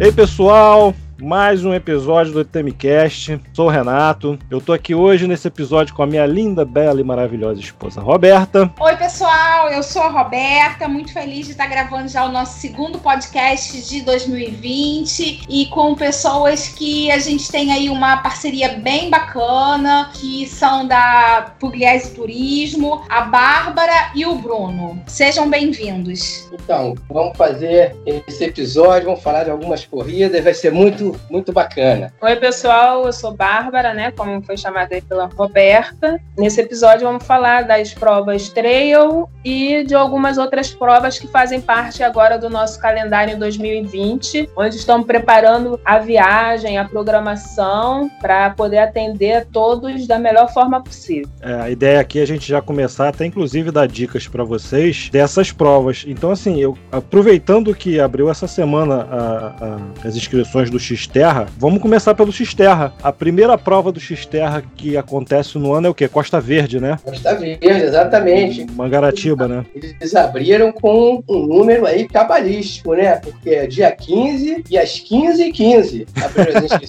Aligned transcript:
Ei, 0.00 0.12
pessoal, 0.12 0.94
mais 1.20 1.64
um 1.64 1.74
episódio 1.74 2.32
do 2.32 2.44
Temicast. 2.44 3.40
Sou 3.52 3.66
o 3.66 3.70
Renato. 3.70 4.38
Eu 4.48 4.60
tô 4.60 4.72
aqui 4.72 4.94
hoje 4.94 5.26
nesse 5.26 5.48
episódio 5.48 5.92
com 5.94 6.02
a 6.02 6.06
minha 6.06 6.24
linda, 6.24 6.64
bela 6.64 7.00
e 7.00 7.04
maravilhosa 7.04 7.60
esposa 7.60 8.00
Roberta. 8.00 8.72
Oi, 8.78 8.96
pessoal. 8.96 9.68
Eu 9.68 9.82
sou 9.82 10.02
a 10.02 10.08
Roberta, 10.08 10.86
muito 10.88 11.12
feliz 11.12 11.46
de 11.46 11.52
estar 11.52 11.66
gravando 11.66 12.08
já 12.08 12.24
o 12.24 12.30
nosso 12.30 12.60
segundo 12.60 12.98
podcast 12.98 13.82
de 13.88 14.02
2020 14.02 15.46
e 15.48 15.66
com 15.66 15.94
pessoas 15.96 16.68
que 16.68 17.10
a 17.10 17.18
gente 17.18 17.50
tem 17.50 17.72
aí 17.72 17.90
uma 17.90 18.18
parceria 18.18 18.78
bem 18.78 19.10
bacana, 19.10 20.10
que 20.14 20.46
são 20.46 20.86
da 20.86 21.52
Pugliese 21.58 22.14
Turismo, 22.14 23.02
a 23.08 23.22
Bárbara 23.22 24.12
e 24.14 24.24
o 24.24 24.36
Bruno. 24.36 25.02
Sejam 25.06 25.50
bem-vindos. 25.50 26.48
Então, 26.52 26.94
vamos 27.08 27.36
fazer 27.36 27.96
esse 28.06 28.44
episódio, 28.44 29.06
vamos 29.06 29.22
falar 29.22 29.44
de 29.44 29.50
algumas 29.50 29.84
corridas, 29.84 30.44
vai 30.44 30.54
ser 30.54 30.70
muito 30.70 31.07
muito, 31.30 31.52
bacana. 31.52 32.12
Oi, 32.20 32.36
pessoal, 32.36 33.04
eu 33.06 33.12
sou 33.12 33.32
Bárbara, 33.32 33.94
né? 33.94 34.10
Como 34.12 34.42
foi 34.42 34.56
chamada 34.56 34.94
aí 34.94 35.02
pela 35.02 35.26
Roberta. 35.26 36.20
Nesse 36.36 36.60
episódio 36.60 37.06
vamos 37.06 37.24
falar 37.24 37.62
das 37.62 37.94
provas 37.94 38.48
trail 38.48 39.28
e 39.44 39.84
de 39.84 39.94
algumas 39.94 40.38
outras 40.38 40.72
provas 40.72 41.18
que 41.18 41.26
fazem 41.26 41.60
parte 41.60 42.02
agora 42.02 42.38
do 42.38 42.50
nosso 42.50 42.80
calendário 42.80 43.34
em 43.34 43.38
2020, 43.38 44.50
onde 44.56 44.76
estamos 44.76 45.06
preparando 45.06 45.80
a 45.84 45.98
viagem, 45.98 46.78
a 46.78 46.84
programação 46.84 48.10
para 48.20 48.50
poder 48.50 48.78
atender 48.78 49.46
todos 49.52 50.06
da 50.06 50.18
melhor 50.18 50.52
forma 50.52 50.82
possível. 50.82 51.28
É, 51.40 51.54
a 51.54 51.70
ideia 51.70 52.00
aqui 52.00 52.18
é 52.18 52.22
a 52.22 52.26
gente 52.26 52.48
já 52.48 52.60
começar 52.60 53.08
até 53.08 53.24
inclusive 53.24 53.70
dar 53.70 53.86
dicas 53.86 54.26
para 54.26 54.44
vocês 54.44 55.08
dessas 55.10 55.52
provas. 55.52 56.04
Então, 56.06 56.30
assim, 56.30 56.60
eu 56.60 56.76
aproveitando 56.90 57.74
que 57.74 58.00
abriu 58.00 58.30
essa 58.30 58.46
semana 58.46 59.06
a, 59.10 60.04
a, 60.04 60.08
as 60.08 60.16
inscrições 60.16 60.70
do 60.70 60.78
X 60.78 60.97
Xterra, 60.98 61.46
vamos 61.56 61.80
começar 61.80 62.12
pelo 62.12 62.32
Xterra. 62.32 62.92
A 63.00 63.12
primeira 63.12 63.56
prova 63.56 63.92
do 63.92 64.00
Xterra 64.00 64.62
que 64.76 64.96
acontece 64.96 65.56
no 65.56 65.72
ano 65.72 65.86
é 65.86 65.90
o 65.90 65.94
quê? 65.94 66.08
Costa 66.08 66.40
Verde, 66.40 66.80
né? 66.80 66.98
Costa 67.04 67.34
Verde, 67.36 67.68
exatamente. 67.68 68.66
Mangaratiba, 68.72 69.46
né? 69.46 69.64
Eles 69.74 70.14
abriram 70.16 70.72
com 70.72 71.22
um 71.28 71.46
número 71.46 71.86
aí 71.86 72.08
cabalístico, 72.08 72.94
né? 72.94 73.16
Porque 73.16 73.50
é 73.50 73.66
dia 73.66 73.92
15 73.92 74.64
e 74.68 74.76
às 74.76 75.00
15h15 75.00 76.08
abriram 76.24 76.64
as 76.64 76.88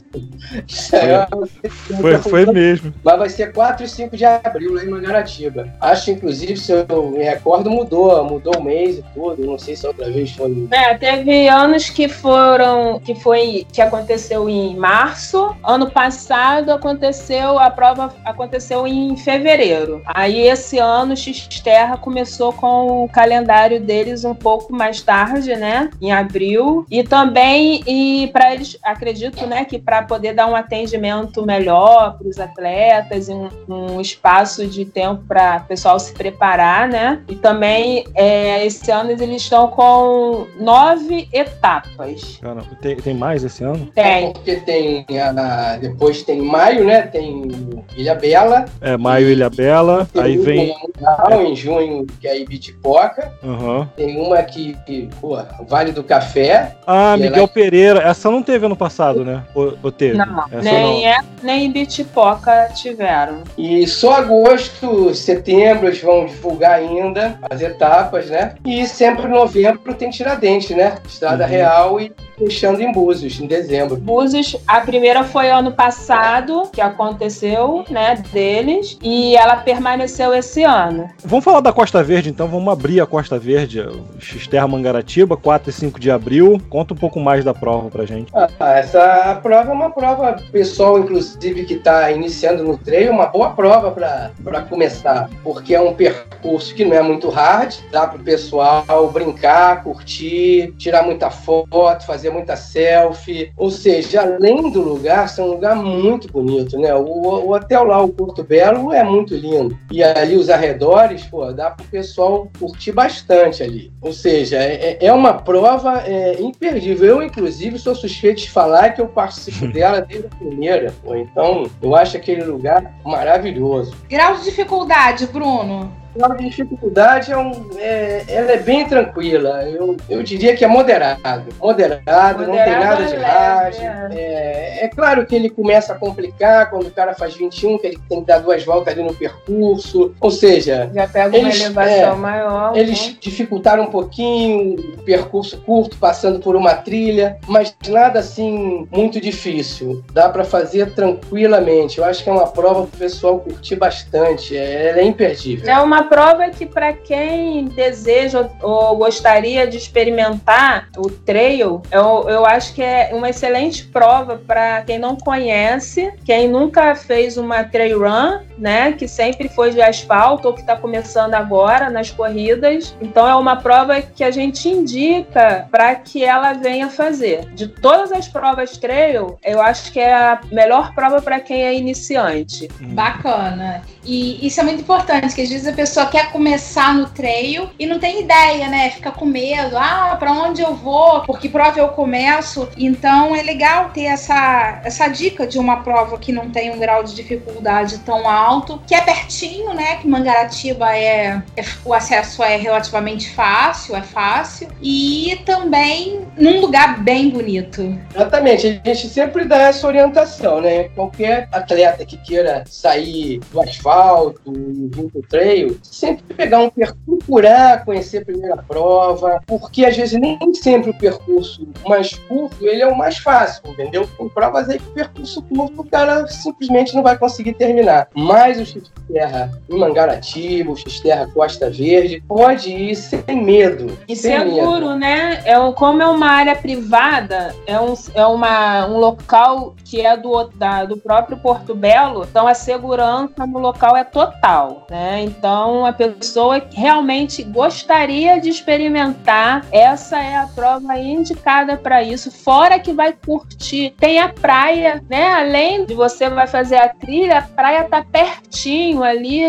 foi, 2.02 2.18
foi, 2.18 2.18
foi 2.18 2.46
mesmo. 2.48 2.94
Mas 3.04 3.20
vai 3.20 3.30
ser 3.30 3.54
4 3.54 3.86
e 3.86 3.90
5 3.90 4.18
de 4.18 4.26
abril 4.26 4.74
lá 4.74 4.84
em 4.84 4.90
Mangaratiba. 4.90 5.72
Acho, 5.80 6.10
inclusive, 6.12 6.58
se 6.58 6.72
eu 6.72 7.12
me 7.12 7.24
recordo, 7.24 7.70
mudou, 7.70 8.24
mudou 8.26 8.58
o 8.58 8.64
mês 8.64 8.98
e 8.98 9.04
tudo. 9.14 9.46
Não 9.46 9.60
sei 9.60 9.76
se 9.76 9.86
outra 9.86 10.10
vez 10.10 10.32
foi. 10.32 10.68
É, 10.72 10.98
teve 10.98 11.48
anos 11.48 11.90
que 11.90 12.08
foram, 12.10 13.00
que 13.00 13.14
foi, 13.14 13.68
que 13.72 13.82
aconteceu 13.82 13.99
aconteceu 14.00 14.50
em 14.50 14.76
março. 14.76 15.56
Ano 15.64 15.92
passado 15.92 16.72
aconteceu 16.72 17.60
a 17.60 17.70
prova 17.70 18.14
aconteceu 18.24 18.88
em 18.88 19.16
fevereiro. 19.18 20.02
Aí 20.06 20.48
esse 20.48 20.78
ano 20.78 21.14
o 21.14 21.18
Xterra 21.18 21.98
começou 21.98 22.54
com 22.54 23.04
o 23.04 23.10
calendário 23.10 23.82
deles 23.82 24.24
um 24.24 24.34
pouco 24.34 24.74
mais 24.74 25.02
tarde, 25.02 25.56
né? 25.56 25.90
Em 26.02 26.12
abril. 26.12 26.86
E 26.90 27.04
também 27.04 27.84
e 27.86 28.28
para 28.32 28.54
eles 28.54 28.78
acredito, 28.84 29.46
né, 29.46 29.66
que 29.66 29.78
para 29.78 30.04
poder 30.04 30.34
dar 30.34 30.48
um 30.48 30.56
atendimento 30.56 31.46
melhor 31.46 32.18
para 32.18 32.28
os 32.28 32.40
atletas 32.40 33.30
um, 33.30 33.50
um, 33.68 34.02
espaço 34.02 34.66
de 34.68 34.86
tempo 34.86 35.24
para 35.28 35.62
o 35.64 35.68
pessoal 35.68 36.00
se 36.00 36.14
preparar, 36.14 36.88
né? 36.88 37.22
E 37.28 37.36
também 37.36 38.06
é, 38.16 38.66
esse 38.66 38.90
ano 38.92 39.12
eles 39.12 39.42
estão 39.42 39.68
com 39.68 40.48
nove 40.60 41.28
etapas. 41.34 42.40
Caramba, 42.42 42.68
tem, 42.82 42.96
tem 42.96 43.14
mais 43.14 43.44
esse 43.44 43.64
ano? 43.64 43.89
Tem. 43.94 44.28
É 44.28 44.32
porque 44.32 44.56
tem 44.58 45.06
a, 45.20 45.78
depois 45.78 46.24
tem 46.24 46.42
maio, 46.42 46.86
né? 46.86 47.04
Tem 47.04 47.48
Ilha 47.96 48.16
Bela. 48.16 48.66
É, 48.82 48.98
maio 48.98 49.30
Ilha 49.30 49.50
Bela. 49.50 50.08
Aí 50.16 50.38
vem. 50.38 50.76
Mundial, 50.84 51.42
em 51.46 51.56
junho, 51.56 52.08
que 52.20 52.28
é 52.28 52.40
Ibitipoca. 52.40 53.32
Uhum. 53.44 53.88
Tem 53.96 54.18
uma 54.18 54.42
que, 54.44 54.78
pô, 55.20 55.38
Vale 55.68 55.92
do 55.92 56.04
Café. 56.04 56.76
Ah, 56.86 57.16
Miguel 57.18 57.40
ela... 57.40 57.48
Pereira. 57.48 58.00
Essa 58.02 58.30
não 58.30 58.42
teve 58.42 58.66
ano 58.66 58.76
passado, 58.76 59.24
né? 59.24 59.44
Ou, 59.54 59.78
ou 59.82 59.92
teve? 59.92 60.18
Não, 60.18 60.46
Essa 60.52 60.62
nem, 60.62 61.04
não. 61.04 61.08
É, 61.08 61.20
nem 61.44 61.66
Ibitipoca 61.66 62.70
tiveram. 62.76 63.44
E 63.58 63.88
só 63.88 64.16
agosto, 64.16 65.14
setembro, 65.14 65.88
eles 65.88 66.02
vão 66.02 66.26
divulgar 66.26 66.74
ainda 66.74 67.40
as 67.50 67.62
etapas, 67.62 68.30
né? 68.30 68.56
E 68.66 68.88
sempre 68.88 69.28
novembro 69.28 69.94
tem 69.94 70.10
Tiradentes, 70.10 70.76
né? 70.76 70.98
Estrada 71.08 71.44
uhum. 71.44 71.50
Real 71.50 72.00
e 72.00 72.12
fechando 72.38 72.82
em 72.82 72.92
Búzios, 72.92 73.40
em 73.40 73.48
dezembro. 73.48 73.79
Búzios, 73.88 74.56
a 74.68 74.82
primeira 74.82 75.24
foi 75.24 75.50
ano 75.50 75.72
passado, 75.72 76.70
que 76.72 76.82
aconteceu, 76.82 77.84
né, 77.90 78.16
deles, 78.32 78.98
e 79.02 79.36
ela 79.36 79.58
permaneceu 79.58 80.34
esse 80.34 80.64
ano. 80.64 81.10
Vamos 81.24 81.46
falar 81.46 81.62
da 81.62 81.72
Costa 81.74 82.04
Verde, 82.04 82.30
então, 82.30 82.48
vamos 82.48 82.72
abrir 82.72 83.02
a 83.02 83.06
Costa 83.06 83.38
Verde, 83.38 83.86
Xterra 84.20 84.68
Mangaratiba, 84.68 85.38
4 85.38 85.70
e 85.70 85.74
5 85.74 86.00
de 86.00 86.12
abril. 86.12 86.62
Conta 86.70 86.94
um 86.94 86.98
pouco 86.98 87.20
mais 87.20 87.44
da 87.44 87.54
prova 87.54 87.90
pra 87.90 88.06
gente. 88.06 88.32
Ah, 88.34 88.50
essa 88.72 89.40
prova 89.42 89.70
é 89.70 89.74
uma 89.74 89.90
prova, 89.90 90.36
pessoal, 90.52 91.00
inclusive, 91.00 91.66
que 91.66 91.76
está 91.76 92.12
iniciando 92.12 92.64
no 92.64 92.78
treino, 92.78 93.12
uma 93.12 93.28
boa 93.28 93.52
prova 93.52 93.92
para 93.92 94.62
começar, 94.62 95.30
porque 95.44 95.76
é 95.76 95.82
um 95.82 95.94
percurso 95.94 96.74
que 96.74 96.86
não 96.86 96.96
é 96.96 97.02
muito 97.02 97.30
hard, 97.30 97.76
dá 97.92 98.08
pro 98.08 98.20
pessoal 98.20 98.84
brincar, 99.12 99.84
curtir, 99.84 100.74
tirar 100.78 101.04
muita 101.04 101.30
foto, 101.30 102.06
fazer 102.06 102.30
muita 102.30 102.56
selfie. 102.56 103.52
Ou 103.60 103.70
seja, 103.70 104.22
além 104.22 104.72
do 104.72 104.82
lugar, 104.82 105.28
ser 105.28 105.42
um 105.42 105.48
lugar 105.52 105.76
muito 105.76 106.32
bonito, 106.32 106.80
né? 106.80 106.96
O, 106.96 107.04
o 107.04 107.52
hotel 107.52 107.84
lá, 107.84 108.02
o 108.02 108.08
Porto 108.08 108.42
Belo, 108.42 108.94
é 108.94 109.04
muito 109.04 109.36
lindo. 109.36 109.78
E 109.92 110.02
ali 110.02 110.38
os 110.38 110.50
arredores, 110.50 111.26
pô, 111.26 111.52
dá 111.52 111.70
para 111.70 111.84
o 111.86 111.90
pessoal 111.90 112.48
curtir 112.58 112.94
bastante 112.94 113.62
ali. 113.62 113.92
Ou 114.02 114.14
seja, 114.14 114.56
é, 114.56 114.98
é, 115.02 115.08
é 115.08 115.14
uma 115.14 115.34
prova 115.34 116.02
é, 116.06 116.42
imperdível. 116.42 117.18
Eu, 117.18 117.24
inclusive, 117.24 117.78
sou 117.78 117.94
suspeito 117.94 118.42
de 118.42 118.50
falar 118.50 118.92
que 118.92 119.02
eu 119.02 119.08
participo 119.08 119.68
dela 119.74 120.00
desde 120.00 120.28
a 120.28 120.30
primeira. 120.30 120.94
Pô. 121.04 121.14
Então, 121.14 121.70
eu 121.82 121.94
acho 121.96 122.16
aquele 122.16 122.46
lugar 122.46 122.96
maravilhoso. 123.04 123.94
Grau 124.10 124.36
de 124.36 124.46
dificuldade, 124.46 125.28
Bruno? 125.28 125.92
A 126.22 126.36
dificuldade 126.36 127.32
é, 127.32 127.38
um, 127.38 127.70
é, 127.78 128.24
ela 128.28 128.52
é 128.52 128.58
bem 128.58 128.86
tranquila. 128.86 129.64
Eu, 129.64 129.96
eu 130.10 130.24
diria 130.24 130.56
que 130.56 130.66
é 130.66 130.68
moderado. 130.68 131.54
Moderado, 131.60 132.02
moderado 132.06 132.46
não 132.46 132.54
tem 132.54 132.80
nada 132.80 133.06
de 133.06 133.16
rádio. 133.16 133.82
É. 133.82 134.10
é. 134.14 134.70
É, 134.80 134.88
claro 134.88 135.26
que 135.26 135.36
ele 135.36 135.50
começa 135.50 135.92
a 135.94 135.96
complicar 135.98 136.70
quando 136.70 136.88
o 136.88 136.92
cara 136.92 137.14
faz 137.14 137.36
21, 137.36 137.78
que 137.78 137.88
ele 137.88 138.00
tem 138.08 138.22
que 138.22 138.28
dar 138.28 138.40
duas 138.40 138.64
voltas 138.64 138.94
ali 138.94 139.04
no 139.04 139.14
percurso. 139.14 140.14
Ou 140.22 140.32
seja, 140.32 140.90
já 140.94 141.08
pega 141.08 141.38
uma 141.38 141.38
eles, 141.38 141.60
elevação 141.60 142.14
é, 142.14 142.16
maior. 142.16 142.78
Eles 142.78 143.08
né? 143.08 143.16
dificultaram 143.20 143.84
um 143.84 143.92
pouquinho 143.92 144.80
o 144.80 145.04
percurso 145.04 145.62
curto, 145.62 145.98
passando 145.98 146.40
por 146.40 146.56
uma 146.56 146.76
trilha, 146.76 147.38
mas 147.48 147.76
nada 147.90 148.20
assim 148.20 148.88
muito 148.90 149.20
difícil. 149.20 150.02
Dá 150.14 150.30
para 150.30 150.46
fazer 150.46 150.94
tranquilamente. 150.94 151.98
Eu 151.98 152.06
acho 152.06 152.24
que 152.24 152.30
é 152.30 152.34
uma 152.34 152.48
prova 152.48 152.84
para 152.88 152.96
o 152.96 153.00
pessoal 153.00 153.40
curtir 153.40 153.76
bastante. 153.76 154.56
É, 154.56 154.90
ela 154.90 155.00
é 155.00 155.04
imperdível. 155.04 155.70
É 155.70 155.80
uma 155.80 156.04
prova 156.10 156.50
que, 156.50 156.66
para 156.66 156.92
quem 156.92 157.66
deseja 157.66 158.50
ou 158.62 158.98
gostaria 158.98 159.68
de 159.68 159.78
experimentar 159.78 160.90
o 160.98 161.10
trail, 161.10 161.82
eu, 161.92 162.26
eu 162.28 162.46
acho 162.46 162.74
que 162.74 162.82
é 162.82 163.12
uma 163.14 163.30
excelente 163.30 163.86
prova 163.86 164.42
para 164.46 164.82
quem 164.82 164.98
não 164.98 165.16
conhece, 165.16 166.12
quem 166.26 166.48
nunca 166.48 166.96
fez 166.96 167.38
uma 167.38 167.64
trail 167.64 168.00
run, 168.00 168.40
né? 168.58 168.92
Que 168.94 169.08
sempre 169.08 169.48
foi 169.48 169.72
de 169.72 169.82
asfalto 169.82 170.48
ou 170.48 170.54
que 170.54 170.62
está 170.62 170.76
começando 170.76 171.36
agora 171.36 171.90
nas 171.90 172.12
corridas. 172.12 172.96
Então, 173.00 173.28
é 173.28 173.36
uma 173.36 173.58
prova 173.58 174.02
que 174.02 174.24
a 174.24 174.32
gente 174.32 174.68
indica 174.68 175.68
para 175.72 175.96
que 175.96 176.26
ela 176.26 176.54
venha 176.54 176.90
fazer. 176.90 177.46
De 177.54 177.68
todas 177.68 178.12
as 178.12 178.28
provas 178.28 178.78
trail, 178.78 179.38
eu 179.44 179.62
acho 179.62 179.92
que 179.92 180.00
é 180.00 180.14
a 180.14 180.42
melhor 180.52 180.94
prova 180.96 181.22
para 181.22 181.40
quem 181.40 181.64
é 181.64 181.74
iniciante. 181.74 182.68
Bacana. 182.82 183.82
E 184.04 184.46
isso 184.46 184.60
é 184.60 184.64
muito 184.64 184.82
importante, 184.82 185.36
que 185.36 185.42
às 185.42 185.50
vezes 185.50 185.68
a 185.68 185.74
pessoa 185.74 186.06
quer 186.06 186.32
começar 186.32 186.94
no 186.94 187.10
trail 187.10 187.70
e 187.78 187.86
não 187.86 188.00
tem 188.00 188.22
ideia, 188.22 188.68
né? 188.68 188.90
Fica 188.92 189.12
com 189.12 189.26
medo. 189.26 189.78
Ah, 189.78 190.16
para 190.18 190.32
onde 190.32 190.62
eu 190.62 190.74
vou? 190.76 191.22
Porque 191.22 191.50
prova 191.50 191.80
eu 191.80 191.90
começo? 191.90 192.68
Então 192.78 193.36
é 193.36 193.42
legal 193.42 193.90
ter 193.90 194.06
essa, 194.06 194.82
essa 194.84 195.08
dica 195.08 195.46
de 195.46 195.60
uma 195.60 195.78
prova 195.78 196.18
que 196.18 196.32
não 196.32 196.50
tem 196.50 196.72
um 196.72 196.80
grau 196.80 197.04
de 197.04 197.14
dificuldade 197.14 198.00
tão 198.00 198.28
alto, 198.28 198.82
que 198.88 198.96
é 198.96 199.02
pertinho, 199.02 199.74
né? 199.74 199.98
Que 199.98 200.08
Mangaratiba 200.08 200.96
é, 200.96 201.42
é 201.56 201.64
o 201.84 201.94
acesso 201.94 202.44
é 202.44 202.56
relativamente 202.56 203.30
fácil, 203.32 203.96
é 203.96 204.02
fácil 204.02 204.70
e 204.82 205.42
também 205.46 206.22
num 206.38 206.62
lugar 206.62 207.04
bem 207.04 207.30
bonito. 207.30 207.98
Exatamente, 208.16 208.82
a 208.84 208.94
gente 208.94 209.10
sempre 209.10 209.46
dá 209.46 209.58
essa 209.58 209.86
orientação, 209.86 210.62
né? 210.62 210.90
Qualquer 210.96 211.48
atleta 211.52 212.06
que 212.06 212.18
queira 212.18 212.64
sair 212.68 213.40
do 213.52 213.62
asfalto 213.62 213.89
asfalto 213.90 214.54
e 214.54 214.88
vir 214.94 215.12
pro 215.12 215.22
trail, 215.28 215.78
sempre 215.84 216.24
pegar 216.36 216.60
um 216.60 216.70
percurso, 216.70 217.00
procurar 217.20 217.86
conhecer 217.86 218.20
a 218.20 218.26
primeira 218.26 218.58
prova, 218.58 219.42
porque 219.48 219.86
às 219.86 219.96
vezes 219.98 220.20
nem 220.20 220.38
sempre 220.54 220.92
o 220.92 220.98
percurso 220.98 221.68
mais 221.88 222.14
curto 222.14 222.56
ele 222.68 222.82
é 222.82 222.88
o 222.88 222.98
mais 222.98 223.18
fácil, 223.18 223.62
entendeu? 223.68 224.08
Tem 224.18 224.30
provas 224.30 224.70
aí 224.70 224.80
que 224.80 224.88
o 224.88 224.94
percurso 224.94 225.42
curto 225.44 225.82
o 225.82 225.86
cara 225.86 226.28
simplesmente 226.28 226.96
não 226.96 227.04
vai 227.04 227.18
conseguir 227.18 227.54
terminar. 227.54 228.08
Mas 228.16 228.60
o 228.60 228.66
X-Terra 228.66 229.52
em 229.70 229.78
Mangaratiba, 229.78 230.72
o 230.72 230.76
X-Terra 230.76 231.28
Costa 231.34 231.70
Verde, 231.70 232.24
pode 232.28 232.70
ir 232.72 232.96
sem 232.96 233.24
medo. 233.44 233.98
E 234.08 234.16
sem 234.16 234.38
seguro, 234.40 234.88
medo. 234.90 234.96
né? 234.96 235.42
É, 235.46 235.56
como 235.74 236.02
é 236.02 236.08
uma 236.08 236.28
área 236.28 236.56
privada, 236.56 237.56
é 237.66 237.80
um, 237.80 237.94
é 238.14 238.26
uma, 238.26 238.88
um 238.88 238.98
local 238.98 239.76
que 239.84 240.02
é 240.02 240.16
do, 240.16 240.46
da- 240.56 240.86
do 240.86 240.98
próprio 240.98 241.38
Porto 241.38 241.74
Belo, 241.74 242.26
então 242.30 242.48
a 242.48 242.54
segurança 242.54 243.46
no 243.48 243.60
local 243.60 243.79
é 243.96 244.04
total, 244.04 244.86
né? 244.90 245.22
Então 245.24 245.86
a 245.86 245.94
pessoa 245.94 246.62
realmente 246.74 247.44
gostaria 247.44 248.40
de 248.40 248.50
experimentar, 248.50 249.66
essa 249.72 250.20
é 250.22 250.36
a 250.38 250.48
prova 250.48 250.98
indicada 250.98 251.78
para 251.78 252.02
isso. 252.04 252.32
Fora 252.32 252.80
que 252.80 252.92
vai 252.94 253.14
curtir, 253.14 253.94
tem 254.00 254.20
a 254.20 254.30
praia, 254.30 255.04
né? 255.10 255.34
Além 255.34 255.86
de 255.86 255.94
você 255.94 256.30
vai 256.30 256.48
fazer 256.48 256.78
a 256.78 256.90
trilha, 256.90 257.40
a 257.40 257.42
praia 257.42 257.84
tá 257.86 258.04
pertinho 258.04 259.04
ali, 259.04 259.42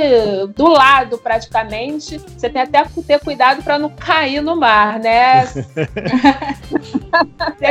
do 0.55 0.69
lado 0.69 1.19
praticamente. 1.19 2.19
Você 2.19 2.49
tem 2.49 2.63
até 2.63 2.83
que 2.85 3.03
ter 3.03 3.19
cuidado 3.21 3.63
para 3.63 3.79
não 3.79 3.91
cair 3.91 4.41
no 4.41 4.57
mar, 4.57 4.99
né? 4.99 5.45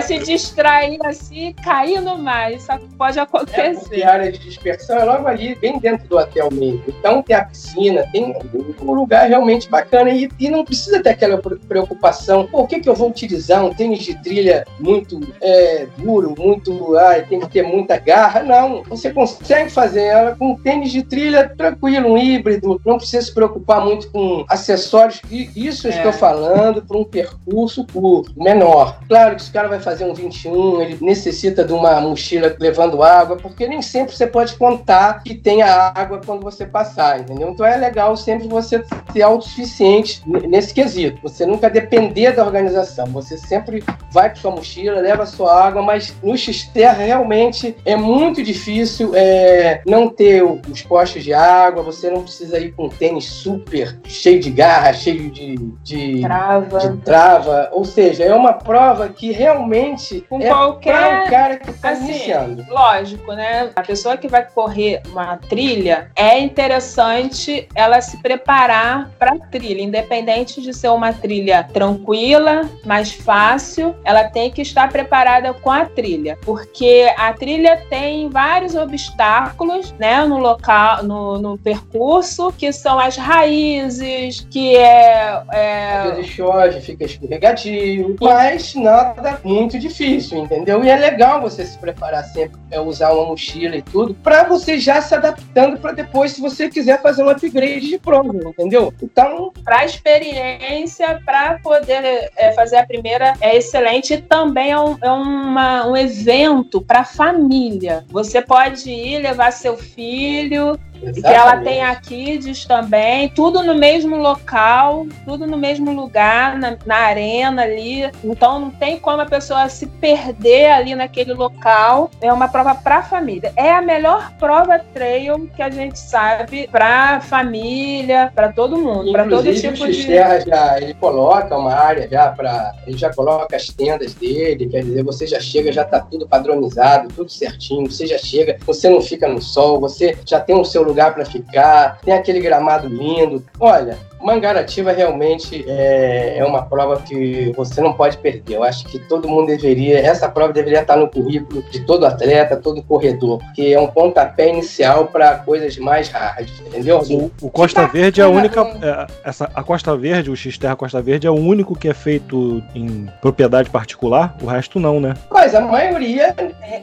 Se 0.03 0.17
distrair 0.19 0.97
assim, 1.05 1.53
cair 1.63 2.01
no 2.01 2.17
mar, 2.17 2.51
isso 2.51 2.67
pode 2.97 3.19
É, 3.19 3.21
acontecer. 3.21 3.79
porque 3.79 4.03
a 4.03 4.11
área 4.13 4.31
de 4.31 4.39
dispersão 4.39 4.97
é 4.97 5.03
logo 5.03 5.27
ali, 5.27 5.55
bem 5.55 5.77
dentro 5.79 6.07
do 6.07 6.17
hotel 6.17 6.48
mesmo. 6.53 6.83
Então 6.87 7.21
tem 7.21 7.35
a 7.35 7.45
piscina, 7.45 8.05
tem 8.11 8.33
um 8.81 8.93
lugar 8.93 9.27
realmente 9.27 9.69
bacana 9.69 10.09
e, 10.09 10.29
e 10.39 10.49
não 10.49 10.63
precisa 10.65 11.01
ter 11.01 11.09
aquela 11.09 11.37
pre- 11.37 11.57
preocupação. 11.57 12.47
Por 12.47 12.67
que, 12.67 12.79
que 12.79 12.89
eu 12.89 12.95
vou 12.95 13.09
utilizar 13.09 13.63
um 13.65 13.73
tênis 13.73 13.99
de 13.99 14.15
trilha 14.21 14.65
muito 14.79 15.19
é, 15.41 15.87
duro, 15.97 16.33
muito. 16.37 16.95
Ai, 16.97 17.23
tem 17.25 17.39
que 17.39 17.49
ter 17.49 17.63
muita 17.63 17.97
garra? 17.97 18.43
Não. 18.43 18.83
Você 18.83 19.11
consegue 19.11 19.69
fazer 19.69 20.03
ela 20.03 20.35
com 20.35 20.51
um 20.51 20.55
tênis 20.57 20.91
de 20.91 21.03
trilha 21.03 21.49
tranquilo, 21.57 22.09
um 22.13 22.17
híbrido, 22.17 22.81
não 22.85 22.97
precisa 22.97 23.25
se 23.25 23.33
preocupar 23.33 23.83
muito 23.83 24.09
com 24.11 24.45
acessórios. 24.49 25.21
E 25.29 25.49
isso 25.55 25.87
eu 25.87 25.91
É. 25.91 25.95
estou 25.97 26.13
falando 26.13 26.81
para 26.81 26.97
um 26.97 27.03
percurso 27.03 27.85
curto, 27.91 28.33
menor. 28.37 28.99
Claro 29.07 29.35
que 29.35 29.43
se 29.43 29.49
o 29.49 29.53
cara 29.53 29.67
vai 29.67 29.79
fazer 29.79 30.05
um 30.05 30.13
21, 30.13 30.81
ele 30.81 30.97
necessita 31.01 31.63
de 31.63 31.73
uma 31.73 31.99
mochila 32.01 32.55
levando 32.59 33.01
água, 33.03 33.35
porque 33.37 33.67
nem 33.67 33.81
sempre 33.81 34.15
você 34.15 34.27
pode 34.27 34.55
contar 34.55 35.23
que 35.23 35.35
tenha 35.35 35.91
água 35.95 36.21
quando 36.25 36.38
você 36.39 36.65
passar, 36.65 37.19
entendeu? 37.19 37.49
Então 37.49 37.65
é 37.65 37.75
legal 37.77 38.15
sempre 38.15 38.47
você 38.47 38.83
ser 39.11 39.21
autossuficiente 39.21 40.21
nesse 40.47 40.73
quesito. 40.73 41.19
Você 41.23 41.45
nunca 41.45 41.69
depender 41.69 42.31
da 42.33 42.45
organização. 42.45 43.05
Você 43.07 43.37
sempre 43.37 43.83
vai 44.11 44.29
com 44.29 44.35
sua 44.37 44.51
mochila, 44.51 44.99
leva 45.01 45.25
sua 45.25 45.65
água, 45.65 45.81
mas 45.81 46.13
no 46.23 46.37
X-Terra 46.37 47.03
realmente 47.03 47.75
é 47.85 47.95
muito 47.95 48.41
difícil 48.43 49.11
é, 49.15 49.81
não 49.85 50.09
ter 50.09 50.43
os 50.43 50.81
postos 50.81 51.23
de 51.23 51.33
água, 51.33 51.83
você 51.83 52.09
não 52.09 52.23
precisa 52.23 52.59
ir 52.59 52.71
com 52.73 52.85
um 52.85 52.89
tênis 52.89 53.25
super 53.25 53.99
cheio 54.05 54.39
de 54.39 54.49
garra, 54.49 54.93
cheio 54.93 55.29
de, 55.29 55.55
de, 55.83 56.21
Trava. 56.21 56.79
de 56.79 56.97
trava. 56.97 57.69
Ou 57.71 57.85
seja, 57.85 58.23
é 58.23 58.33
uma 58.33 58.53
prova 58.53 59.09
que 59.09 59.31
realmente 59.31 60.25
Com 60.29 60.37
é 60.39 60.47
para 60.47 60.55
qualquer. 60.55 61.23
o 61.25 61.29
cara 61.29 61.57
que 61.57 61.69
está 61.69 61.89
assim, 61.91 62.05
iniciando. 62.05 62.65
Lógico, 62.69 63.33
né? 63.33 63.69
A 63.75 63.81
pessoa 63.81 64.17
que 64.17 64.27
vai 64.27 64.45
correr 64.45 65.01
uma 65.11 65.37
trilha 65.37 66.11
é 66.15 66.28
interessante 66.37 67.67
ela 67.73 68.01
se 68.01 68.21
preparar 68.21 69.09
para 69.17 69.33
a 69.33 69.39
trilha, 69.39 69.81
independente 69.81 70.61
de 70.61 70.73
ser 70.73 70.89
uma 70.89 71.13
trilha 71.13 71.63
tranquila, 71.63 72.69
mais 72.85 73.11
fácil, 73.11 73.95
ela 74.03 74.25
tem 74.25 74.51
que 74.51 74.61
estar 74.61 74.89
preparada 74.89 75.53
com 75.53 75.71
a 75.71 75.85
trilha, 75.85 76.37
porque 76.41 77.11
a 77.17 77.31
trilha 77.33 77.77
tem 77.89 78.29
vários 78.29 78.75
obstáculos, 78.75 79.93
né, 79.93 80.25
no 80.25 80.37
local, 80.37 81.03
no, 81.03 81.39
no 81.39 81.57
percurso, 81.57 82.51
que 82.57 82.71
são 82.71 82.99
as 82.99 83.15
raízes, 83.15 84.45
que 84.49 84.75
é, 84.75 85.41
é 85.51 85.97
Às 85.97 86.15
vezes 86.15 86.31
chove, 86.31 86.81
fica 86.81 87.05
escorregadio, 87.05 88.15
mas 88.19 88.75
nada 88.75 89.39
muito 89.43 89.79
difícil, 89.79 90.39
entendeu? 90.39 90.83
E 90.83 90.89
é 90.89 90.95
legal 90.97 91.41
você 91.41 91.65
se 91.65 91.77
preparar 91.77 92.23
sempre, 92.25 92.59
é, 92.71 92.79
usar 92.79 93.13
uma 93.13 93.25
mochila 93.25 93.75
e 93.75 93.81
tudo, 93.81 94.13
para 94.15 94.43
você 94.43 94.77
já 94.79 95.01
se 95.01 95.15
adaptando 95.15 95.79
para 95.79 95.93
depois, 95.93 96.18
se 96.27 96.41
você 96.41 96.69
quiser 96.69 97.01
fazer 97.01 97.23
um 97.23 97.29
upgrade 97.29 97.87
de 97.87 97.97
prova, 97.97 98.33
entendeu? 98.49 98.93
Então, 99.01 99.51
para 99.63 99.85
experiência, 99.85 101.21
para 101.25 101.59
poder 101.59 102.31
é, 102.35 102.51
fazer 102.53 102.77
a 102.77 102.85
primeira 102.85 103.33
é 103.41 103.55
excelente 103.55 104.13
e 104.13 104.21
também 104.21 104.71
é 104.71 104.79
um, 104.79 104.97
é 105.01 105.09
uma- 105.11 105.87
um 105.87 105.95
evento 105.95 106.81
para 106.81 107.03
família. 107.03 108.03
Você 108.09 108.41
pode 108.41 108.89
ir 108.89 109.19
levar 109.19 109.51
seu 109.51 109.77
filho, 109.77 110.77
que 110.99 111.25
ela 111.25 111.55
exatamente. 111.55 111.63
tem 111.63 111.83
a 111.83 111.95
Kids 111.95 112.65
também, 112.65 113.29
tudo 113.29 113.63
no 113.63 113.75
mesmo 113.75 114.17
local, 114.17 115.05
tudo 115.25 115.47
no 115.47 115.57
mesmo 115.57 115.91
lugar, 115.91 116.57
na, 116.57 116.77
na 116.85 116.95
arena 116.95 117.63
ali. 117.63 118.09
Então 118.23 118.59
não 118.59 118.71
tem 118.71 118.99
como 118.99 119.21
a 119.21 119.25
pessoa 119.25 119.67
se 119.69 119.85
perder 119.85 120.71
ali 120.71 120.95
naquele 120.95 121.33
local. 121.33 122.11
É 122.21 122.31
uma 122.31 122.47
prova 122.47 122.75
para 122.75 123.03
família. 123.03 123.51
É 123.55 123.71
a 123.71 123.81
melhor 123.81 124.31
prova 124.39 124.79
trail 124.93 125.49
que 125.55 125.61
a 125.61 125.69
gente 125.69 125.97
sabe 125.99 126.67
para 126.71 127.21
família, 127.21 128.31
para 128.33 128.51
todo 128.51 128.77
mundo, 128.77 129.11
para 129.11 129.27
todo 129.27 129.53
tipo 129.53 129.83
o 129.83 129.87
de. 129.87 129.93
X-Terra 129.93 130.39
já 130.39 130.81
ele 130.81 130.93
coloca 130.93 131.57
uma 131.57 131.73
área 131.73 132.07
já 132.09 132.29
para 132.29 132.73
ele 132.85 132.97
já 132.97 133.13
coloca 133.13 133.55
as 133.55 133.67
tendas 133.67 134.13
dele, 134.13 134.67
quer 134.67 134.83
dizer, 134.83 135.03
você 135.03 135.27
já 135.27 135.39
chega, 135.39 135.71
já 135.71 135.83
tá 135.83 135.99
tudo 135.99 136.27
padronizado, 136.27 137.09
tudo 137.13 137.29
certinho, 137.29 137.89
você 137.89 138.05
já 138.05 138.17
chega, 138.17 138.57
você 138.65 138.89
não 138.89 139.01
fica 139.01 139.27
no 139.27 139.41
sol, 139.41 139.79
você 139.79 140.17
já 140.25 140.39
tem 140.39 140.55
o 140.55 140.65
seu 140.65 140.83
lugar 140.89 141.13
para 141.13 141.25
ficar, 141.25 141.99
tem 142.03 142.13
aquele 142.13 142.39
gramado 142.39 142.87
lindo. 142.87 143.43
Olha, 143.59 143.97
Mangaratiba 144.21 144.91
realmente 144.91 145.63
é, 145.67 146.35
é 146.39 146.45
uma 146.45 146.63
prova 146.63 146.97
que 147.01 147.53
você 147.55 147.79
não 147.81 147.93
pode 147.93 148.17
perder. 148.17 148.55
Eu 148.55 148.63
acho 148.63 148.83
que 148.85 148.99
todo 148.99 149.27
mundo 149.29 149.47
deveria, 149.47 149.99
essa 149.99 150.27
prova 150.27 150.51
deveria 150.51 150.81
estar 150.81 150.97
no 150.97 151.07
currículo 151.09 151.61
de 151.71 151.79
todo 151.85 152.05
atleta, 152.05 152.57
todo 152.57 152.83
corredor, 152.83 153.39
porque 153.39 153.61
é 153.73 153.79
um 153.79 153.87
pontapé 153.87 154.49
inicial 154.49 155.05
para 155.05 155.35
coisas 155.37 155.77
mais 155.77 156.09
hard, 156.09 156.49
entendeu? 156.67 156.99
O, 157.09 157.31
o 157.41 157.49
Costa 157.49 157.87
Verde 157.87 158.19
é 158.19 158.23
a 158.25 158.27
única. 158.27 158.63
bacana, 158.63 159.07
é, 159.23 159.29
essa, 159.29 159.49
a 159.55 159.63
Costa 159.63 159.95
Verde, 159.95 160.29
o 160.29 160.35
X-Terra 160.35 160.75
Costa 160.75 161.01
Verde, 161.01 161.25
é 161.25 161.31
o 161.31 161.35
único 161.35 161.73
que 161.75 161.87
é 161.87 161.93
feito 161.93 162.61
em 162.75 163.09
propriedade 163.21 163.69
particular, 163.69 164.35
o 164.41 164.45
resto 164.47 164.79
não, 164.79 164.99
né? 164.99 165.13
Mas 165.31 165.55
a 165.55 165.61
maioria 165.61 166.35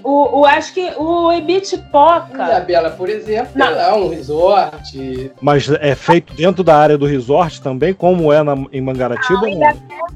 O, 0.02 0.40
o- 0.40 0.45
acho 0.47 0.73
que 0.73 0.90
o 0.97 1.33
Ibitipoca. 1.33 2.45
Isabela, 2.45 2.90
por 2.90 3.09
exemplo, 3.09 3.50
Não. 3.54 3.75
lá 3.75 3.96
um 3.97 4.09
resort. 4.09 5.33
Mas 5.41 5.69
é 5.71 5.95
feito 5.95 6.33
dentro 6.35 6.62
da 6.62 6.76
área 6.76 6.97
do 6.99 7.07
resort 7.07 7.61
também, 7.61 7.93
como 7.95 8.33
é 8.33 8.43
na, 8.43 8.55
em 8.73 8.81
Mangaratiba? 8.81 9.47
ainda 9.47 9.73
não? 9.73 10.07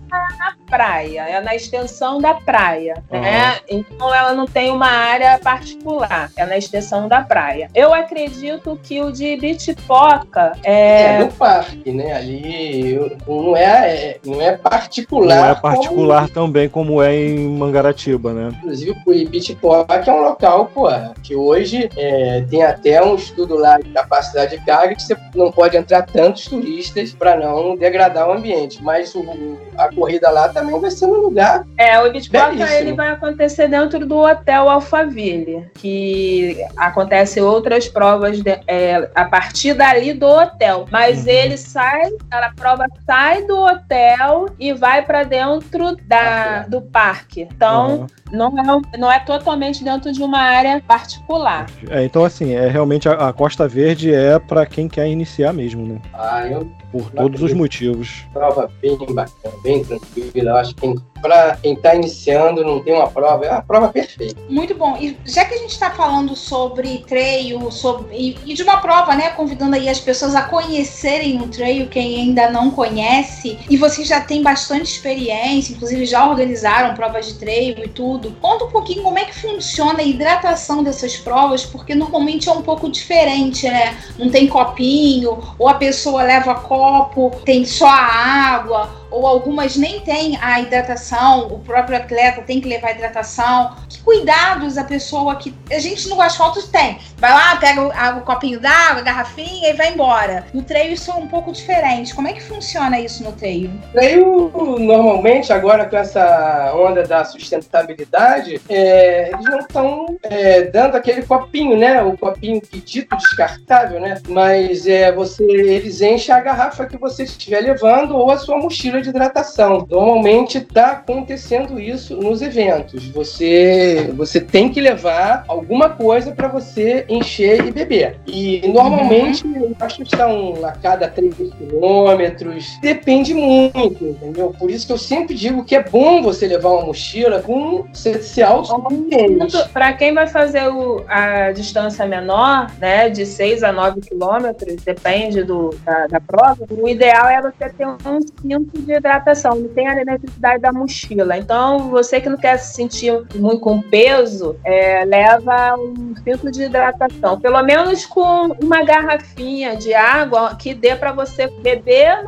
praia, 0.71 1.23
é 1.29 1.41
na 1.41 1.55
extensão 1.55 2.21
da 2.21 2.33
praia, 2.35 3.03
Uhum. 3.11 3.21
né? 3.21 3.59
Então 3.69 4.15
ela 4.15 4.33
não 4.33 4.47
tem 4.47 4.71
uma 4.71 4.87
área 4.87 5.37
particular, 5.39 6.31
é 6.37 6.47
na 6.47 6.57
extensão 6.57 7.09
da 7.09 7.21
praia. 7.23 7.69
Eu 7.75 7.93
acredito 7.93 8.79
que 8.83 9.03
o 9.03 9.11
de 9.11 9.37
Bitipoca 9.37 10.53
É, 10.63 11.15
é, 11.17 11.19
no 11.25 11.33
parque, 11.33 11.91
né? 11.91 12.13
Ali 12.13 12.99
não 13.27 13.57
é, 13.57 13.97
é- 13.97 14.21
não 14.25 14.41
é 14.41 14.57
particular. 14.57 15.37
Não 15.37 15.51
é 15.51 15.55
particular 15.57 16.29
também 16.29 16.69
como 16.69 17.03
é 17.03 17.15
em 17.17 17.49
Mangaratiba, 17.49 18.33
né? 18.33 18.51
como, 18.51 18.57
inclusive, 18.63 18.97
o 19.05 19.13
Ibitipoca 19.13 19.95
é 20.07 20.13
um 20.13 20.23
local, 20.23 20.67
pô, 20.73 20.89
que 21.23 21.35
hoje 21.35 21.89
é, 21.97 22.45
tem 22.49 22.63
até 22.63 23.03
um 23.03 23.17
estudo 23.17 23.57
lá 23.57 23.70
de 23.79 23.91
capacidade 23.91 24.57
de 24.59 24.65
carga 24.65 24.95
que 24.95 25.03
você 25.03 25.17
não 25.35 25.51
pode 25.53 25.77
entrar 25.77 26.03
tantos 26.03 26.47
turistas 26.47 27.13
para 27.13 27.37
não 27.37 27.77
degradar 27.77 28.29
o 28.29 28.33
ambiente. 28.33 28.83
Mas 28.83 29.15
o- 29.15 29.59
a 29.77 29.89
corrida 29.95 30.31
lá 30.31 30.49
também 30.49 30.79
vai 30.81 30.91
ser 30.91 31.07
um 31.07 31.15
lugar 31.15 31.65
é 31.79 31.99
o 32.01 32.11
Belíssimo. 32.13 32.67
ele 32.67 32.93
vai 32.95 33.11
acontecer 33.11 33.69
dentro 33.69 34.07
do 34.07 34.17
Hotel 34.19 34.69
Alphaville, 34.69 35.67
que 35.75 36.57
acontecem 36.77 37.43
outras 37.43 37.89
provas 37.89 38.41
de- 38.43 38.61
é, 38.67 39.11
a 39.15 39.25
partir 39.25 39.75
dali 39.75 40.13
do 40.13 40.27
hotel, 40.27 40.87
mas 40.91 41.25
Uhum. 41.25 41.29
ele 41.31 41.57
sai, 41.57 42.11
a 42.31 42.51
prova 42.55 42.87
sai 43.07 43.43
do 43.45 43.57
hotel 43.59 44.47
e 44.59 44.73
vai 44.73 45.03
para 45.03 45.23
dentro 45.25 45.97
da, 46.07 46.63
do 46.69 46.81
parque. 46.81 47.43
Então 47.43 48.01
Uhum. 48.01 48.07
não 48.33 48.49
é, 48.59 48.99
não 48.99 49.11
é 49.13 49.19
totalmente 49.21 49.83
dentro 49.83 50.13
de 50.13 50.23
uma 50.23 50.39
área 50.41 50.81
particular. 50.87 51.67
É, 51.89 52.05
então, 52.05 52.25
assim, 52.25 52.55
é 52.55 52.69
realmente 52.69 53.09
a, 53.09 53.13
a 53.29 53.33
Costa 53.33 53.60
Verde 53.67 54.13
é 54.13 54.39
para 54.39 54.67
quem 54.67 54.89
quer 54.89 55.09
iniciar 55.09 55.53
mesmo, 55.53 55.87
né? 55.87 56.01
ah, 56.15 56.47
eu 56.47 56.71
Por 56.93 57.11
todos 57.11 57.43
os 57.43 57.53
motivos. 57.53 58.27
prova 58.33 58.71
bem 58.81 58.97
bacana, 58.97 59.55
bem 59.63 59.85
tranquila. 59.85 60.51
Eu 60.51 60.57
acho 60.57 60.75
que 60.75 60.95
para 61.21 61.57
quem 61.57 61.75
está 61.75 61.95
iniciando, 61.95 62.65
não 62.65 62.83
tem 62.83 62.95
uma 62.95 63.09
prova, 63.09 63.45
é 63.45 63.51
a 63.51 63.63
prova 63.63 63.89
perfeita. 63.89 64.41
Muito 64.49 64.75
bom. 64.75 64.97
E 64.99 65.17
já 65.25 65.45
que 65.45 65.55
a 65.55 65.59
gente 65.59 65.71
está 65.71 65.91
falando 65.91 66.35
sobre 66.35 66.99
trail, 67.07 67.71
sobre, 67.71 68.17
e, 68.17 68.39
e, 68.47 68.55
de 68.55 68.63
uma 68.63 68.79
prova, 68.79 69.15
né? 69.15 69.31
Convidando 69.31 69.77
aí 69.77 69.89
as 69.89 70.01
pessoas 70.01 70.35
a 70.35 70.43
conhecerem 70.43 71.41
o 71.41 71.49
trail, 71.49 71.89
quem 71.89 72.17
ainda 72.21 72.51
não 72.51 72.71
conhece, 72.71 73.59
e 73.69 73.77
vocês 73.77 74.09
já 74.09 74.21
têm 74.21 74.43
bastante 74.43 74.93
experiência, 74.93 75.73
inclusive 75.75 76.07
já 76.07 76.29
organizaram 76.29 76.95
provas 76.95 77.27
de 77.27 77.35
trail 77.35 77.77
e 77.85 77.89
tudo. 77.89 78.33
Conta 78.41 78.60
um 78.71 78.73
pouquinho 78.73 79.03
como 79.03 79.19
é 79.19 79.25
que 79.25 79.35
funciona 79.35 79.99
a 79.99 80.05
hidratação 80.05 80.83
dessas 80.83 81.17
provas, 81.17 81.67
porque 81.67 81.93
normalmente 81.95 82.49
é 82.49 82.53
um 82.53 82.63
pouco 82.63 82.89
diferente, 82.89 83.69
né? 83.69 83.99
Não 84.17 84.31
tem 84.31 84.47
copinho, 84.47 85.39
ou 85.59 85.69
a 85.69 85.75
pessoa 85.75 86.23
leva 86.23 86.55
copo, 86.55 87.33
tem 87.45 87.65
só 87.65 87.89
a 87.89 88.55
água 88.55 89.00
ou 89.11 89.27
algumas 89.27 89.77
nem 89.77 90.01
têm 90.01 90.39
a 90.41 90.61
hidratação, 90.61 91.49
o 91.49 91.59
próprio 91.59 91.97
atleta 91.97 92.43
tem 92.43 92.61
que 92.61 92.69
levar 92.69 92.93
hidratação. 92.93 93.77
Que 93.89 94.01
cuidados 94.03 94.79
a 94.79 94.85
pessoa 94.85 95.37
que. 95.37 95.55
A 95.71 95.79
gente 95.79 96.09
no 96.09 96.21
asfalto 96.21 96.67
tem. 96.69 96.99
Vai 97.19 97.33
lá, 97.33 97.57
pega 97.57 97.83
o, 97.83 98.19
o 98.19 98.21
copinho 98.23 98.61
d'água, 98.61 99.01
a 99.01 99.03
garrafinha 99.03 99.71
e 99.71 99.73
vai 99.75 99.93
embora. 99.93 100.45
No 100.55 100.63
treino 100.63 100.95
isso 100.95 101.11
é 101.11 101.15
um 101.15 101.27
pouco 101.27 101.53
diferente. 101.53 102.15
Como 102.15 102.29
é 102.29 102.33
que 102.33 102.43
funciona 102.43 103.01
isso 103.01 103.23
no 103.23 103.33
treino? 103.33 103.81
Treino, 103.93 104.51
normalmente, 104.79 105.53
agora 105.53 105.85
com 105.87 105.97
essa 105.97 106.73
onda 106.75 107.03
da 107.03 107.25
sustentabilidade, 107.25 108.61
é, 108.69 109.31
eles 109.33 109.45
não 109.45 109.59
estão 109.59 110.19
é, 110.23 110.63
dando 110.63 110.97
aquele 110.97 111.23
copinho, 111.23 111.77
né? 111.77 112.03
O 112.03 112.17
copinho 112.17 112.61
dito 112.85 113.17
descartável, 113.17 114.01
né? 114.01 114.21
Mas 114.29 114.87
é, 114.87 115.11
você, 115.13 115.45
eles 115.45 116.01
enchem 116.01 116.35
a 116.35 116.41
garrafa 116.41 116.87
que 116.87 116.97
você 116.97 117.25
estiver 117.25 117.61
levando 117.61 118.17
ou 118.17 118.31
a 118.31 118.39
sua 118.39 118.57
mochila 118.59 119.00
de 119.01 119.11
hidratação. 119.11 119.87
Normalmente 119.89 120.59
está 120.59 120.93
acontecendo 120.93 121.79
isso 121.81 122.17
nos 122.17 122.43
eventos. 122.43 123.09
Você, 123.09 124.11
você 124.15 124.41
tem 124.41 124.71
que 124.71 124.81
levar 124.81 125.45
alguma 125.49 125.91
coisa 125.91 126.33
para 126.33 126.49
você 126.49 127.05
encher 127.09 127.67
e 127.67 127.71
beber. 127.71 128.19
E 128.27 128.67
normalmente, 128.69 129.47
uhum. 129.47 129.75
acho 129.81 130.05
que 130.05 130.17
são 130.17 130.65
a 130.65 130.73
cada 130.73 131.09
3 131.09 131.35
quilômetros. 131.35 132.79
Depende 132.81 133.35
muito, 133.35 134.05
entendeu? 134.05 134.55
Por 134.59 134.71
isso 134.71 134.87
que 134.87 134.93
eu 134.93 134.99
sempre 134.99 135.35
digo 135.35 135.65
que 135.65 135.75
é 135.75 135.83
bom 135.83 136.23
você 136.23 136.47
levar 136.47 136.71
uma 136.71 136.87
mochila 136.87 137.41
com 137.43 137.85
se 137.93 138.43
autossuficiente. 138.43 139.69
Para 139.73 139.93
quem 139.93 140.15
vai 140.15 140.27
fazer 140.27 140.69
o, 140.69 141.05
a 141.09 141.53
distância 141.53 142.07
menor, 142.07 142.71
né, 142.79 143.09
de 143.09 143.27
6 143.27 143.63
a 143.63 143.73
9 143.73 144.01
quilômetros, 144.01 144.77
depende 144.83 145.43
do, 145.43 145.71
da, 145.85 146.07
da 146.07 146.21
prova, 146.21 146.59
o 146.71 146.89
ideal 146.89 147.29
é 147.29 147.41
você 147.41 147.69
ter 147.71 147.87
um 147.87 148.21
cinto 148.21 148.79
de 148.81 148.90
de 148.91 148.97
hidratação, 148.97 149.55
não 149.55 149.69
tem 149.69 149.87
a 149.87 150.05
necessidade 150.05 150.61
da 150.61 150.73
mochila. 150.73 151.39
Então, 151.39 151.91
você 151.91 152.21
que 152.21 152.29
não 152.29 152.37
quer 152.37 152.59
se 152.59 152.75
sentir 152.75 153.13
muito 153.37 153.61
com 153.61 153.81
peso, 153.81 154.57
é, 154.65 155.05
leva 155.05 155.77
um 155.77 156.15
filtro 156.25 156.51
de 156.51 156.65
hidratação. 156.65 157.41
Pelo 157.41 157.63
menos 157.63 158.05
com 158.05 158.49
uma 158.61 158.83
garrafinha 158.83 159.77
de 159.77 159.95
água 159.95 160.57
que 160.57 160.75
dê 160.75 160.97
para 160.97 161.13
você 161.13 161.47
beber 161.47 162.25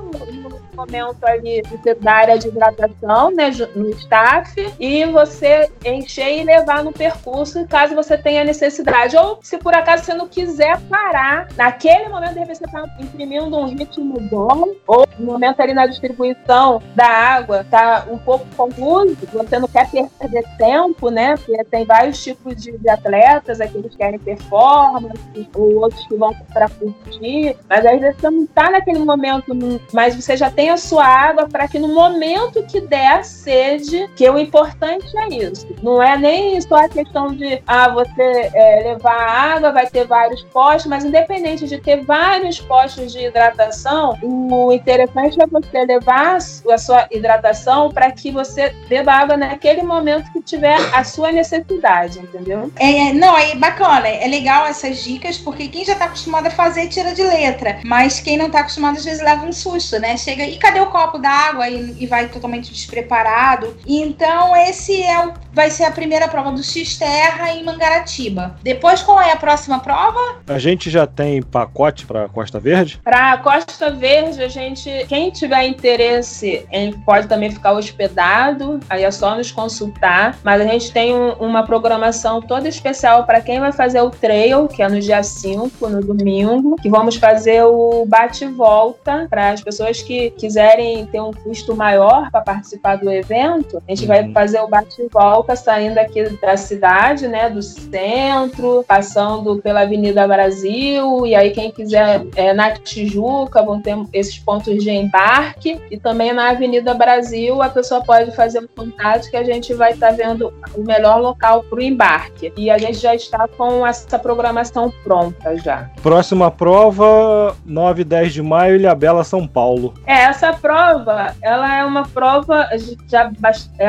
momento 0.75 1.25
ali 1.25 1.63
da 2.01 2.13
área 2.13 2.39
de 2.39 2.49
hidratação, 2.49 3.31
né, 3.31 3.51
no 3.75 3.91
staff, 3.91 4.55
e 4.79 5.05
você 5.07 5.71
encher 5.85 6.41
e 6.41 6.45
levar 6.45 6.83
no 6.85 6.93
percurso, 6.93 7.67
caso 7.67 7.95
você 7.95 8.17
tenha 8.17 8.45
necessidade. 8.45 9.17
Ou 9.17 9.39
se 9.43 9.59
por 9.59 9.75
acaso 9.75 10.05
você 10.05 10.15
não 10.15 10.29
quiser 10.29 10.81
parar, 10.83 11.49
naquele 11.57 12.09
momento, 12.09 12.35
de 12.35 12.41
repente, 12.41 12.59
você 12.59 12.65
está 12.65 12.85
imprimindo 12.99 13.57
um 13.57 13.67
ritmo 13.67 14.21
bom, 14.21 14.75
ou 14.87 15.07
no 15.19 15.27
momento 15.27 15.61
ali 15.61 15.75
na 15.75 15.87
distribuição 15.87 16.83
da 16.95 17.07
água 17.07 17.61
está 17.61 18.07
um 18.11 18.19
pouco 18.19 18.47
confuso, 18.57 19.17
você 19.33 19.59
não 19.59 19.69
quer 19.69 19.89
perder 19.91 20.45
tempo, 20.57 21.11
né? 21.11 21.37
Porque 21.37 21.65
tem 21.65 21.85
vários 21.85 22.23
tipos 22.23 22.57
de, 22.57 22.77
de 22.79 22.89
atletas, 22.89 23.61
aqueles 23.61 23.93
que 23.93 23.99
querem 23.99 24.19
performance, 24.19 25.19
ou 25.55 25.77
outros 25.77 26.07
que 26.07 26.17
vão 26.17 26.35
para 26.53 26.69
curtir, 26.69 27.57
mas 27.69 27.85
às 27.85 28.01
vezes 28.01 28.21
você 28.21 28.31
não 28.31 28.45
está 28.45 28.71
naquele 28.71 28.99
momento, 29.01 29.55
mas 29.93 30.15
você 30.15 30.37
já 30.37 30.51
tem 30.51 30.62
a 30.69 30.77
sua 30.77 31.05
água 31.05 31.49
para 31.49 31.69
que 31.69 31.79
no 31.79 31.89
momento 31.89 32.63
que 32.65 32.81
der 32.81 33.19
a 33.19 33.23
sede, 33.23 34.09
que 34.17 34.29
o 34.29 34.39
importante 34.39 35.07
é 35.17 35.29
isso. 35.29 35.67
Não 35.83 36.03
é 36.03 36.17
nem 36.17 36.61
só 36.61 36.77
a 36.77 36.89
questão 36.89 37.35
de 37.35 37.63
ah, 37.67 37.89
você 37.89 38.51
é, 38.55 38.83
levar 38.85 39.15
água, 39.15 39.73
vai 39.73 39.87
ter 39.87 40.07
vários 40.07 40.43
postos, 40.45 40.87
mas 40.87 41.05
independente 41.05 41.67
de 41.67 41.79
ter 41.79 42.05
vários 42.05 42.61
postos 42.61 43.13
de 43.13 43.27
hidratação, 43.27 44.19
o 44.23 44.73
interessante 44.73 45.41
é 45.41 45.47
você 45.47 45.85
levar 45.85 46.37
a 46.37 46.79
sua 46.79 47.07
hidratação 47.11 47.91
para 47.91 48.11
que 48.11 48.31
você 48.31 48.75
beba 48.89 49.13
água 49.13 49.37
naquele 49.37 49.83
momento 49.83 50.33
que 50.33 50.41
tiver 50.41 50.79
a 50.95 51.05
sua 51.05 51.33
necessidade, 51.33 52.19
entendeu? 52.19 52.71
É, 52.79 53.13
não, 53.13 53.37
é 53.37 53.55
bacana, 53.55 54.09
é 54.09 54.27
legal 54.27 54.67
essas 54.67 55.03
dicas, 55.03 55.39
porque 55.39 55.69
quem 55.69 55.85
já 55.85 55.93
está 55.93 56.07
acostumado 56.07 56.47
a 56.47 56.51
fazer 56.51 56.89
tira 56.89 57.15
de 57.15 57.23
letra, 57.23 57.81
mas 57.85 58.21
quem 58.21 58.37
não 58.37 58.47
está 58.47 58.61
acostumado 58.61 58.97
às 58.97 59.05
vezes 59.05 59.23
leva 59.23 59.47
um 59.47 59.53
susto, 59.53 59.99
né? 59.99 60.17
Chega 60.17 60.45
e 60.53 60.59
cadê 60.59 60.81
o 60.81 60.87
copo 60.87 61.19
d'água 61.19 61.69
e, 61.69 61.97
e 61.99 62.07
vai 62.07 62.29
totalmente 62.29 62.71
despreparado. 62.71 63.75
Então, 63.87 64.55
esse 64.55 65.03
é 65.03 65.27
o, 65.27 65.33
vai 65.53 65.71
ser 65.71 65.85
a 65.85 65.91
primeira 65.91 66.29
prova 66.29 66.53
do 66.53 66.63
X-Terra 66.63 67.55
em 67.55 67.65
Mangaratiba. 67.65 68.57
Depois, 68.63 69.03
qual 69.03 69.21
é 69.21 69.33
a 69.33 69.37
próxima 69.37 69.81
prova? 69.81 70.41
A 70.47 70.59
gente 70.59 70.91
já 70.91 71.07
tem 71.07 71.43
pacote 71.43 72.07
para 72.07 72.29
Costa 72.29 72.61
Verde? 72.61 73.01
Para 73.03 73.39
Costa 73.39 73.91
Verde, 73.91 74.43
a 74.43 74.49
gente, 74.49 74.91
quem 75.09 75.31
tiver 75.31 75.65
interesse, 75.65 76.67
pode 77.07 77.29
também 77.29 77.51
ficar 77.51 77.73
hospedado, 77.73 78.81
aí 78.91 79.05
é 79.05 79.11
só 79.11 79.35
nos 79.35 79.51
consultar. 79.51 80.39
Mas 80.45 80.61
a 80.61 80.65
gente 80.65 80.93
tem 80.93 81.15
um, 81.15 81.33
uma 81.35 81.65
programação 81.65 82.43
toda 82.43 82.69
especial 82.69 83.25
para 83.25 83.41
quem 83.41 83.59
vai 83.59 83.73
fazer 83.73 84.03
o 84.03 84.11
trail, 84.11 84.69
que 84.69 84.83
é 84.83 84.89
no 84.89 85.01
dia 85.01 85.23
5, 85.23 85.89
no 85.89 86.01
domingo, 86.03 86.77
que 86.77 86.91
vamos 86.91 87.17
fazer 87.17 87.63
o 87.65 88.05
bate-volta 88.07 89.27
para 89.29 89.51
as 89.51 89.63
pessoas 89.63 90.03
que, 90.03 90.31
que 90.31 90.42
quiserem 90.43 91.07
ter 91.07 91.21
um 91.21 91.31
custo 91.33 91.77
maior 91.77 92.29
para 92.33 92.41
participar 92.41 92.97
do 92.97 93.09
evento, 93.09 93.81
a 93.87 93.95
gente 93.95 94.03
uhum. 94.03 94.09
vai 94.09 94.33
fazer 94.33 94.61
o 94.61 94.67
bate-volta 94.67 95.55
saindo 95.55 95.99
aqui 95.99 96.29
da 96.41 96.57
cidade, 96.57 97.29
né, 97.29 97.49
do 97.49 97.63
centro, 97.63 98.85
passando 98.89 99.63
pela 99.63 99.83
Avenida 99.83 100.27
Brasil, 100.27 101.25
e 101.25 101.37
aí 101.37 101.53
quem 101.53 101.71
quiser 101.71 102.27
é, 102.35 102.53
na 102.53 102.73
Tijuca 102.73 103.63
vão 103.63 103.81
ter 103.81 103.97
esses 104.13 104.37
pontos 104.37 104.83
de 104.83 104.91
embarque, 104.91 105.81
e 105.89 105.97
também 105.97 106.33
na 106.33 106.51
Avenida 106.51 106.93
Brasil 106.93 107.63
a 107.63 107.69
pessoa 107.69 108.03
pode 108.03 108.35
fazer 108.35 108.59
um 108.59 108.67
contato 108.67 109.31
que 109.31 109.37
a 109.37 109.45
gente 109.45 109.73
vai 109.75 109.93
estar 109.93 110.09
tá 110.09 110.17
vendo 110.17 110.53
o 110.75 110.83
melhor 110.83 111.21
local 111.21 111.63
para 111.63 111.79
o 111.79 111.83
embarque. 111.83 112.53
E 112.57 112.69
a 112.69 112.79
gente 112.79 112.99
já 112.99 113.15
está 113.15 113.47
com 113.47 113.87
essa 113.87 114.19
programação 114.19 114.93
pronta 115.05 115.57
já. 115.59 115.89
Próxima 116.03 116.51
prova, 116.51 117.55
9 117.65 118.03
e 118.03 118.05
10 118.05 118.33
de 118.33 118.43
maio, 118.43 118.75
Ilhabela, 118.75 119.23
São 119.23 119.47
Paulo. 119.47 119.95
É, 120.05 120.32
essa 120.33 120.53
prova, 120.55 121.35
ela 121.43 121.77
é 121.77 121.85
uma 121.85 122.09
prova, 122.09 122.69
já, 123.07 123.31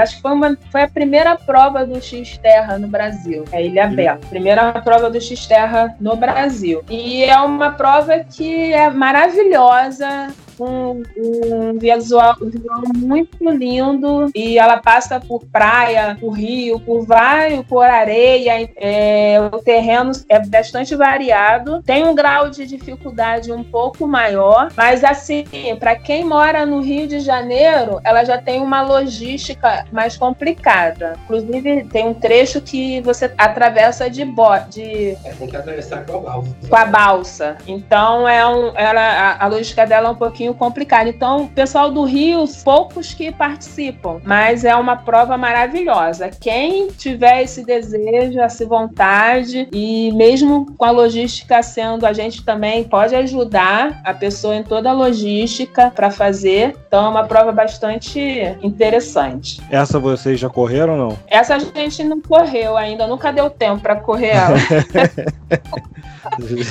acho 0.02 0.16
que 0.16 0.22
foi, 0.22 0.32
uma, 0.32 0.58
foi 0.70 0.84
a 0.84 0.88
primeira 0.90 1.36
prova 1.38 1.86
do 1.86 2.02
X-Terra 2.02 2.78
no 2.78 2.88
Brasil, 2.88 3.46
é 3.52 3.66
Ilha 3.66 3.88
Bela. 3.88 4.20
Primeira 4.30 4.74
prova 4.82 5.10
do 5.10 5.20
X-Terra 5.20 5.96
no 6.00 6.16
Brasil. 6.18 6.84
E 6.90 7.24
é 7.24 7.40
uma 7.40 7.72
prova 7.72 8.20
que 8.20 8.74
é 8.74 8.90
maravilhosa, 8.90 10.34
um, 10.60 11.04
um 11.18 11.78
visual, 11.80 12.36
visual 12.42 12.82
muito 12.96 13.50
lindo 13.50 14.30
e 14.36 14.58
ela 14.58 14.78
passa 14.78 15.20
por 15.20 15.44
praia, 15.46 16.18
por 16.20 16.32
rio, 16.32 16.80
por 16.80 17.06
vários, 17.06 17.66
por 17.66 17.84
areia. 17.84 18.70
É, 18.76 19.38
o 19.52 19.60
terreno 19.60 20.12
é 20.30 20.40
bastante 20.40 20.96
variado, 20.96 21.82
tem 21.84 22.06
um 22.06 22.16
grau 22.16 22.50
de 22.50 22.66
dificuldade 22.66 23.52
um 23.52 23.64
pouco 23.64 24.08
maior, 24.08 24.72
mas 24.76 25.04
assim, 25.04 25.46
para 25.80 25.96
quem 25.96 26.24
mora 26.24 26.66
no 26.66 26.82
Rio 26.82 27.08
de 27.08 27.20
Janeiro, 27.20 28.00
ela 28.04 28.24
já 28.24 28.38
tem 28.38 28.62
uma 28.62 28.82
logística 28.82 29.86
mais 29.92 30.18
complicada. 30.18 31.16
Inclusive, 31.24 31.86
tem 31.86 32.08
um 32.08 32.14
trecho 32.14 32.62
que 32.62 33.02
você 33.02 33.32
atravessa 33.38 34.10
de 34.10 34.26
bote. 34.26 35.18
É, 35.24 35.32
tem 35.32 35.48
que 35.48 35.56
atravessar 35.56 36.06
com 36.06 36.18
a 36.18 36.20
balsa. 36.20 36.56
Com 36.70 36.76
a 36.76 36.86
balsa. 36.86 37.58
Então, 37.68 38.28
é 38.28 38.46
um, 38.48 38.72
ela, 38.76 39.02
a, 39.02 39.46
a 39.46 39.48
logística 39.48 39.86
dela 39.86 40.10
é 40.10 40.12
um 40.12 40.16
pouquinho 40.16 40.43
pouquinho 40.44 40.54
complicado. 40.54 41.08
Então, 41.08 41.44
o 41.44 41.48
pessoal 41.48 41.92
do 41.92 42.04
Rio, 42.04 42.44
poucos 42.64 43.14
que 43.14 43.32
participam, 43.32 44.20
mas 44.26 44.66
é 44.66 44.76
uma 44.76 44.96
prova 44.96 45.38
maravilhosa. 45.38 46.30
Quem 46.30 46.88
tiver 46.88 47.44
esse 47.44 47.66
desejo, 47.66 48.40
essa 48.40 48.66
vontade, 48.66 49.68
e 49.72 50.12
mesmo 50.14 50.74
com 50.78 50.86
a 50.86 50.92
logística 50.92 51.62
sendo, 51.64 52.06
a 52.06 52.14
gente 52.14 52.44
também 52.44 52.84
pode 52.84 53.16
ajudar 53.16 54.02
a 54.04 54.14
pessoa 54.14 54.56
em 54.56 54.64
toda 54.64 54.90
a 54.90 54.94
logística 54.94 55.92
para 55.92 56.12
fazer. 56.12 56.76
Então, 56.88 57.06
é 57.06 57.10
uma 57.10 57.24
prova 57.26 57.52
bastante 57.52 58.20
interessante. 58.62 59.62
Essa 59.70 60.00
vocês 60.00 60.40
já 60.40 60.50
correram 60.50 60.94
ou 60.94 61.10
não? 61.10 61.20
Essa 61.28 61.56
a 61.56 61.60
gente 61.60 62.04
não 62.04 62.20
correu 62.20 62.76
ainda, 62.76 63.08
nunca 63.08 63.32
deu 63.32 63.50
tempo 63.50 63.82
para 63.82 63.96
correr 63.96 64.30
ela. 64.30 64.58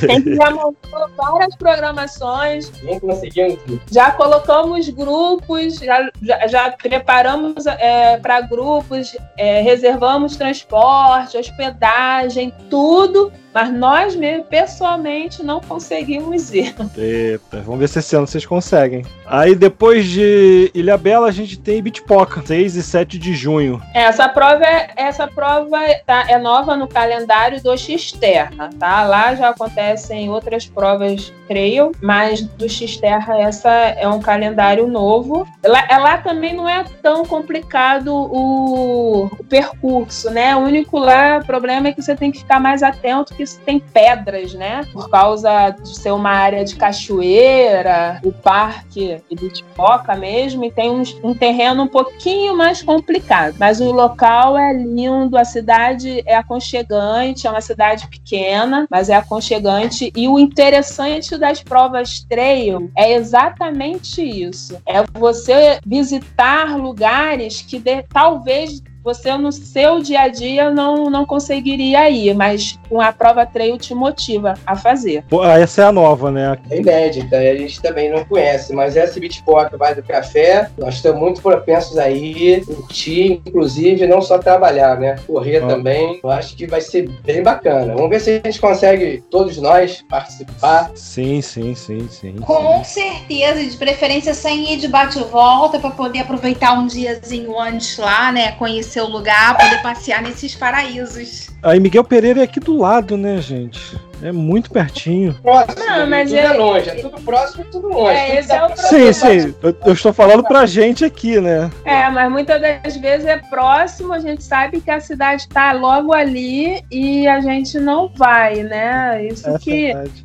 Tem 0.06 0.22
que 0.22 0.34
já 0.34 0.50
montou 0.50 1.08
várias 1.16 1.54
programações. 1.56 2.72
Nem 2.82 2.98
conseguimos 2.98 3.61
Já 3.90 4.10
colocamos 4.10 4.88
grupos, 4.88 5.74
já, 5.76 6.10
já, 6.20 6.46
já 6.46 6.70
preparamos 6.72 7.66
é, 7.66 8.16
para 8.18 8.40
grupos, 8.40 9.16
é, 9.36 9.60
reservamos 9.60 10.36
transporte, 10.36 11.36
hospedagem, 11.36 12.52
tudo 12.68 13.32
mas 13.52 13.72
nós 13.72 14.16
mesmo, 14.16 14.44
pessoalmente, 14.44 15.42
não 15.42 15.60
conseguimos 15.60 16.52
ir. 16.52 16.74
Eita, 16.96 17.60
vamos 17.60 17.80
ver 17.80 17.88
se 17.88 17.98
esse 17.98 18.16
ano 18.16 18.26
vocês 18.26 18.46
conseguem. 18.46 19.04
Aí 19.26 19.54
depois 19.54 20.06
de 20.06 20.70
Ilha 20.74 20.96
Bela, 20.96 21.28
a 21.28 21.32
gente 21.32 21.58
tem 21.58 21.82
Bitpoca, 21.82 22.42
6 22.44 22.76
e 22.76 22.82
7 22.82 23.18
de 23.18 23.34
junho. 23.34 23.80
Essa 23.94 24.28
prova 24.28 24.64
é, 24.64 24.90
essa 24.96 25.26
prova 25.26 25.78
tá, 26.06 26.26
é 26.28 26.38
nova 26.38 26.76
no 26.76 26.88
calendário 26.88 27.62
do 27.62 27.76
X-Terra, 27.76 28.70
tá? 28.78 29.02
Lá 29.04 29.34
já 29.34 29.50
acontecem 29.50 30.30
outras 30.30 30.66
provas 30.66 31.32
trail, 31.46 31.92
mas 32.00 32.42
do 32.42 32.68
X-Terra 32.68 33.38
essa 33.38 33.70
é 33.70 34.08
um 34.08 34.20
calendário 34.20 34.86
novo. 34.86 35.46
Lá, 35.64 35.86
é, 35.88 35.98
lá 35.98 36.18
também 36.18 36.54
não 36.54 36.68
é 36.68 36.84
tão 37.02 37.24
complicado 37.24 38.08
o, 38.08 39.26
o 39.26 39.44
percurso, 39.44 40.30
né? 40.30 40.56
O 40.56 40.60
único 40.60 40.98
lá 40.98 41.40
problema 41.40 41.88
é 41.88 41.92
que 41.92 42.02
você 42.02 42.16
tem 42.16 42.30
que 42.30 42.38
ficar 42.38 42.60
mais 42.60 42.82
atento 42.82 43.34
que 43.50 43.64
tem 43.64 43.78
pedras, 43.78 44.54
né? 44.54 44.86
Por 44.92 45.08
causa 45.10 45.70
de 45.70 45.96
ser 45.96 46.12
uma 46.12 46.30
área 46.30 46.64
de 46.64 46.76
cachoeira, 46.76 48.20
o 48.24 48.32
parque 48.32 49.20
de 49.30 49.50
Tipoca 49.50 50.14
mesmo, 50.14 50.64
e 50.64 50.70
tem 50.70 50.90
um, 50.90 51.02
um 51.22 51.34
terreno 51.34 51.84
um 51.84 51.88
pouquinho 51.88 52.56
mais 52.56 52.82
complicado. 52.82 53.56
Mas 53.58 53.80
o 53.80 53.90
local 53.92 54.56
é 54.56 54.72
lindo, 54.72 55.36
a 55.36 55.44
cidade 55.44 56.22
é 56.26 56.36
aconchegante, 56.36 57.46
é 57.46 57.50
uma 57.50 57.60
cidade 57.60 58.06
pequena, 58.08 58.86
mas 58.90 59.08
é 59.08 59.16
aconchegante. 59.16 60.12
E 60.16 60.28
o 60.28 60.38
interessante 60.38 61.36
das 61.36 61.62
provas 61.62 62.24
trail 62.28 62.90
é 62.96 63.12
exatamente 63.12 64.22
isso: 64.22 64.80
é 64.86 65.02
você 65.12 65.78
visitar 65.84 66.76
lugares 66.76 67.62
que 67.62 67.78
de, 67.78 68.02
talvez 68.02 68.82
você 69.02 69.36
no 69.36 69.50
seu 69.50 70.00
dia 70.00 70.22
a 70.22 70.28
dia 70.28 70.70
não, 70.70 71.10
não 71.10 71.24
conseguiria 71.24 72.08
ir, 72.08 72.34
mas 72.34 72.78
com 72.88 73.00
a 73.00 73.12
prova 73.12 73.44
trail 73.44 73.76
te 73.78 73.94
motiva 73.94 74.54
a 74.66 74.76
fazer. 74.76 75.24
Pô, 75.28 75.44
essa 75.44 75.82
é 75.82 75.84
a 75.86 75.92
nova, 75.92 76.30
né? 76.30 76.58
É 76.70 76.78
inédita, 76.78 77.36
a 77.36 77.56
gente 77.56 77.80
também 77.80 78.10
não 78.10 78.24
conhece, 78.24 78.72
mas 78.72 78.96
essa 78.96 79.18
Beachport 79.18 79.72
vai 79.76 79.94
do 79.94 80.02
café, 80.02 80.68
nós 80.78 80.94
estamos 80.94 81.20
muito 81.20 81.42
propensos 81.42 81.98
aí, 81.98 82.62
curtir, 82.64 83.42
inclusive 83.46 84.06
não 84.06 84.20
só 84.20 84.38
trabalhar, 84.38 84.98
né? 84.98 85.16
Correr 85.26 85.62
ah. 85.64 85.66
também, 85.66 86.20
eu 86.22 86.30
acho 86.30 86.56
que 86.56 86.66
vai 86.66 86.80
ser 86.80 87.08
bem 87.24 87.42
bacana. 87.42 87.94
Vamos 87.94 88.10
ver 88.10 88.20
se 88.20 88.30
a 88.30 88.46
gente 88.46 88.60
consegue, 88.60 89.22
todos 89.30 89.56
nós, 89.58 90.04
participar. 90.08 90.90
Sim, 90.94 91.40
sim, 91.40 91.74
sim, 91.74 92.08
sim. 92.08 92.36
Com 92.36 92.84
sim. 92.84 93.00
certeza, 93.00 93.64
de 93.64 93.76
preferência 93.76 94.34
sem 94.34 94.72
ir 94.72 94.76
de 94.78 94.88
bate-volta, 94.88 95.78
para 95.78 95.90
poder 95.90 96.20
aproveitar 96.20 96.74
um 96.74 96.86
diazinho 96.86 97.58
antes 97.58 97.96
lá, 97.96 98.30
né? 98.30 98.52
Conhecer 98.52 98.91
seu 98.92 99.06
lugar, 99.06 99.56
poder 99.56 99.80
passear 99.82 100.22
nesses 100.22 100.54
paraísos. 100.54 101.48
Aí 101.62 101.80
Miguel 101.80 102.04
Pereira 102.04 102.40
é 102.40 102.44
aqui 102.44 102.60
do 102.60 102.76
lado, 102.76 103.16
né, 103.16 103.38
gente? 103.38 103.98
É 104.22 104.30
muito 104.30 104.70
pertinho. 104.70 105.34
Próximo, 105.42 105.84
não, 105.84 106.06
mas 106.06 106.30
tudo 106.30 106.38
é... 106.38 106.44
é 106.44 106.52
longe. 106.52 106.90
É 106.90 106.94
tudo 106.94 107.20
próximo 107.22 107.64
e 107.64 107.70
tudo 107.70 107.88
longe. 107.88 108.16
É, 108.16 108.38
esse 108.38 108.52
é 108.52 108.64
o 108.64 108.76
sim, 108.76 109.12
sim. 109.12 109.54
Eu, 109.62 109.76
eu, 109.84 109.92
estou 109.92 110.12
falando 110.12 110.44
pra 110.44 110.64
gente 110.66 111.04
aqui, 111.04 111.40
né? 111.40 111.70
É, 111.84 112.08
mas 112.10 112.30
muitas 112.30 112.60
das 112.60 112.96
vezes 112.96 113.26
é 113.26 113.38
próximo, 113.38 114.12
a 114.12 114.20
gente 114.20 114.44
sabe 114.44 114.80
que 114.80 114.90
a 114.90 115.00
cidade 115.00 115.42
está 115.42 115.72
logo 115.72 116.12
ali 116.12 116.84
e 116.90 117.26
a 117.26 117.40
gente 117.40 117.80
não 117.80 118.08
vai, 118.14 118.62
né? 118.62 119.26
Isso 119.26 119.48
é 119.48 119.58
que 119.58 119.92
verdade. 119.92 120.22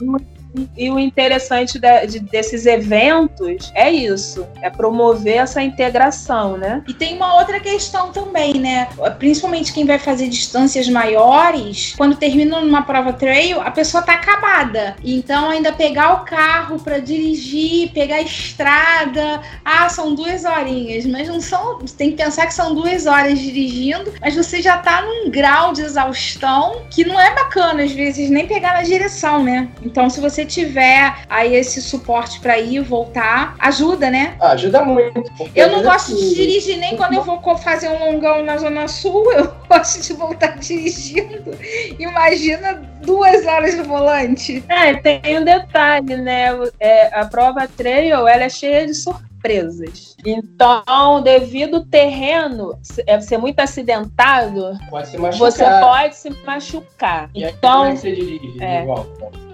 E 0.78 0.90
o 0.90 1.00
interessante 1.00 1.80
de, 1.80 2.08
de, 2.08 2.20
desses 2.20 2.66
eventos 2.66 3.72
é 3.74 3.92
isso, 3.92 4.48
é 4.62 4.70
promover 4.70 5.38
essa 5.38 5.62
integração, 5.62 6.58
né? 6.58 6.84
E 6.88 6.94
tem 6.94 7.16
uma 7.16 7.36
outra 7.36 7.60
questão 7.60 8.12
também, 8.12 8.56
né? 8.56 8.88
Principalmente 9.20 9.74
quem 9.74 9.86
vai 9.86 10.00
fazer 10.00 10.28
distâncias 10.28 10.88
maiores, 10.90 11.94
quando 11.98 12.16
termina 12.16 12.62
numa 12.62 12.84
prova 12.84 13.14
trail, 13.14 13.62
a 13.62 13.72
pessoa 13.72 14.04
tá 14.04 14.14
acabada. 14.14 14.96
Então 15.04 15.50
ainda 15.50 15.72
pegar 15.72 16.14
o 16.14 16.26
carro 16.26 16.80
para 16.80 17.00
dirigir, 17.00 17.92
pegar 17.92 18.16
a 18.16 18.22
estrada, 18.22 19.42
ah, 19.64 19.90
são 19.90 20.16
duas 20.16 20.46
horinhas, 20.46 21.06
mas 21.06 21.28
não 21.28 21.42
são. 21.42 21.80
Tem 21.98 22.12
que 22.12 22.18
pensar 22.18 22.48
que 22.48 22.54
são 22.54 22.74
duas 22.74 23.06
horas 23.06 23.40
dirigindo, 23.40 24.14
mas 24.22 24.36
você 24.36 24.62
já 24.62 24.78
tá 24.78 25.02
num 25.02 25.30
grau 25.30 25.74
de 25.74 25.82
exaustão 25.82 26.82
que 26.90 27.06
não 27.06 27.20
é 27.20 27.34
bacana 27.34 27.84
às 27.84 27.92
vezes 27.92 28.30
nem 28.30 28.48
pegar 28.48 28.74
na 28.74 28.84
direção, 28.84 29.44
né? 29.44 29.70
Então 29.84 30.10
se 30.10 30.20
você 30.20 30.46
tiver 30.48 31.16
aí 31.30 31.56
esse 31.56 31.82
suporte 31.82 32.40
para 32.40 32.58
ir 32.58 32.78
e 32.78 32.80
voltar, 32.80 33.56
ajuda, 33.60 34.10
né? 34.10 34.36
Ajuda 34.42 34.84
muito. 34.84 35.24
Eu 35.56 35.70
não 35.70 35.84
gosto 35.84 36.16
de 36.16 36.36
dirigir 36.36 36.78
nem 36.78 36.96
quando 36.96 37.14
eu 37.14 37.24
vou 37.24 37.40
fazer 37.58 37.90
um 37.90 38.00
longão 38.00 38.44
na 38.44 38.58
Zona 38.58 38.88
Sul, 38.88 39.32
eu 39.34 39.54
gosto 39.70 40.02
de 40.02 40.14
voltar 40.14 40.58
dirigindo. 40.58 41.58
Imagina 42.00 42.82
duas 43.02 43.46
horas 43.46 43.76
no 43.76 43.84
volante. 43.84 44.64
É, 44.70 44.96
tem 44.96 45.40
um 45.40 45.44
detalhe, 45.44 46.18
né? 46.18 46.48
É, 46.80 47.20
a 47.20 47.26
prova 47.26 47.68
trail, 47.68 48.28
ela 48.28 48.44
é 48.44 48.50
cheia 48.50 48.86
de 48.86 48.94
surpresas 48.94 49.28
presas. 49.48 50.18
Então, 50.26 51.22
devido 51.24 51.78
ao 51.78 51.86
terreno 51.86 52.78
é, 53.06 53.20
ser 53.22 53.38
muito 53.38 53.60
acidentado, 53.62 54.78
pode 54.90 55.08
se 55.08 55.18
você 55.18 55.64
pode 55.80 56.16
se 56.18 56.30
machucar. 56.46 57.30
E 57.34 57.46
então, 57.46 57.84
aí, 57.84 57.92
é 57.92 57.94
que 57.94 58.02
você 58.02 58.12
dirige? 58.12 58.64
É, 58.64 58.86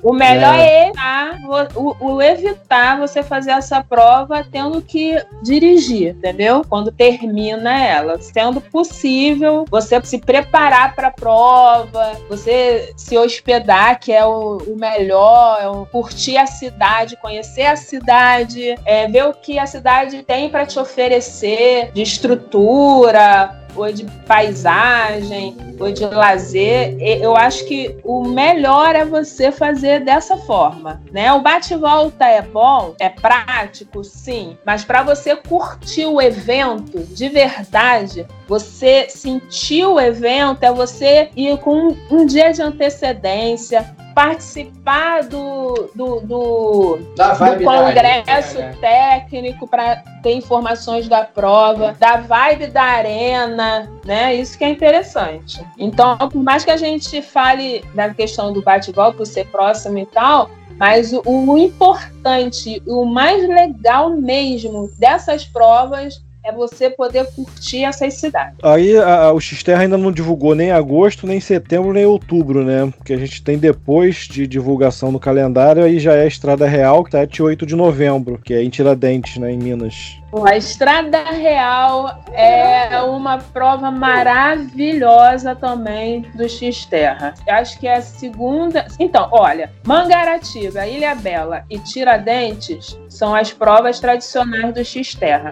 o 0.04 0.12
melhor 0.12 0.56
é. 0.56 0.68
é 0.68 0.88
evitar, 0.88 1.40
o, 1.76 2.14
o, 2.14 2.22
evitar 2.22 3.00
você 3.00 3.24
fazer 3.24 3.52
essa 3.52 3.82
prova 3.82 4.44
tendo 4.44 4.82
que 4.82 5.16
dirigir, 5.42 6.10
entendeu? 6.10 6.66
Quando 6.68 6.92
termina 6.92 7.82
ela. 7.82 8.20
Sendo 8.20 8.60
possível, 8.60 9.64
você 9.70 10.04
se 10.04 10.18
preparar 10.18 10.94
para 10.94 11.08
a 11.08 11.12
prova, 11.12 12.18
você 12.28 12.92
se 12.98 13.18
hospedar, 13.18 13.98
que 14.00 14.12
é 14.12 14.26
o, 14.26 14.58
o 14.58 14.76
melhor, 14.76 15.60
é 15.62 15.68
o, 15.70 15.86
curtir 15.86 16.38
a 16.38 16.48
cidade, 16.48 17.16
conhecer 17.18 17.66
a 17.66 17.78
cidade, 17.78 18.76
é, 18.86 19.08
ver 19.08 19.26
o 19.26 19.34
que 19.34 19.58
a 19.58 19.66
cidade 19.66 19.83
tem 20.24 20.50
para 20.50 20.66
te 20.66 20.80
oferecer 20.80 21.92
de 21.92 22.02
estrutura, 22.02 23.63
ou 23.76 23.92
de 23.92 24.06
paisagem, 24.26 25.56
ou 25.80 25.92
de 25.92 26.06
lazer, 26.06 26.98
eu 27.00 27.36
acho 27.36 27.66
que 27.66 27.98
o 28.04 28.24
melhor 28.24 28.96
é 28.96 29.06
você 29.06 29.52
fazer 29.52 30.02
dessa 30.02 30.38
forma, 30.38 31.02
né? 31.12 31.32
O 31.34 31.42
bate-volta 31.42 32.26
é 32.26 32.42
bom, 32.42 32.96
é 33.00 33.10
prático, 33.10 34.04
sim, 34.04 34.58
mas 34.66 34.84
para 34.84 35.04
você 35.04 35.36
curtir 35.36 36.06
o 36.06 36.22
evento 36.22 37.00
de 37.00 37.30
verdade, 37.30 38.26
você 38.48 39.08
sentir 39.10 39.86
o 39.86 40.00
evento 40.00 40.64
é 40.64 40.72
você 40.72 41.30
ir 41.36 41.58
com 41.60 41.96
um 42.12 42.26
dia 42.26 42.52
de 42.52 42.62
antecedência, 42.62 43.96
participar 44.14 45.24
do, 45.24 45.90
do, 45.96 46.20
do, 46.22 46.98
do 47.16 47.64
congresso 47.64 48.60
né? 48.60 48.76
técnico 48.80 49.68
para 49.68 50.04
ter 50.22 50.34
informações 50.34 51.08
da 51.08 51.24
prova, 51.24 51.96
da 52.00 52.18
vibe 52.18 52.68
da 52.68 52.84
arena, 52.84 53.63
né? 54.06 54.36
Isso 54.36 54.58
que 54.58 54.64
é 54.64 54.70
interessante. 54.70 55.66
Então, 55.78 56.18
por 56.18 56.42
mais 56.42 56.64
que 56.64 56.72
a 56.72 56.78
gente 56.78 57.22
fale 57.22 57.84
da 57.94 58.14
questão 58.14 58.52
do 58.52 58.62
bate-volta 58.62 59.18
por 59.18 59.26
ser 59.26 59.48
próximo 59.48 59.98
e 59.98 60.06
tal, 60.06 60.50
mas 60.78 61.14
o, 61.14 61.22
o 61.26 61.58
importante, 61.58 62.82
o 62.86 63.06
mais 63.06 63.48
legal 63.48 64.10
mesmo 64.10 64.90
dessas 64.98 65.46
provas 65.46 66.24
é 66.44 66.52
você 66.52 66.90
poder 66.90 67.26
curtir 67.34 67.84
essas 67.84 68.16
cidades. 68.16 68.58
Aí 68.62 68.98
a, 68.98 69.26
a, 69.26 69.34
o 69.34 69.40
Xterra 69.40 69.84
ainda 69.84 69.98
não 69.98 70.12
divulgou 70.12 70.54
nem 70.54 70.72
agosto, 70.72 71.26
nem 71.26 71.40
setembro, 71.40 71.94
nem 71.94 72.06
outubro, 72.06 72.64
né? 72.64 72.92
Porque 72.98 73.14
a 73.14 73.18
gente 73.18 73.42
tem 73.44 73.58
depois 73.58 74.28
de 74.28 74.46
divulgação 74.46 75.12
no 75.12 75.20
calendário, 75.20 75.84
aí 75.84 76.00
já 76.00 76.14
é 76.14 76.24
a 76.24 76.28
Estrada 76.28 76.68
Real, 76.68 77.06
7 77.10 77.38
e 77.38 77.42
8 77.42 77.66
de 77.66 77.76
novembro, 77.76 78.40
que 78.44 78.54
é 78.54 78.64
em 78.64 78.70
Tiradentes, 78.70 79.38
né, 79.38 79.52
em 79.52 79.58
Minas. 79.58 80.18
A 80.48 80.58
Estrada 80.58 81.24
Real 81.30 82.24
é 82.34 83.00
uma 83.02 83.38
prova 83.38 83.92
maravilhosa 83.92 85.56
também 85.56 86.26
do 86.34 86.50
X-Terra. 86.50 87.36
Acho 87.48 87.80
que 87.80 87.88
é 87.88 87.98
a 87.98 88.02
segunda. 88.02 88.88
Então, 89.00 89.30
olha, 89.32 89.72
Mangaratiba, 89.86 90.88
Ilha 90.88 91.14
Bela 91.14 91.64
e 91.70 91.78
Tiradentes 91.78 92.98
são 93.14 93.36
as 93.36 93.54
provas 93.54 94.00
tradicionais 94.00 94.74
do 94.74 94.84
X-Terra. 94.84 95.52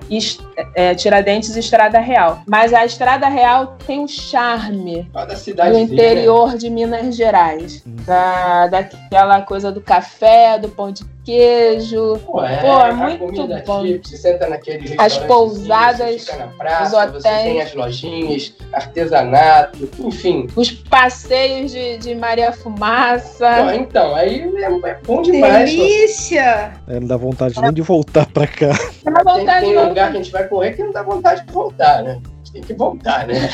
É, 0.75 0.95
Tiradentes 0.95 1.55
e 1.55 1.59
Estrada 1.59 1.99
Real. 1.99 2.41
Mas 2.47 2.73
a 2.73 2.83
Estrada 2.83 3.27
Real 3.27 3.77
tem 3.85 3.99
um 3.99 4.07
charme 4.07 5.09
do 5.71 5.77
interior 5.77 6.57
de 6.57 6.69
Minas 6.69 7.15
Gerais. 7.15 7.83
Da, 7.85 8.67
daquela 8.67 9.41
coisa 9.43 9.71
do 9.71 9.79
café, 9.79 10.57
do 10.57 10.69
pão 10.69 10.91
de 10.91 11.03
queijo. 11.23 12.19
Pô, 12.25 12.43
é, 12.43 12.57
Pô, 12.57 12.67
é 12.67 12.89
a 12.89 12.93
muito 12.93 13.19
comida 13.19 13.63
bom. 13.65 13.83
você 14.03 14.17
senta 14.17 14.47
naquele 14.47 14.95
As 14.97 15.17
pousadas, 15.19 16.21
você 16.21 16.31
fica 16.31 16.37
na 16.37 16.47
praça, 16.47 17.05
os 17.05 17.11
você 17.13 17.27
hotéis. 17.27 17.43
tem 17.43 17.61
as 17.61 17.73
lojinhas, 17.73 18.53
artesanato, 18.73 19.89
enfim. 19.99 20.47
Os 20.55 20.71
passeios 20.71 21.71
de, 21.71 21.97
de 21.97 22.15
Maria 22.15 22.51
Pô, 22.51 22.57
Fumaça. 22.57 23.75
então, 23.75 24.15
aí 24.15 24.41
é, 24.57 24.89
é 24.89 24.97
bom 25.05 25.21
demais. 25.21 25.69
Delícia! 25.69 26.73
É, 26.87 26.99
não 26.99 27.07
dá 27.07 27.17
vontade 27.17 27.59
nem 27.61 27.73
de 27.73 27.81
voltar 27.81 28.25
pra 28.27 28.47
cá. 28.47 28.69
Dá 29.03 29.11
Tem, 29.23 29.23
vontade 29.23 29.65
tem 29.65 29.71
de 29.73 29.77
um 29.77 29.87
lugar 29.89 30.11
que 30.11 30.17
a 30.17 30.21
gente 30.21 30.31
vai 30.31 30.47
correr 30.47 30.73
que 30.73 30.83
não 30.83 30.91
dá 30.91 31.03
vontade 31.03 31.45
de 31.45 31.51
voltar, 31.53 32.03
né? 32.03 32.19
Tem 32.53 32.61
que 32.61 32.73
voltar, 32.73 33.25
né? 33.27 33.49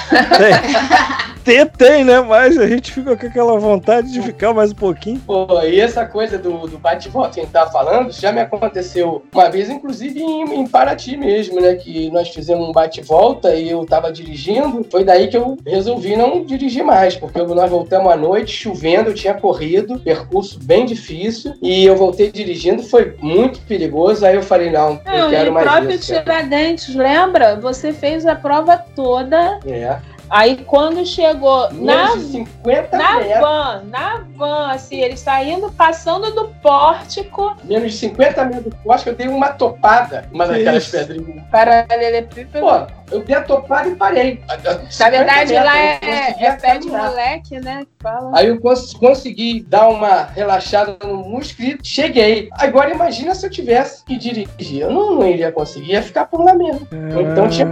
Tem, 1.43 1.65
tem, 1.65 2.03
né? 2.03 2.19
Mas 2.19 2.57
a 2.57 2.67
gente 2.67 2.91
fica 2.91 3.15
com 3.15 3.25
aquela 3.25 3.57
vontade 3.57 4.11
de 4.11 4.21
ficar 4.21 4.53
mais 4.53 4.71
um 4.71 4.75
pouquinho. 4.75 5.19
Pô, 5.25 5.47
e 5.61 5.79
essa 5.79 6.05
coisa 6.05 6.37
do, 6.37 6.67
do 6.67 6.77
bate-volta 6.77 7.35
que 7.35 7.39
a 7.39 7.43
gente 7.43 7.53
tava 7.53 7.71
falando, 7.71 8.11
já 8.11 8.31
me 8.33 8.41
aconteceu 8.41 9.23
uma 9.33 9.49
vez, 9.49 9.69
inclusive 9.69 10.19
em, 10.21 10.59
em 10.59 10.67
Paraty 10.67 11.15
mesmo, 11.15 11.61
né? 11.61 11.75
Que 11.75 12.11
nós 12.11 12.27
fizemos 12.29 12.67
um 12.67 12.73
bate-volta 12.73 13.55
e 13.55 13.69
eu 13.69 13.85
tava 13.85 14.11
dirigindo. 14.11 14.85
Foi 14.91 15.05
daí 15.05 15.27
que 15.29 15.37
eu 15.37 15.57
resolvi 15.65 16.17
não 16.17 16.43
dirigir 16.43 16.83
mais, 16.83 17.15
porque 17.15 17.39
eu- 17.39 17.47
nós 17.55 17.69
voltamos 17.69 18.11
à 18.11 18.17
noite, 18.17 18.51
chovendo, 18.51 19.11
eu 19.11 19.13
tinha 19.15 19.33
corrido, 19.33 19.99
percurso 19.99 20.59
bem 20.61 20.85
difícil, 20.85 21.53
e 21.61 21.85
eu 21.85 21.95
voltei 21.95 22.29
dirigindo, 22.31 22.83
foi 22.83 23.15
muito 23.21 23.59
perigoso. 23.61 24.25
Aí 24.25 24.35
eu 24.35 24.43
falei, 24.43 24.69
não, 24.69 24.99
eu 25.05 25.19
Não, 25.19 25.29
quero 25.29 25.45
e 25.45 25.49
o 25.49 25.53
mais 25.53 25.65
próprio 25.65 25.91
isso. 25.91 26.11
cara. 26.11 26.23
Tiradentes, 26.23 26.93
lembra? 26.93 27.55
Você 27.55 27.93
fez 27.93 28.25
a 28.25 28.35
prova 28.35 28.83
toda. 28.97 29.59
É. 29.65 29.99
Aí 30.29 30.57
quando 30.65 31.05
chegou 31.05 31.71
na 31.71 32.09
Menos 32.09 32.25
de 32.25 32.31
50 32.33 32.97
Na 32.97 33.15
metros. 33.17 33.39
van, 33.39 33.81
na 33.85 34.23
van, 34.35 34.71
assim, 34.71 34.99
eles 34.99 35.21
saindo, 35.21 35.71
passando 35.71 36.31
do 36.35 36.49
pórtico, 36.61 37.55
Menos 37.63 37.93
de 37.93 37.97
50 37.99 38.43
metros. 38.45 38.73
Acho 38.89 39.03
que 39.05 39.09
eu 39.11 39.15
dei 39.15 39.27
uma 39.29 39.49
topada, 39.49 40.27
uma 40.33 40.45
Que 40.45 40.51
daquelas 40.53 40.87
pedrinhas. 40.89 41.45
paralelepípedo. 41.49 42.59
Pô, 42.59 42.87
eu 43.11 43.21
dei 43.23 43.35
a 43.35 43.41
topada 43.41 43.89
e 43.89 43.95
parei. 43.95 44.41
Na 44.47 45.09
verdade, 45.09 45.49
50 45.49 45.63
lá 45.63 45.77
é, 45.77 45.99
é 46.45 46.51
pé 46.53 46.77
de 46.77 46.87
moleque, 46.87 47.59
né? 47.59 47.85
Fala. 48.01 48.31
Aí 48.37 48.47
eu 48.47 48.59
cons- 48.59 48.93
consegui 48.93 49.61
dar 49.67 49.87
uma 49.89 50.23
relaxada 50.25 50.97
no 51.03 51.17
músculo 51.17 51.67
e 51.69 51.77
cheguei. 51.83 52.49
Agora 52.53 52.91
imagina 52.91 53.33
se 53.35 53.45
eu 53.45 53.49
tivesse 53.49 54.03
que 54.05 54.17
dirigir. 54.17 54.81
Eu 54.81 54.91
não, 54.91 55.15
não 55.15 55.27
iria 55.27 55.51
conseguir, 55.51 55.91
ia 55.93 56.01
ficar 56.03 56.25
por 56.25 56.43
lá 56.43 56.53
mesmo. 56.53 56.87
Então 57.31 57.49
tinha- 57.49 57.67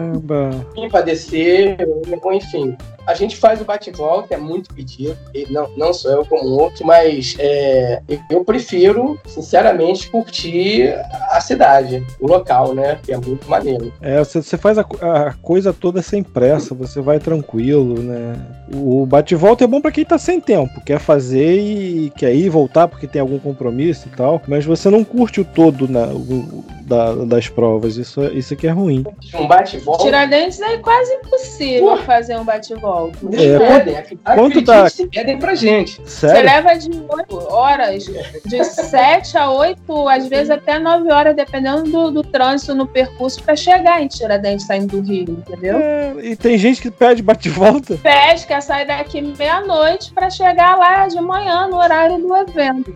pra 0.90 1.02
descer, 1.02 1.78
ou 2.22 2.34
enfim. 2.34 2.76
A 3.08 3.14
gente 3.14 3.38
faz 3.38 3.62
o 3.62 3.66
bate-volta, 3.66 4.34
é 4.34 4.38
muito 4.38 4.74
pedido. 4.74 5.16
E 5.34 5.46
não, 5.52 5.70
não 5.78 5.94
sou 5.94 6.10
eu 6.12 6.26
como 6.26 6.44
outro, 6.50 6.84
mas 6.86 7.36
é, 7.38 8.02
eu 8.32 8.44
prefiro, 8.44 9.20
sinceramente, 9.28 10.10
curtir 10.10 10.92
a 11.30 11.40
cidade, 11.40 12.04
o 12.20 12.26
local, 12.28 12.74
né? 12.74 12.98
Que 13.04 13.14
é 13.14 13.18
muito 13.18 13.48
maneiro. 13.48 13.94
É, 14.02 14.18
você, 14.18 14.42
você 14.42 14.58
faz 14.58 14.80
a, 14.80 14.84
co- 14.84 14.98
a 15.26 15.34
coisa 15.34 15.74
toda 15.74 16.02
sem 16.02 16.22
pressa, 16.22 16.76
você 16.76 17.02
vai 17.02 17.20
tranquilo, 17.20 18.02
né? 18.02 18.36
O, 18.74 19.06
bate-volta 19.06 19.64
é 19.64 19.68
bom 19.68 19.82
pra 19.82 19.92
quem 19.92 20.06
tá 20.06 20.18
sem 20.18 20.40
tempo, 20.40 20.82
quer 20.86 21.00
fazer 21.00 21.60
e 21.60 22.12
quer 22.16 22.34
ir 22.36 22.50
voltar 22.50 22.88
porque 22.88 23.08
tem 23.08 23.20
algum 23.22 23.40
compromisso 23.40 24.08
e 24.08 24.16
tal, 24.16 24.42
mas 24.48 24.66
você 24.66 24.90
não 24.90 25.04
curte 25.04 25.42
o 25.42 25.46
todo 25.46 25.88
na, 25.88 26.06
o- 26.08 26.64
da- 26.86 27.14
das 27.26 27.48
provas, 27.50 27.98
isso, 27.98 28.24
isso 28.28 28.54
aqui 28.54 28.68
é 28.68 28.72
ruim. 28.72 29.04
Um 29.34 29.48
bate-volta. 29.48 30.04
Tiradentes 30.04 30.60
é 30.62 30.78
quase 30.78 31.12
impossível 31.14 31.88
Pô. 31.90 31.98
fazer 31.98 32.38
um 32.38 32.44
bate-volta. 32.44 33.18
Eles 33.32 33.42
É, 33.42 33.58
pedem, 33.60 33.98
ac- 33.98 34.18
quanto 34.36 34.62
tá- 34.64 34.90
se 34.90 35.08
pedem 35.08 35.40
pra 35.40 35.56
gente. 35.56 36.00
Você 36.04 36.28
Sério? 36.28 36.46
leva 36.46 36.74
de 36.78 36.90
8 37.10 37.38
horas, 37.54 38.04
de 38.46 38.64
7 38.64 39.38
a 39.38 39.50
8, 39.52 40.08
às 40.08 40.28
vezes 40.28 40.50
até 40.52 40.78
9 40.80 41.12
horas, 41.12 41.36
dependendo 41.36 41.84
do, 41.84 42.12
do 42.12 42.24
trânsito 42.24 42.76
no 42.76 42.86
percurso, 42.88 43.42
pra 43.44 43.56
chegar 43.56 44.02
em 44.02 44.08
Tiradentes 44.08 44.66
saindo 44.68 45.02
do 45.02 45.08
Rio, 45.08 45.24
entendeu? 45.46 45.78
É, 45.78 46.14
e 46.22 46.36
tem 46.36 46.58
gente 46.58 46.82
que 46.82 46.92
pede 46.92 47.22
bate-volta. 47.24 47.98
Pede, 47.98 48.46
quer 48.46 48.62
sair 48.62 48.86
daqui 48.86 49.22
meia-noite 49.22 50.14
pra 50.14 50.30
chegar 50.30 50.78
lá 50.78 51.08
de 51.08 51.20
manhã, 51.20 51.68
no 51.68 51.78
horário 51.78 52.18
do 52.20 52.36
evento. 52.36 52.94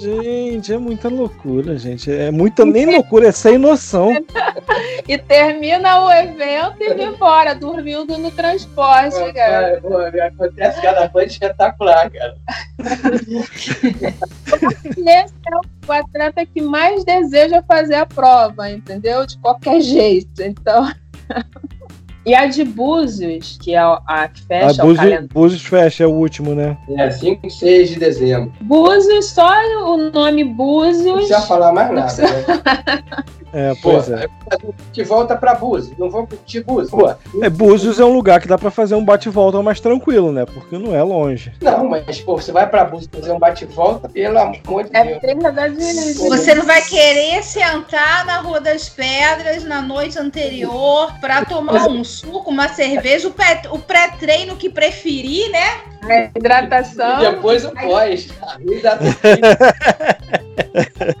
gente, 0.00 0.72
é 0.72 0.78
muita 0.78 1.08
loucura, 1.08 1.76
gente. 1.78 2.10
É 2.10 2.30
muita 2.50 2.64
nem 2.64 2.86
loucura, 2.86 3.28
é 3.28 3.32
sem 3.32 3.56
noção. 3.56 4.12
E 5.06 5.16
termina 5.16 6.04
o 6.04 6.12
evento 6.12 6.82
e 6.82 6.94
vai 6.94 7.06
embora, 7.06 7.54
dormindo 7.54 8.18
no 8.18 8.30
transporte, 8.30 9.32
cara. 9.32 9.80
Acontece 10.26 10.82
cada 10.82 11.08
coisa 11.08 11.28
espetacular, 11.28 12.10
cara. 12.10 12.36
Esse 14.96 15.34
é 15.46 15.56
o 15.86 15.92
atleta 15.92 16.44
que 16.46 16.60
mais 16.60 17.04
deseja 17.04 17.62
fazer 17.62 17.96
a 17.96 18.06
prova, 18.06 18.70
entendeu? 18.70 19.26
De 19.26 19.38
qualquer 19.38 19.80
jeito. 19.80 20.42
Então. 20.42 20.90
E 22.26 22.34
a 22.34 22.46
de 22.46 22.64
Búzios, 22.64 23.56
que 23.60 23.74
é 23.74 23.78
a 23.78 24.28
que 24.28 24.42
A 24.42 24.46
fecha 24.46 24.82
o 24.82 24.86
Búzios, 24.86 24.96
calendário. 24.98 25.28
Búzios 25.32 25.62
fecha, 25.64 26.04
é 26.04 26.06
o 26.06 26.10
último, 26.10 26.54
né? 26.54 26.76
É, 26.98 27.10
5 27.10 27.46
e 27.46 27.50
6 27.50 27.88
de 27.90 27.98
dezembro. 27.98 28.52
Búzios, 28.60 29.30
só 29.30 29.50
o 29.86 29.96
nome 30.10 30.44
Não 30.44 30.52
Búzios. 30.52 31.12
precisa 31.14 31.40
falar 31.40 31.72
mais 31.72 31.90
nada, 31.90 32.02
precisa- 32.12 32.26
né? 32.28 33.24
É, 33.52 33.74
Pô, 33.74 33.92
pois 33.92 34.08
é. 34.10 34.28
que 34.92 35.02
volta 35.02 35.36
pra 35.36 35.54
Búzios. 35.54 35.96
Não 35.98 36.08
vou 36.08 36.26
curtir 36.26 36.62
Búzios. 36.62 36.90
Pô, 36.90 37.12
É, 37.42 37.50
Búzios 37.50 37.98
é 37.98 38.04
um 38.04 38.12
lugar 38.12 38.40
que 38.40 38.46
dá 38.46 38.56
pra 38.56 38.70
fazer 38.70 38.94
um 38.94 39.04
bate-volta 39.04 39.60
mais 39.62 39.80
tranquilo, 39.80 40.30
né? 40.30 40.44
Porque 40.46 40.78
não 40.78 40.94
é 40.94 41.02
longe. 41.02 41.52
não, 41.60 41.88
mas, 41.88 42.20
pô, 42.20 42.36
você 42.36 42.52
vai 42.52 42.68
pra 42.68 42.84
Búzios 42.84 43.10
fazer 43.12 43.32
um 43.32 43.38
bate-volta, 43.38 44.08
pelo 44.08 44.38
amor 44.38 44.84
de 44.84 44.90
É 44.96 45.18
Deus. 45.20 45.76
de. 45.76 46.14
Você 46.28 46.54
não 46.54 46.64
vai 46.64 46.80
querer 46.82 47.42
sentar 47.42 48.24
na 48.24 48.38
Rua 48.40 48.60
das 48.60 48.88
Pedras 48.88 49.64
na 49.64 49.82
noite 49.82 50.18
anterior 50.18 51.12
pra 51.20 51.44
tomar 51.44 51.88
um 51.88 52.04
suco, 52.04 52.50
uma 52.50 52.68
cerveja, 52.68 53.26
o 53.28 53.32
pré- 53.32 53.62
o 53.70 53.78
pré-treino 53.78 54.56
que 54.56 54.70
preferir, 54.70 55.50
né? 55.50 55.80
É, 56.08 56.30
hidratação. 56.34 57.22
E 57.22 57.30
depois 57.32 57.64
o 57.64 57.70
pós. 57.72 58.28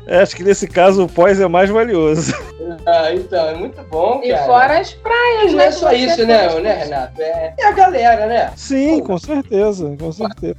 É, 0.06 0.18
acho 0.22 0.36
que 0.36 0.42
nesse 0.42 0.66
caso 0.66 1.04
o 1.04 1.08
pós 1.08 1.40
é 1.40 1.46
mais 1.48 1.68
valioso. 1.70 2.19
Ah, 2.86 3.12
então, 3.12 3.48
é 3.48 3.54
muito 3.54 3.82
bom, 3.90 4.20
E 4.22 4.30
cara. 4.30 4.46
fora 4.46 4.78
as 4.78 4.92
praias, 4.94 5.42
Mas 5.44 5.52
não 5.52 5.58
né? 5.58 5.66
é 5.66 5.72
só 5.72 5.88
que 5.88 5.96
isso, 5.96 6.16
você 6.16 6.26
né, 6.26 6.60
né, 6.60 6.72
Renato? 6.84 7.20
É, 7.20 7.54
é 7.58 7.66
a 7.66 7.72
galera, 7.72 8.26
né? 8.26 8.52
Sim, 8.56 9.00
com 9.00 9.18
certeza, 9.18 9.96
com 9.98 10.12
certeza. 10.12 10.56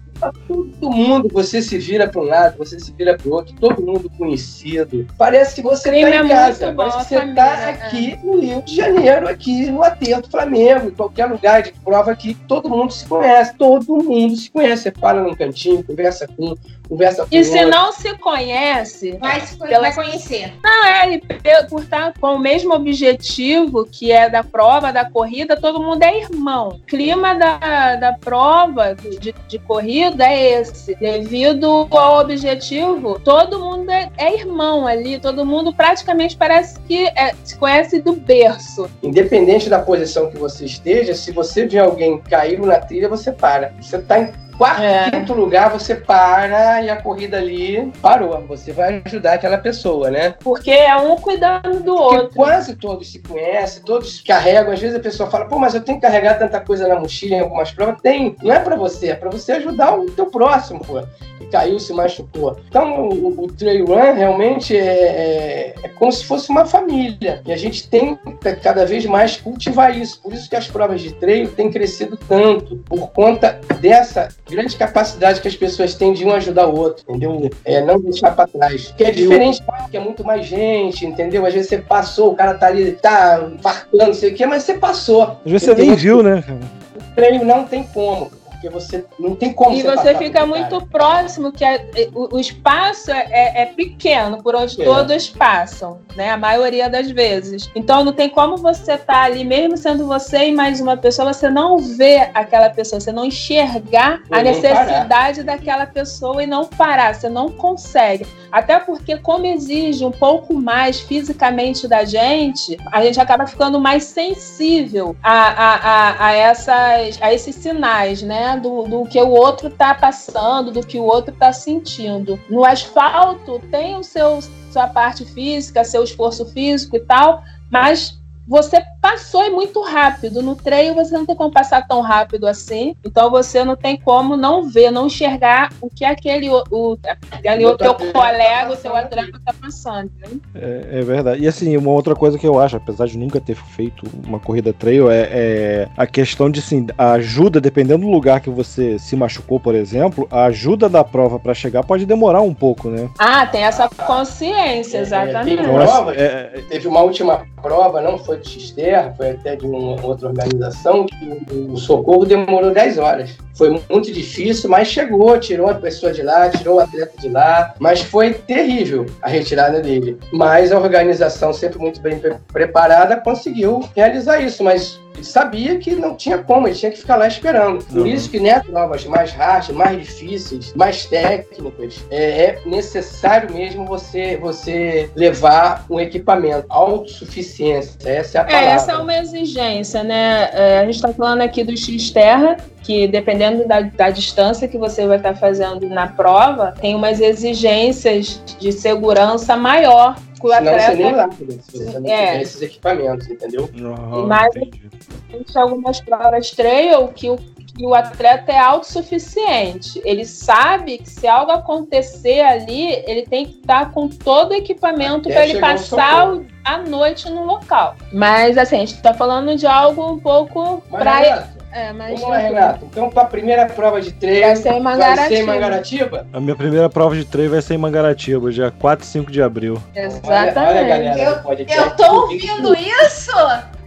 Todo 0.48 0.92
mundo, 0.92 1.30
você 1.32 1.62
se 1.62 1.78
vira 1.78 2.08
para 2.08 2.22
um 2.22 2.26
lado, 2.26 2.58
você 2.58 2.80
se 2.80 2.92
vira 2.92 3.18
para 3.18 3.28
o 3.28 3.34
outro, 3.34 3.56
todo 3.60 3.82
mundo 3.82 4.10
conhecido. 4.18 5.08
Parece 5.18 5.56
que 5.56 5.62
você 5.62 5.90
está 5.90 6.10
é 6.10 6.18
em 6.18 6.28
casa, 6.28 6.66
muito 6.66 6.78
bom, 6.78 6.90
parece 6.90 7.10
que 7.10 7.16
você 7.16 7.26
está 7.26 7.60
é. 7.60 7.70
aqui 7.70 8.20
no 8.24 8.40
Rio 8.40 8.62
de 8.62 8.76
Janeiro, 8.76 9.28
aqui 9.28 9.72
no 9.72 9.82
Aterro 9.82 10.22
do 10.22 10.30
Flamengo, 10.30 10.88
em 10.88 10.92
qualquer 10.92 11.26
lugar 11.26 11.64
de 11.64 11.72
prova 11.72 12.12
aqui, 12.12 12.36
todo 12.48 12.70
mundo 12.70 12.92
se 12.92 13.06
conhece, 13.08 13.56
todo 13.58 14.04
mundo 14.04 14.36
se 14.36 14.52
conhece. 14.52 14.84
Você 14.84 14.92
para 14.92 15.22
num 15.22 15.34
cantinho, 15.34 15.84
conversa 15.84 16.28
com 16.28 16.56
conversa 16.92 17.26
com 17.26 17.34
E 17.36 17.44
se 17.44 17.52
outro. 17.58 17.70
não 17.70 17.92
se 17.94 18.18
conhece, 18.18 19.12
Vai, 19.18 19.40
se- 19.42 19.58
Pela- 19.58 19.80
vai 19.80 19.94
conhecer. 19.96 20.54
Não, 20.62 20.86
é, 20.86 21.14
e 21.16 21.22
por 21.70 21.82
estar 21.84 22.14
com 22.20 22.36
o 22.36 22.40
mesmo 22.40 22.74
objetivo 22.74 23.86
que 23.90 24.12
é 24.12 24.30
da 24.30 24.44
prova, 24.44 24.92
da 24.92 25.10
corrida, 25.10 25.56
todo 25.56 25.80
mundo 25.82 26.04
é 26.04 26.20
irmão. 26.20 26.70
O 26.70 26.80
clima 26.86 27.34
da, 27.34 27.96
da 27.96 28.14
prova 28.14 28.94
de, 28.96 29.34
de 29.48 29.60
corrida 29.60 30.26
é 30.28 30.60
esse. 30.62 30.94
Devido 30.96 31.88
ao 31.92 32.20
objetivo, 32.20 33.18
todo 33.20 33.58
mundo 33.60 33.90
é, 33.90 34.10
é 34.18 34.36
irmão 34.38 34.86
ali, 34.86 35.18
todo 35.18 35.46
mundo 35.46 35.74
praticamente 35.74 36.36
parece 36.36 36.78
que 36.82 37.06
é- 37.16 37.34
se 37.44 37.58
conhece 37.58 38.02
do 38.02 38.14
berço. 38.14 38.90
Independente 39.02 39.70
da 39.70 39.80
posição 39.80 40.30
que 40.30 40.38
você 40.38 40.66
esteja, 40.66 41.14
se 41.16 41.32
você 41.32 41.66
vê 41.66 41.80
alguém 41.80 42.20
cair 42.20 42.60
na 42.60 42.80
trilha, 42.80 43.08
você 43.08 43.32
para. 43.32 43.74
Você 43.82 43.96
está 43.96 44.20
em 44.20 44.32
quarto, 44.62 44.84
É. 44.84 45.10
quinto 45.10 45.34
lugar, 45.34 45.72
você 45.72 45.96
para 45.96 46.84
e 46.84 46.90
a 46.90 47.02
corrida 47.02 47.38
ali 47.38 47.92
parou. 48.00 48.40
Você 48.48 48.72
vai 48.72 49.02
ajudar 49.04 49.34
aquela 49.34 49.58
pessoa, 49.58 50.12
né? 50.12 50.36
Porque 50.44 50.70
é 50.70 50.96
um 50.98 51.16
cuidando 51.16 51.80
do 51.80 51.96
Porque 51.96 52.16
outro. 52.16 52.36
quase 52.36 52.76
todos 52.76 53.12
se 53.12 53.20
conhecem, 53.20 53.82
todos 53.84 54.22
carregam. 54.22 54.72
Às 54.72 54.80
vezes 54.80 54.96
a 54.96 55.02
pessoa 55.02 55.30
fala, 55.32 55.46
pô, 55.46 55.58
mas 55.58 55.74
eu 55.74 55.82
tenho 55.82 56.00
que 56.00 56.06
carregar 56.06 56.38
tanta 56.38 56.60
coisa 56.60 56.88
na 56.88 57.00
mochila 57.00 57.36
em 57.36 57.40
algumas 57.40 57.72
provas. 57.72 58.00
Tem, 58.04 58.36
não 58.44 58.54
é 58.54 58.60
pra 58.60 58.76
você, 58.76 59.10
é 59.10 59.16
pra 59.16 59.32
você 59.32 59.54
ajudar 59.54 59.98
o 59.98 60.06
teu 60.12 60.28
próximo, 60.28 60.80
pô, 60.86 61.02
que 61.40 61.48
caiu, 61.48 61.80
se 61.80 61.92
machucou. 61.92 62.60
Então 62.68 63.10
o, 63.10 63.44
o 63.44 63.48
trail 63.48 63.86
run 63.86 64.14
realmente 64.14 64.78
é, 64.78 64.84
é, 64.84 65.74
é 65.84 65.88
como 65.90 66.12
se 66.12 66.24
fosse 66.24 66.50
uma 66.52 66.66
família. 66.66 67.42
E 67.48 67.52
a 67.52 67.58
gente 67.58 67.90
tem 67.90 68.16
que 68.16 68.56
cada 68.58 68.86
vez 68.86 69.06
mais 69.08 69.38
cultivar 69.38 69.98
isso. 69.98 70.22
Por 70.22 70.34
isso 70.34 70.48
que 70.48 70.56
as 70.56 70.68
provas 70.68 71.02
de 71.02 71.14
trail 71.14 71.50
têm 71.50 71.72
crescido 71.72 72.16
tanto, 72.16 72.76
por 72.78 73.10
conta 73.12 73.60
dessa 73.80 74.28
grande 74.52 74.76
capacidade 74.76 75.42
que 75.42 75.48
as 75.48 75.56
pessoas 75.56 75.96
têm 75.96 76.14
de 76.14 76.26
um 76.26 76.32
ajudar 76.34 76.68
o 76.68 76.78
outro, 76.78 77.04
entendeu? 77.10 77.50
É, 77.66 77.82
não 77.82 78.00
deixar 78.00 78.36
pra 78.36 78.46
trás. 78.46 78.94
Que 78.96 79.06
é 79.06 79.12
diferente, 79.12 79.62
que 79.90 79.98
é 79.98 80.00
muito 80.00 80.24
mais 80.24 80.46
gente, 80.46 81.06
entendeu? 81.06 81.46
Às 81.46 81.54
vezes 81.54 81.70
você 81.70 81.78
passou, 81.78 82.32
o 82.32 82.36
cara 82.36 82.54
tá 82.54 82.68
ali, 82.68 82.92
tá 82.92 83.50
fartando, 83.62 84.08
não 84.08 84.14
sei 84.14 84.32
o 84.32 84.36
quê, 84.36 84.46
mas 84.46 84.64
você 84.64 84.76
passou. 84.76 85.38
Às 85.46 85.52
vezes 85.52 85.68
você 85.68 85.76
nem 85.76 85.96
viu, 85.96 86.22
né, 86.22 86.44
cara? 86.46 86.60
O 86.96 87.16
treino 87.16 87.46
não 87.46 87.66
tem 87.66 87.84
como. 87.84 88.32
Porque 88.62 88.70
você 88.70 89.04
não 89.20 89.36
tem 89.36 89.52
como 89.52 89.76
E 89.76 89.82
você 89.82 90.16
fica 90.16 90.46
muito 90.46 90.86
próximo, 90.86 91.52
que 91.52 91.66
é, 91.66 91.88
o, 92.14 92.36
o, 92.36 92.40
espaço 92.40 93.10
é, 93.10 93.28
é, 93.32 93.62
é, 93.64 93.66
pequeno, 93.66 94.42
por 94.44 94.56
onde 94.56 94.80
é. 94.80 94.86
todos 94.86 95.30
passam, 95.30 96.00
né? 96.16 96.30
A 96.30 96.38
maioria 96.38 96.88
das 96.88 97.10
vezes. 97.10 97.70
Então 97.74 98.04
não 98.04 98.14
tem 98.14 98.30
como 98.30 98.58
você 98.58 98.94
estar 98.94 99.06
tá 99.06 99.24
ali, 99.24 99.44
mesmo 99.44 99.76
sendo 99.76 100.06
você 100.06 100.50
e 100.50 100.52
mais 100.52 100.80
uma 100.80 100.96
pessoa, 100.96 101.34
você 101.34 101.50
não 101.50 101.80
vê 101.80 102.30
aquela 102.36 102.70
pessoa, 102.70 103.00
você 103.00 103.12
não 103.12 103.26
enxergar 103.26 104.22
a 104.30 104.44
necessidade 104.44 105.44
parar. 105.44 105.58
daquela 105.58 105.86
pessoa 105.88 106.44
e 106.44 106.48
não 106.48 106.66
parar, 106.66 107.16
você 107.16 107.30
não 107.30 107.50
consegue. 107.50 108.28
Até 108.52 108.80
porque, 108.80 109.18
como 109.18 109.46
exige 109.46 110.04
um 110.04 110.12
pouco 110.12 110.54
mais 110.54 111.00
fisicamente 111.00 111.88
da 111.88 112.04
gente, 112.04 112.78
a 112.92 113.02
gente 113.02 113.20
acaba 113.20 113.48
ficando 113.48 113.80
mais 113.80 114.04
sensível 114.04 115.16
a, 115.24 115.32
a, 115.32 115.76
a, 115.76 116.28
a, 116.28 116.34
essas, 116.34 117.22
a 117.22 117.34
esses 117.34 117.56
sinais, 117.56 118.22
né? 118.22 118.51
Do, 118.58 118.84
do 118.84 119.06
que 119.06 119.22
o 119.22 119.30
outro 119.30 119.68
está 119.68 119.94
passando, 119.94 120.72
do 120.72 120.86
que 120.86 120.98
o 120.98 121.04
outro 121.04 121.34
está 121.34 121.54
sentindo. 121.54 122.40
No 122.50 122.66
asfalto 122.66 123.60
tem 123.72 123.96
o 123.96 124.04
seu 124.04 124.40
sua 124.72 124.88
parte 124.88 125.26
física, 125.26 125.84
seu 125.84 126.04
esforço 126.04 126.46
físico 126.46 126.96
e 126.96 127.02
tal, 127.02 127.44
mas 127.70 128.21
você 128.52 128.84
passou 129.02 129.46
e 129.46 129.50
muito 129.50 129.82
rápido. 129.82 130.42
No 130.42 130.58
treino 130.58 130.94
você 130.94 131.18
não 131.18 131.26
tem 131.26 131.38
como 131.38 131.50
passar 131.50 131.88
tão 131.88 132.02
rápido 132.02 132.46
assim. 132.46 132.98
Então 133.02 133.32
você 133.32 133.64
não 133.64 133.78
tem 133.78 133.98
como 133.98 134.36
não 134.36 134.68
ver, 134.68 134.92
não 134.92 135.08
enxergar 135.08 135.70
o 135.80 135.90
que 135.90 136.04
aquele 136.04 136.50
o, 136.50 136.98
aquele 137.32 137.66
o 137.66 137.78
teu 137.78 137.96
colega, 137.96 138.74
o 138.74 138.76
seu 138.76 138.94
atleta 138.94 139.38
está 139.38 139.54
passando. 139.54 140.12
Né? 140.20 140.28
É, 140.54 141.00
é, 141.00 141.02
verdade. 141.02 141.42
E 141.42 141.48
assim, 141.48 141.78
uma 141.78 141.92
outra 141.92 142.14
coisa 142.14 142.38
que 142.38 142.46
eu 142.46 142.60
acho, 142.60 142.76
apesar 142.76 143.08
de 143.08 143.18
nunca 143.18 143.40
ter 143.40 143.56
feito 143.56 144.06
uma 144.28 144.38
corrida 144.38 144.74
trail, 144.74 145.10
é, 145.10 145.30
é 145.32 145.88
a 145.96 146.06
questão 146.06 146.52
de 146.52 146.60
assim, 146.60 146.86
a 146.98 147.14
ajuda, 147.14 147.62
dependendo 147.62 148.06
do 148.06 148.12
lugar 148.12 148.42
que 148.42 148.50
você 148.50 149.00
se 149.00 149.16
machucou, 149.16 149.62
por 149.62 149.76
exemplo, 149.76 150.28
a 150.30 150.44
ajuda 150.46 150.90
da 150.90 151.06
prova 151.06 151.40
para 151.40 151.54
chegar 151.54 151.86
pode 151.86 152.06
demorar 152.06 152.42
um 152.42 152.54
pouco, 152.54 152.90
né? 152.90 153.10
Ah, 153.18 153.46
tem 153.46 153.64
essa 153.64 153.88
consciência, 153.88 154.98
é, 154.98 155.02
exatamente. 155.02 155.62
É, 155.62 155.74
prova, 155.74 156.14
é, 156.14 156.64
teve 156.68 156.86
uma 156.90 157.00
última 157.00 157.46
prova, 157.62 158.02
não 158.02 158.18
foi 158.18 158.41
de 158.42 159.14
foi 159.18 159.32
até 159.32 159.56
de 159.56 159.66
uma 159.66 160.04
outra 160.06 160.28
organização, 160.30 161.06
que 161.06 161.54
o 161.54 161.78
socorro 161.78 162.26
demorou 162.26 162.72
10 162.72 162.98
horas. 162.98 163.38
Foi 163.56 163.70
muito 163.90 164.12
difícil, 164.12 164.70
mas 164.70 164.88
chegou, 164.88 165.38
tirou 165.40 165.68
a 165.68 165.76
pessoa 165.76 166.12
de 166.12 166.22
lá, 166.22 166.50
tirou 166.50 166.78
o 166.78 166.80
atleta 166.80 167.14
de 167.20 167.30
lá, 167.30 167.74
mas 167.80 168.02
foi 168.02 168.34
terrível 168.34 169.06
a 169.22 169.30
retirada 169.30 169.82
dele. 169.82 170.18
Mas 170.32 170.72
a 170.72 170.80
organização, 170.80 171.54
sempre 171.54 171.80
muito 171.80 172.02
bem 172.02 172.22
preparada, 172.52 173.18
conseguiu 173.18 173.82
realizar 173.96 174.40
isso, 174.40 174.64
mas 174.64 175.00
ele 175.16 175.24
sabia 175.24 175.78
que 175.78 175.96
não 175.96 176.16
tinha 176.16 176.38
como, 176.38 176.68
ele 176.68 176.76
tinha 176.76 176.92
que 176.92 176.98
ficar 176.98 177.16
lá 177.16 177.28
esperando. 177.28 177.84
Por 177.86 178.00
uhum. 178.00 178.08
isso 178.08 178.30
que 178.30 178.40
né, 178.40 178.60
provas 178.60 179.06
mais 179.06 179.32
hard, 179.32 179.70
mais 179.70 180.00
difíceis, 180.00 180.74
mais 180.74 181.06
técnicas, 181.06 182.04
é, 182.10 182.44
é, 182.44 182.62
necessário 182.66 183.54
mesmo 183.54 183.86
você, 183.86 184.38
você 184.38 185.10
levar 185.16 185.86
um 185.90 186.00
equipamento, 186.00 186.66
autossuficiência, 186.70 187.98
essa 188.06 188.40
é 188.40 188.42
a 188.42 188.46
palavra. 188.46 188.68
É, 188.68 188.72
essa 188.72 188.92
é 188.94 188.98
uma 188.98 189.18
exigência, 189.18 190.04
né? 190.04 190.50
É, 190.54 190.80
a 190.80 190.86
gente 190.86 190.96
está 190.96 191.14
falando 191.14 191.42
aqui 191.42 191.64
do 191.64 191.76
X-Terra, 191.76 192.58
que 192.84 193.08
dependendo 193.08 193.68
da, 193.68 193.82
da, 193.82 194.10
distância 194.10 194.68
que 194.68 194.78
você 194.78 195.06
vai 195.06 195.18
estar 195.18 195.34
tá 195.34 195.40
fazendo 195.40 195.88
na 195.88 196.08
prova, 196.08 196.74
tem 196.80 196.96
umas 196.96 197.20
exigências 197.20 198.42
de 198.60 198.72
segurança 198.72 199.56
maior 199.56 200.16
que 200.42 200.48
o 200.48 200.54
atleta. 200.54 200.92
Você 200.92 200.96
nem 200.96 201.12
lá, 201.14 201.28
você 201.28 202.00
não 202.00 202.10
é. 202.10 202.42
esses 202.42 202.62
equipamentos, 202.62 203.30
entendeu? 203.30 203.70
Uhum, 203.74 204.28
Mas 204.28 204.54
tem 204.54 205.46
algumas 205.56 206.02
provas 206.02 206.52
trail 206.52 207.08
que 207.10 207.30
o 207.30 207.38
que 207.82 207.86
o 207.86 207.96
atleta 207.96 208.52
é 208.52 208.60
autossuficiente. 208.60 210.02
Ele 210.04 210.26
sabe 210.26 210.98
que 210.98 211.10
se 211.10 211.28
algo 211.28 211.52
acontecer 211.52 212.42
ali, 212.42 213.04
ele 213.08 213.24
tem 213.24 213.46
que 213.46 213.60
estar 213.60 213.92
com 213.92 214.08
todo 214.08 214.52
o 214.52 214.54
equipamento 214.54 215.30
para 215.30 215.48
ele 215.48 215.60
passar 215.60 216.38
a 216.64 216.78
noite 216.78 217.30
no 217.30 217.46
local. 217.46 217.96
Mas 218.12 218.58
assim, 218.58 218.76
a 218.76 218.80
gente 218.80 218.96
está 218.96 219.14
falando 219.14 219.56
de 219.56 219.66
algo 219.66 220.12
um 220.12 220.20
pouco 220.20 220.82
para 220.90 221.48
é, 221.72 221.94
mas 221.94 222.20
Vamos 222.20 222.30
lá, 222.30 222.38
Renato. 222.38 222.86
Então, 222.86 223.10
para 223.10 223.24
a 223.24 223.26
primeira 223.26 223.66
prova 223.66 224.02
de 224.02 224.12
treino, 224.12 224.42
vai 224.42 224.56
ser 224.56 224.74
em 224.74 224.82
Mangaratiba. 224.82 225.16
Vai 225.16 225.30
ser 225.30 225.36
em 225.36 225.46
Mangaratiba? 225.46 226.28
A 226.34 226.40
minha 226.40 226.56
primeira 226.56 226.90
prova 226.90 227.16
de 227.16 227.26
treino 227.26 227.52
vai 227.52 227.62
ser 227.62 227.76
em 227.76 227.78
Mangaratiba, 227.78 228.52
dia 228.52 228.72
4 228.72 229.06
e 229.06 229.08
5 229.08 229.32
de 229.32 229.42
abril. 229.42 229.82
Exatamente. 229.96 230.30
Olha, 230.30 230.68
olha 230.68 230.84
galera, 230.84 231.20
eu, 231.20 231.68
eu 231.68 231.96
tô 231.96 232.22
ouvindo 232.22 232.74
isso? 232.76 233.32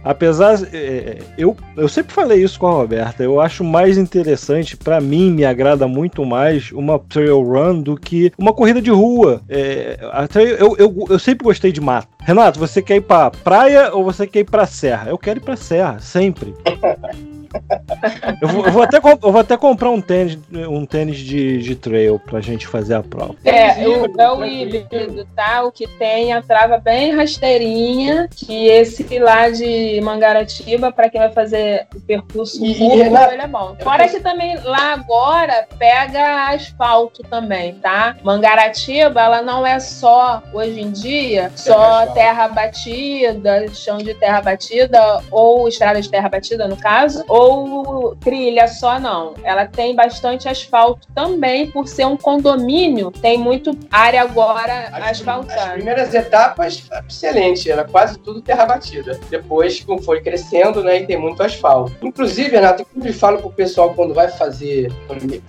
Apesar, 0.05 0.61
é, 0.71 0.77
é, 0.77 1.17
eu, 1.35 1.57
eu 1.75 1.89
sempre 1.89 2.13
falei 2.13 2.43
isso 2.43 2.59
com 2.59 2.67
a 2.67 2.71
Roberta, 2.71 3.23
eu 3.23 3.41
acho 3.41 3.63
mais 3.63 3.97
interessante, 3.97 4.77
para 4.77 5.01
mim, 5.01 5.31
me 5.31 5.43
agrada 5.43 5.87
muito 5.87 6.23
mais 6.23 6.71
uma 6.71 6.99
trail 6.99 7.41
run 7.41 7.81
do 7.81 7.97
que 7.97 8.31
uma 8.37 8.53
corrida 8.53 8.79
de 8.79 8.91
rua. 8.91 9.41
É, 9.49 9.97
trail, 10.29 10.55
eu, 10.57 10.75
eu, 10.77 11.05
eu 11.09 11.17
sempre 11.17 11.43
gostei 11.43 11.71
de 11.71 11.81
mato. 11.81 12.07
Renato, 12.21 12.59
você 12.59 12.83
quer 12.83 12.97
ir 12.97 13.01
pra 13.01 13.31
praia 13.31 13.95
ou 13.95 14.03
você 14.03 14.27
quer 14.27 14.41
ir 14.41 14.45
pra 14.45 14.67
serra? 14.67 15.09
Eu 15.09 15.17
quero 15.17 15.39
ir 15.39 15.43
pra 15.43 15.55
serra, 15.55 15.99
sempre. 15.99 16.53
eu, 18.41 18.47
vou, 18.47 18.65
eu, 18.65 18.71
vou, 18.71 18.81
até, 18.83 18.97
eu 18.97 19.31
vou 19.31 19.39
até 19.39 19.57
comprar 19.57 19.89
um 19.89 20.01
tênis, 20.01 20.37
um 20.51 20.85
tênis 20.85 21.17
de, 21.17 21.59
de 21.59 21.75
trail 21.75 22.19
pra 22.19 22.41
gente 22.41 22.67
fazer 22.67 22.95
a 22.95 23.03
prova. 23.03 23.35
É, 23.43 23.87
o, 23.87 24.21
é 24.21 24.31
o 24.31 24.45
híbrido, 24.45 25.27
tá? 25.35 25.63
O 25.63 25.71
que 25.71 25.87
tem 25.87 26.33
a 26.33 26.41
trava 26.41 26.77
bem 26.77 27.15
rasteirinha, 27.15 28.29
que 28.35 28.67
esse 28.67 29.05
lá 29.19 29.49
de 29.49 29.99
Mangaratiba, 30.01 30.91
pra 30.91 31.09
quem 31.09 31.21
vai 31.21 31.31
fazer 31.31 31.87
o 31.95 32.01
percurso 32.01 32.63
e, 32.65 32.75
curto, 32.75 32.95
ele 32.95 33.41
é 33.41 33.47
bom. 33.47 33.75
Fora 33.81 34.07
que 34.07 34.19
também 34.19 34.57
lá 34.63 34.93
agora 34.93 35.67
pega 35.77 36.49
asfalto 36.49 37.23
também, 37.23 37.75
tá? 37.75 38.15
Mangaratiba, 38.23 39.21
ela 39.21 39.41
não 39.41 39.65
é 39.65 39.79
só, 39.79 40.41
hoje 40.53 40.81
em 40.81 40.91
dia, 40.91 41.51
só 41.55 42.07
terra 42.07 42.47
batida, 42.47 43.67
chão 43.73 43.97
de 43.97 44.13
terra 44.13 44.41
batida, 44.41 45.21
ou 45.31 45.67
estrada 45.67 46.01
de 46.01 46.09
terra 46.09 46.29
batida, 46.29 46.67
no 46.67 46.77
caso, 46.77 47.23
ou 47.27 47.44
ou 47.45 48.15
trilha 48.15 48.67
só, 48.67 48.99
não. 48.99 49.33
Ela 49.43 49.65
tem 49.65 49.95
bastante 49.95 50.49
asfalto 50.49 51.07
também, 51.13 51.69
por 51.69 51.87
ser 51.87 52.05
um 52.05 52.17
condomínio, 52.17 53.11
tem 53.11 53.37
muito 53.37 53.77
área 53.91 54.21
agora 54.21 54.89
as, 54.91 55.19
asfaltada. 55.19 55.61
As 55.61 55.73
primeiras 55.73 56.13
etapas, 56.13 56.83
excelente, 57.07 57.69
era 57.69 57.83
quase 57.83 58.17
tudo 58.19 58.41
terra 58.41 58.65
batida. 58.65 59.19
Depois, 59.29 59.79
como 59.81 60.01
foi 60.01 60.21
crescendo, 60.21 60.83
né, 60.83 61.01
e 61.01 61.05
tem 61.05 61.17
muito 61.17 61.41
asfalto. 61.43 61.95
Inclusive, 62.01 62.49
Renato, 62.49 62.81
eu 62.81 62.87
sempre 62.93 63.13
falo 63.13 63.37
pro 63.39 63.51
pessoal 63.51 63.93
quando 63.93 64.13
vai 64.13 64.29
fazer 64.29 64.91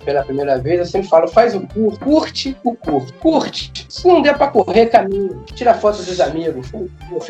pela 0.03 0.23
primeira 0.23 0.57
vez, 0.57 0.79
eu 0.79 0.85
sempre 0.85 1.07
falo, 1.07 1.27
faz 1.27 1.55
o 1.55 1.61
curto, 1.61 1.99
curte 1.99 2.57
o 2.63 2.75
curto, 2.75 3.13
curte. 3.15 3.85
Se 3.89 4.07
não 4.07 4.21
der 4.21 4.37
pra 4.37 4.47
correr, 4.47 4.87
caminho, 4.87 5.43
tira 5.53 5.73
foto 5.73 6.03
dos 6.03 6.19
amigos. 6.19 6.67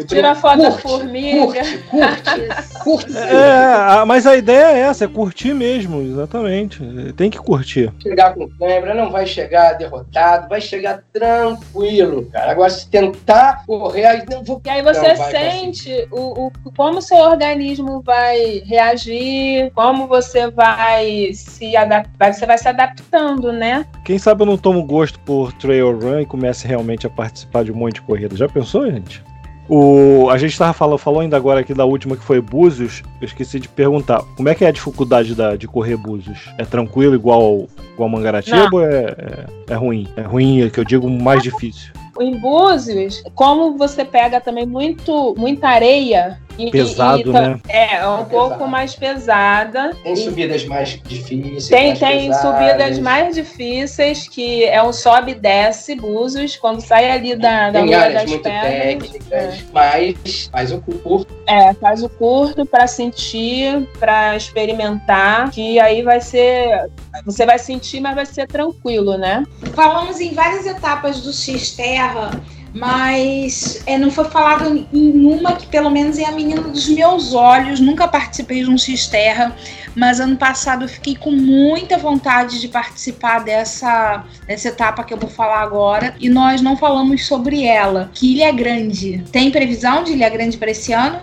Tira 0.07 0.35
foto 0.35 0.61
da 0.61 0.71
formiga. 0.71 1.45
Curte, 1.45 1.77
curte, 1.89 2.83
curte. 2.83 3.17
É, 3.17 4.05
mas 4.05 4.25
a 4.25 4.35
ideia 4.35 4.56
é 4.57 4.79
essa, 4.79 5.05
é 5.05 5.07
curtir 5.07 5.53
mesmo, 5.53 6.01
exatamente. 6.01 6.79
Tem 7.13 7.29
que 7.29 7.37
curtir. 7.37 7.91
Chegar 8.01 8.33
com 8.33 8.47
câmera, 8.49 8.93
não 8.93 9.11
vai 9.11 9.25
chegar 9.25 9.73
derrotado, 9.73 10.49
vai 10.49 10.61
chegar 10.61 11.03
tranquilo, 11.11 12.25
cara. 12.31 12.51
Agora, 12.51 12.69
se 12.69 12.89
tentar 12.89 13.63
correr, 13.65 14.05
aí 14.05 14.23
não 14.29 14.43
vou. 14.43 14.61
E 14.65 14.69
aí 14.69 14.81
você 14.81 15.15
sente 15.15 16.07
o, 16.11 16.47
o, 16.47 16.51
como 16.75 17.01
seu 17.01 17.17
organismo 17.17 18.01
vai 18.01 18.61
reagir, 18.65 19.71
como 19.73 20.07
você 20.07 20.49
vai 20.49 21.31
se 21.33 21.75
adaptar, 21.75 22.33
você 22.33 22.45
vai 22.45 22.57
se 22.57 22.67
adaptando, 22.67 23.51
né? 23.51 23.85
Quem 24.03 24.17
sabe 24.17 24.41
eu 24.41 24.45
não 24.45 24.57
tomo 24.57 24.83
gosto 24.83 25.19
por 25.19 25.51
trail 25.53 25.97
run 25.97 26.21
e 26.21 26.25
comece 26.25 26.67
realmente 26.67 27.05
a 27.07 27.09
participar 27.09 27.63
de 27.63 27.71
um 27.71 27.75
monte 27.75 27.95
de 27.95 28.01
corrida. 28.01 28.35
Já 28.35 28.47
pensou, 28.47 28.89
gente? 28.89 29.23
O, 29.69 30.29
a 30.29 30.37
gente 30.37 30.51
estava 30.51 30.71
falando, 30.71 30.97
falou 30.97 31.19
ainda 31.19 31.35
agora 31.35 31.59
aqui 31.59 31.73
da 31.73 31.83
última 31.83 32.15
que 32.15 32.23
foi 32.23 32.39
Búzios. 32.39 33.03
Eu 33.19 33.25
esqueci 33.25 33.59
de 33.59 33.67
perguntar. 33.67 34.23
Como 34.35 34.47
é 34.47 34.55
que 34.55 34.63
é 34.63 34.67
a 34.67 34.71
dificuldade 34.71 35.35
da, 35.35 35.55
de 35.55 35.67
correr 35.67 35.97
Búzios? 35.97 36.49
É 36.57 36.63
tranquilo 36.63 37.15
igual, 37.15 37.67
igual 37.93 38.09
Mangaratiba 38.09 38.69
ou 38.71 38.81
é, 38.81 39.15
é, 39.17 39.45
é, 39.73 39.75
ruim? 39.75 40.07
É 40.15 40.21
ruim, 40.21 40.61
é 40.61 40.69
que 40.69 40.79
eu 40.79 40.85
digo 40.85 41.09
mais 41.09 41.43
difícil. 41.43 41.91
Em 42.19 42.39
Búzios, 42.39 43.21
como 43.35 43.77
você 43.77 44.03
pega 44.05 44.39
também 44.39 44.65
muito, 44.65 45.35
muita 45.37 45.67
areia, 45.67 46.39
pesado, 46.71 47.29
e, 47.29 47.33
né? 47.33 47.59
É, 47.67 47.95
é 47.97 48.07
um 48.07 48.21
é 48.21 48.25
pouco 48.25 48.49
pesado. 48.49 48.71
mais 48.71 48.95
pesada. 48.95 49.95
Tem 50.03 50.15
subidas 50.15 50.65
mais 50.65 50.99
difíceis. 51.03 51.67
Tem, 51.67 51.87
mais 51.87 51.99
tem 51.99 52.33
subidas 52.33 52.99
mais 52.99 53.35
difíceis, 53.35 54.27
que 54.27 54.65
é 54.65 54.81
um 54.81 54.91
sobe 54.91 55.31
e 55.31 55.35
desce, 55.35 55.95
Búzios, 55.95 56.55
quando 56.55 56.81
sai 56.81 57.11
ali 57.11 57.35
da, 57.35 57.69
da 57.69 57.81
tem 57.81 57.93
áreas 57.93 58.21
das 58.21 58.29
muito 58.29 58.43
pedras, 58.43 58.71
técnicas, 58.71 59.31
é. 59.31 59.57
mas 59.71 60.49
faz 60.51 60.71
o 60.71 60.81
curto. 60.81 61.33
É, 61.47 61.73
faz 61.75 62.03
o 62.03 62.09
curto 62.09 62.65
para 62.65 62.87
sentir, 62.87 63.87
para 63.99 64.35
experimentar, 64.35 65.51
que 65.51 65.79
aí 65.79 66.01
vai 66.01 66.21
ser. 66.21 66.89
Você 67.25 67.45
vai 67.45 67.57
sentir, 67.57 67.99
mas 67.99 68.15
vai 68.15 68.25
ser 68.25 68.47
tranquilo, 68.47 69.17
né? 69.17 69.43
Falamos 69.73 70.19
em 70.19 70.33
várias 70.33 70.65
etapas 70.65 71.21
do 71.21 71.33
X-Terra 71.33 72.31
mas 72.77 73.81
é, 73.85 73.97
não 73.97 74.11
foi 74.11 74.25
falado 74.25 74.87
em 74.93 75.25
uma 75.25 75.53
que 75.53 75.65
pelo 75.67 75.89
menos 75.89 76.17
é 76.17 76.25
a 76.25 76.31
menina 76.31 76.61
dos 76.61 76.87
meus 76.87 77.33
olhos. 77.33 77.79
Nunca 77.79 78.07
participei 78.07 78.63
de 78.63 78.69
um 78.69 78.77
X-Terra, 78.77 79.55
mas 79.95 80.19
ano 80.19 80.37
passado 80.37 80.85
eu 80.85 80.89
fiquei 80.89 81.15
com 81.15 81.31
muita 81.31 81.97
vontade 81.97 82.59
de 82.61 82.67
participar 82.67 83.43
dessa, 83.43 84.23
dessa 84.45 84.69
etapa 84.69 85.03
que 85.03 85.13
eu 85.13 85.17
vou 85.17 85.29
falar 85.29 85.61
agora. 85.61 86.15
E 86.19 86.29
nós 86.29 86.61
não 86.61 86.77
falamos 86.77 87.25
sobre 87.25 87.63
ela, 87.63 88.09
que 88.13 88.33
Ilha 88.33 88.51
Grande. 88.51 89.23
Tem 89.31 89.49
previsão 89.49 90.03
de 90.03 90.13
Ilha 90.13 90.29
Grande 90.29 90.57
para 90.57 90.71
esse 90.71 90.93
ano? 90.93 91.21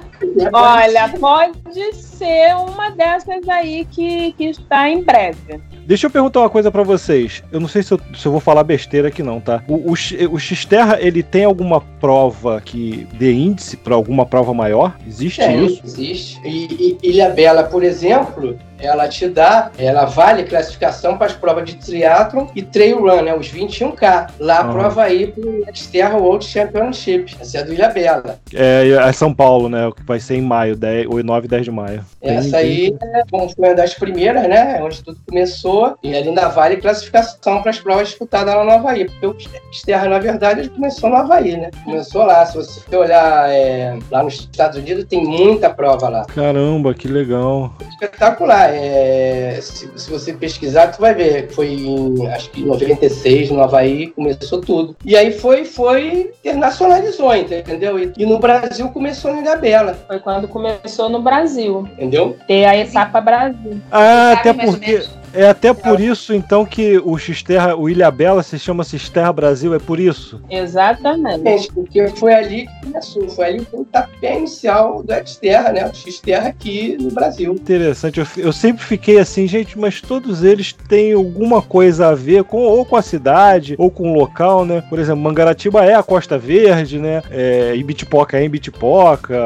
Olha, 0.53 1.09
pode 1.21 1.95
ser 1.95 2.57
uma 2.57 2.91
dessas 2.91 3.49
aí 3.49 3.85
que, 3.91 4.33
que 4.33 4.45
está 4.47 4.89
em 4.89 5.03
breve. 5.03 5.61
Deixa 5.87 6.07
eu 6.07 6.11
perguntar 6.11 6.41
uma 6.41 6.51
coisa 6.51 6.71
para 6.71 6.83
vocês. 6.83 7.43
Eu 7.53 7.61
não 7.61 7.69
sei 7.69 7.83
se 7.83 7.93
eu, 7.93 8.01
se 8.17 8.27
eu, 8.27 8.33
vou 8.33 8.41
falar 8.41 8.65
besteira 8.65 9.09
aqui 9.09 9.23
não, 9.23 9.41
tá? 9.41 9.63
O, 9.69 9.93
o, 9.93 9.93
o 9.93 10.39
Xterra, 10.39 10.99
ele 11.01 11.23
tem 11.23 11.45
alguma 11.45 11.81
prova 11.81 12.61
que 12.61 13.07
dê 13.15 13.33
índice 13.33 13.77
para 13.77 13.95
alguma 13.95 14.25
prova 14.25 14.55
maior? 14.55 14.97
Existe 15.07 15.43
é, 15.43 15.57
isso? 15.57 15.83
Existe. 15.85 16.41
E, 16.45 16.97
e 17.03 17.09
Ilha 17.11 17.31
Bela, 17.31 17.65
por 17.65 17.83
exemplo, 17.83 18.59
ela 18.79 19.09
te 19.09 19.29
dá, 19.29 19.71
ela 19.79 20.05
vale 20.05 20.45
classificação 20.45 21.17
para 21.17 21.27
as 21.27 21.33
provas 21.33 21.65
de 21.65 21.77
triathlon 21.77 22.47
e 22.55 22.63
trail 22.63 23.01
run, 23.01 23.23
né? 23.23 23.35
Os 23.35 23.53
21K. 23.53 24.31
Lá 24.39 24.67
uhum. 24.67 24.73
prova 24.73 25.03
aí 25.03 25.29
pro 25.29 25.65
Xterra 25.75 26.17
World 26.17 26.45
Championship. 26.45 27.37
Essa 27.41 27.59
é 27.59 27.63
do 27.63 27.73
Ilha 27.73 27.89
Bela. 27.89 28.39
É, 28.53 28.91
é 28.91 29.13
São 29.13 29.35
Paulo, 29.35 29.69
né? 29.69 29.91
Que 29.97 30.05
vai 30.05 30.21
ser 30.21 30.37
em 30.37 30.43
maio, 30.43 30.77
10, 30.77 31.09
9 31.25 31.47
e 31.47 31.49
10 31.49 31.65
de 31.65 31.71
maio. 31.71 32.05
Essa 32.21 32.59
aí 32.59 32.95
bom, 33.31 33.49
foi 33.49 33.69
uma 33.69 33.75
das 33.75 33.95
primeiras, 33.95 34.49
né? 34.49 34.81
Onde 34.83 35.03
tudo 35.03 35.19
começou. 35.27 35.97
E 36.03 36.15
ela 36.15 36.27
ainda 36.27 36.49
vale 36.49 36.77
classificação 36.77 37.63
para 37.63 37.71
as 37.71 37.79
provas 37.79 38.09
disputadas 38.09 38.55
lá 38.55 38.65
no 38.65 38.71
Havaí. 38.71 39.07
Porque 39.07 39.27
o 39.27 39.37
Xterra, 39.73 40.09
na 40.09 40.19
verdade, 40.19 40.61
ele 40.61 40.69
começou 40.71 41.11
no 41.11 41.17
Havaí, 41.17 41.57
né? 41.57 41.71
Começou 41.85 42.25
lá. 42.25 42.45
Se 42.47 42.57
você 42.57 42.97
olhar 42.97 43.51
é, 43.51 43.99
lá 44.11 44.23
nos 44.23 44.35
Estados 44.35 44.79
Unidos, 44.79 45.05
tem 45.05 45.25
muita 45.25 45.71
prova 45.71 46.09
lá. 46.09 46.25
Caramba, 46.27 46.95
que 46.95 47.09
legal. 47.09 47.73
Espetacular. 47.89 48.74
É, 48.75 49.59
se, 49.61 49.89
se, 49.97 50.11
você 50.11 50.33
pesquisar, 50.33 50.89
tu 50.89 51.01
vai 51.01 51.15
ver. 51.15 51.51
Foi 51.51 51.69
em, 51.69 52.27
acho 52.29 52.51
que 52.51 52.63
em 52.63 52.67
96, 52.67 53.51
no 53.51 53.63
Havaí, 53.63 54.09
começou 54.09 54.61
tudo. 54.61 54.97
E 55.05 55.17
aí 55.17 55.33
foi, 55.33 55.65
foi, 55.65 56.33
internacionalizou, 56.45 57.35
entendeu? 57.35 57.99
E, 57.99 58.13
e 58.17 58.27
no 58.27 58.39
Brasil 58.39 58.89
começou 58.89 59.33
no 59.33 59.41
Ilha 59.41 59.57
Bela. 59.57 59.99
Foi 60.07 60.19
quando 60.19 60.49
começou 60.49 61.09
no 61.09 61.23
Brasil. 61.23 61.89
Entendeu? 61.93 62.37
Ter 62.47 62.65
a 62.65 62.77
etapa 62.77 63.21
Brasil. 63.21 63.81
Ah, 63.91 64.33
até 64.33 64.53
porque. 64.53 65.03
É 65.35 65.49
até 65.49 65.75
por 65.75 66.01
isso, 66.01 66.33
então, 66.33 66.65
que 66.65 66.99
o 66.99 67.19
Xterra, 67.19 67.77
o 67.77 67.89
Ilha 67.89 68.11
Bela 68.11 68.43
se 68.43 68.59
chama 68.59 68.85
Xterra 68.85 69.33
Brasil, 69.33 69.75
é 69.75 69.79
por 69.79 69.99
isso? 69.99 70.41
Exatamente. 70.49 71.73
Porque 71.73 72.07
foi 72.09 72.33
ali 72.33 72.67
que 72.67 72.87
começou, 72.87 73.29
foi 73.29 73.45
ali 73.47 73.67
o 73.73 73.85
tapé 73.85 74.39
inicial 74.39 75.03
do 75.03 75.13
Xterra, 75.29 75.73
né? 75.73 75.91
O 75.91 75.95
Xterra 75.95 76.49
aqui 76.49 76.97
no 77.01 77.11
Brasil. 77.11 77.53
Interessante, 77.53 78.21
eu, 78.21 78.27
eu, 78.37 78.53
sempre 78.53 78.85
fiquei 78.85 79.19
assim, 79.19 79.47
gente, 79.47 79.79
mas 79.79 80.01
todos 80.01 80.45
eles 80.45 80.73
têm 80.73 81.13
alguma 81.13 81.61
coisa 81.61 82.09
a 82.09 82.15
ver 82.15 82.45
com 82.45 82.59
ou 82.59 82.85
com 82.85 82.97
a 82.97 83.03
cidade, 83.03 83.75
ou 83.77 83.91
com 83.91 84.13
o 84.13 84.19
local, 84.19 84.65
né? 84.65 84.83
Por 84.89 84.99
exemplo, 84.99 85.23
Mangaratiba 85.23 85.85
é 85.85 85.95
a 85.95 86.03
Costa 86.03 86.39
Verde, 86.39 86.99
né? 86.99 87.23
É, 87.31 87.75
Ibitipoca 87.75 88.39
é 88.39 88.45
Ibitipoca. 88.45 89.37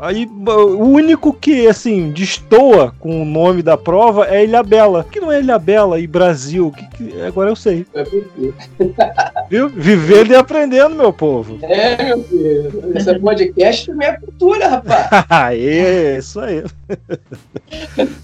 Aí, 0.00 0.26
o 0.26 0.84
único 0.84 1.32
que, 1.32 1.66
assim, 1.66 2.10
destoa 2.10 2.94
com 2.98 3.22
o 3.22 3.24
nome 3.24 3.62
da 3.62 3.76
prova 3.78 4.26
é 4.26 4.44
Ilha 4.44 4.62
Bela 4.62 5.05
que 5.06 5.20
não 5.20 5.30
é 5.30 5.40
Ilha 5.40 5.58
Bela 5.58 5.98
e 5.98 6.06
Brasil? 6.06 6.72
Que, 6.72 6.86
que... 6.88 7.22
Agora 7.22 7.50
eu 7.50 7.56
sei. 7.56 7.86
É 7.94 8.04
Viu? 9.48 9.68
Vivendo 9.68 10.32
e 10.32 10.36
aprendendo, 10.36 10.94
meu 10.94 11.12
povo. 11.12 11.58
É, 11.62 12.04
meu 12.04 12.22
filho. 12.24 12.92
Esse 12.94 13.18
podcast 13.18 13.86
também 13.86 14.08
é 14.08 14.12
cultura, 14.18 14.68
rapaz. 14.68 15.08
Aê, 15.28 16.18
isso 16.18 16.40
aí. 16.40 16.64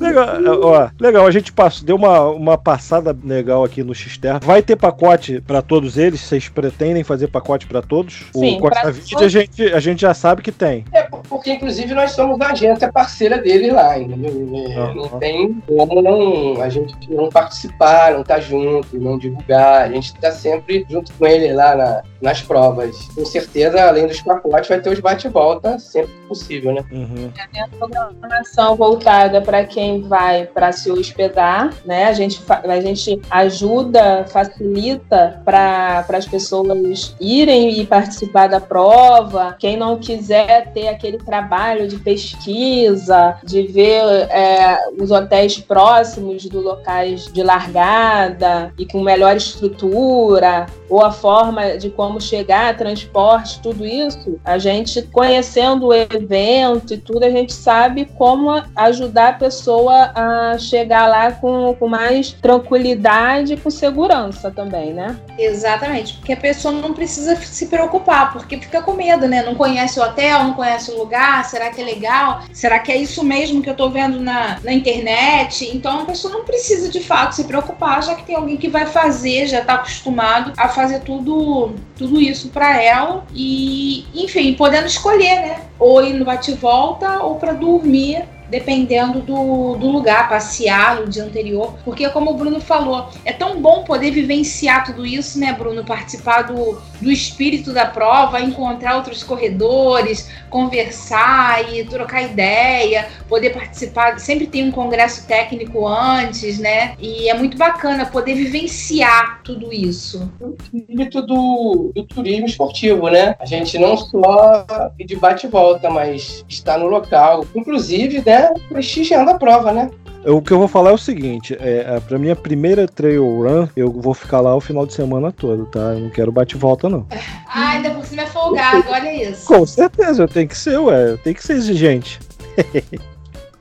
legal, 0.00 0.26
ó, 0.62 0.90
legal, 1.00 1.26
a 1.26 1.30
gente 1.30 1.52
passou, 1.52 1.86
deu 1.86 1.96
uma, 1.96 2.28
uma 2.28 2.58
passada 2.58 3.16
legal 3.24 3.64
aqui 3.64 3.82
no 3.82 3.94
Xterra. 3.94 4.40
Vai 4.42 4.62
ter 4.62 4.76
pacote 4.76 5.40
para 5.40 5.62
todos 5.62 5.96
eles? 5.96 6.20
Vocês 6.20 6.48
pretendem 6.48 7.04
fazer 7.04 7.28
pacote 7.28 7.66
para 7.66 7.82
todos? 7.82 8.26
Sim, 8.32 8.56
o 8.56 8.60
Costa 8.60 8.90
Verde 8.90 9.24
a 9.24 9.28
gente, 9.28 9.62
a 9.62 9.80
gente 9.80 10.00
já 10.00 10.14
sabe 10.14 10.42
que 10.42 10.52
tem. 10.52 10.84
É, 10.92 11.02
porque 11.28 11.52
inclusive 11.52 11.94
nós 11.94 12.12
somos 12.12 12.40
a 12.40 12.52
agência 12.52 12.90
parceira 12.92 13.38
dele 13.38 13.70
lá, 13.70 13.98
entendeu? 13.98 14.32
Uhum. 14.32 14.94
Não 14.94 15.08
tem 15.18 15.54
como 15.66 16.02
não 16.02 16.62
gente 16.72 17.10
não 17.10 17.28
participar, 17.28 18.12
não 18.12 18.22
estar 18.22 18.36
tá 18.36 18.40
junto, 18.40 18.98
não 18.98 19.18
divulgar. 19.18 19.82
A 19.82 19.88
gente 19.88 20.14
está 20.14 20.32
sempre 20.32 20.84
junto 20.88 21.12
com 21.14 21.26
ele 21.26 21.52
lá 21.52 21.76
na, 21.76 22.02
nas 22.22 22.40
provas. 22.40 22.96
Com 23.14 23.24
certeza, 23.24 23.82
além 23.82 24.06
dos 24.06 24.22
pacotes, 24.22 24.68
vai 24.68 24.80
ter 24.80 24.90
os 24.90 25.00
bate-volta 25.00 25.78
sempre 25.78 26.12
que 26.12 26.28
possível, 26.28 26.72
né? 26.72 26.84
Uhum. 26.90 27.30
É 27.54 27.60
a 27.60 27.68
programação 27.68 28.76
voltada 28.76 29.42
para 29.42 29.64
quem 29.64 30.02
vai 30.02 30.46
para 30.46 30.72
se 30.72 30.90
hospedar, 30.90 31.74
né? 31.84 32.04
A 32.04 32.12
gente, 32.12 32.40
a 32.48 32.80
gente 32.80 33.20
ajuda, 33.30 34.24
facilita 34.28 35.42
para 35.44 36.06
as 36.08 36.26
pessoas 36.26 37.16
irem 37.20 37.80
e 37.80 37.86
participar 37.86 38.48
da 38.48 38.60
prova. 38.60 39.56
Quem 39.58 39.76
não 39.76 39.98
quiser 39.98 40.72
ter 40.72 40.88
aquele 40.88 41.18
trabalho 41.18 41.88
de 41.88 41.96
pesquisa, 41.96 43.36
de 43.42 43.62
ver 43.62 44.02
é, 44.30 44.78
os 44.98 45.10
hotéis 45.10 45.58
próximos 45.58 46.46
do 46.46 46.60
locais 46.60 47.26
de 47.32 47.42
largada 47.42 48.72
e 48.78 48.86
com 48.86 49.02
melhor 49.02 49.36
estrutura, 49.36 50.66
ou 50.88 51.02
a 51.02 51.10
forma 51.10 51.76
de 51.78 51.90
como 51.90 52.11
chegar, 52.20 52.76
transporte, 52.76 53.60
tudo 53.60 53.86
isso, 53.86 54.38
a 54.44 54.58
gente 54.58 55.02
conhecendo 55.02 55.86
o 55.86 55.94
evento 55.94 56.94
e 56.94 56.98
tudo, 56.98 57.24
a 57.24 57.30
gente 57.30 57.52
sabe 57.52 58.04
como 58.16 58.50
ajudar 58.76 59.28
a 59.28 59.32
pessoa 59.32 60.12
a 60.14 60.58
chegar 60.58 61.06
lá 61.08 61.32
com, 61.32 61.74
com 61.74 61.88
mais 61.88 62.32
tranquilidade 62.32 63.54
e 63.54 63.56
com 63.56 63.70
segurança 63.70 64.50
também, 64.50 64.92
né? 64.92 65.16
Exatamente, 65.38 66.14
porque 66.14 66.32
a 66.32 66.36
pessoa 66.36 66.72
não 66.72 66.92
precisa 66.92 67.36
se 67.36 67.66
preocupar, 67.66 68.32
porque 68.32 68.58
fica 68.58 68.82
com 68.82 68.92
medo, 68.92 69.26
né? 69.28 69.42
Não 69.42 69.54
conhece 69.54 69.98
o 69.98 70.02
hotel, 70.02 70.44
não 70.44 70.54
conhece 70.54 70.90
o 70.90 70.98
lugar, 70.98 71.44
será 71.44 71.70
que 71.70 71.80
é 71.80 71.84
legal? 71.84 72.42
Será 72.52 72.78
que 72.78 72.92
é 72.92 72.96
isso 72.96 73.24
mesmo 73.24 73.62
que 73.62 73.70
eu 73.70 73.74
tô 73.74 73.90
vendo 73.90 74.20
na, 74.20 74.58
na 74.62 74.72
internet? 74.72 75.70
Então 75.74 76.00
a 76.00 76.04
pessoa 76.04 76.32
não 76.32 76.44
precisa 76.44 76.88
de 76.88 77.00
fato 77.00 77.34
se 77.34 77.44
preocupar, 77.44 78.02
já 78.02 78.14
que 78.14 78.24
tem 78.24 78.36
alguém 78.36 78.56
que 78.56 78.68
vai 78.68 78.86
fazer, 78.86 79.46
já 79.46 79.60
está 79.60 79.74
acostumado 79.74 80.52
a 80.56 80.68
fazer 80.68 81.00
tudo, 81.00 81.74
tudo 82.02 82.20
isso 82.20 82.48
para 82.48 82.82
ela 82.82 83.24
e, 83.34 84.04
enfim, 84.14 84.54
podendo 84.54 84.86
escolher, 84.86 85.40
né? 85.40 85.60
Ou 85.78 86.04
ir 86.04 86.14
no 86.14 86.24
bate-volta 86.24 87.22
ou 87.22 87.36
para 87.36 87.52
dormir 87.52 88.24
dependendo 88.52 89.20
do, 89.20 89.76
do 89.76 89.88
lugar, 89.88 90.28
passear 90.28 91.00
no 91.00 91.08
dia 91.08 91.24
anterior. 91.24 91.74
Porque, 91.86 92.06
como 92.10 92.32
o 92.32 92.34
Bruno 92.34 92.60
falou, 92.60 93.08
é 93.24 93.32
tão 93.32 93.62
bom 93.62 93.82
poder 93.82 94.10
vivenciar 94.10 94.84
tudo 94.84 95.06
isso, 95.06 95.40
né, 95.40 95.54
Bruno? 95.54 95.82
Participar 95.82 96.42
do, 96.42 96.78
do 97.00 97.10
espírito 97.10 97.72
da 97.72 97.86
prova, 97.86 98.42
encontrar 98.42 98.96
outros 98.96 99.22
corredores, 99.22 100.28
conversar 100.50 101.72
e 101.72 101.82
trocar 101.86 102.22
ideia, 102.22 103.08
poder 103.26 103.54
participar. 103.54 104.20
Sempre 104.20 104.46
tem 104.46 104.68
um 104.68 104.70
congresso 104.70 105.26
técnico 105.26 105.88
antes, 105.88 106.58
né? 106.58 106.94
E 106.98 107.30
é 107.30 107.34
muito 107.34 107.56
bacana 107.56 108.04
poder 108.04 108.34
vivenciar 108.34 109.40
tudo 109.42 109.72
isso. 109.72 110.30
O 110.38 110.54
espírito 110.62 111.22
do, 111.22 111.90
do 111.94 112.04
turismo 112.04 112.44
esportivo, 112.44 113.08
né? 113.08 113.34
A 113.40 113.46
gente 113.46 113.78
não 113.78 113.96
só 113.96 114.66
de 114.98 115.16
bate 115.16 115.46
e 115.46 115.48
volta, 115.48 115.88
mas 115.88 116.44
está 116.46 116.76
no 116.76 116.86
local. 116.86 117.46
Inclusive, 117.54 118.22
né? 118.26 118.41
Prestigiando 118.68 119.30
a 119.30 119.34
prova, 119.38 119.72
né? 119.72 119.90
O 120.24 120.40
que 120.40 120.52
eu 120.52 120.58
vou 120.58 120.68
falar 120.68 120.90
é 120.90 120.94
o 120.94 120.98
seguinte: 120.98 121.56
é, 121.60 121.96
é, 121.96 122.00
pra 122.00 122.18
minha 122.18 122.36
primeira 122.36 122.86
trail 122.86 123.24
run, 123.24 123.66
eu 123.76 123.90
vou 123.90 124.14
ficar 124.14 124.40
lá 124.40 124.54
o 124.54 124.60
final 124.60 124.86
de 124.86 124.94
semana 124.94 125.32
todo, 125.32 125.66
tá? 125.66 125.80
Eu 125.80 126.00
não 126.00 126.10
quero 126.10 126.30
bate-volta, 126.30 126.88
não. 126.88 127.06
Ah, 127.54 127.72
ainda 127.72 127.90
por 127.90 128.06
cima 128.06 128.22
é 128.22 128.26
folgado, 128.26 128.84
olha 128.88 129.30
isso. 129.30 129.44
Com 129.46 129.66
certeza, 129.66 130.22
eu 130.22 130.28
tenho 130.28 130.48
que 130.48 130.56
ser, 130.56 130.78
ué, 130.78 131.10
eu 131.10 131.18
tenho 131.18 131.36
que 131.36 131.44
ser 131.44 131.52
exigente. 131.52 132.18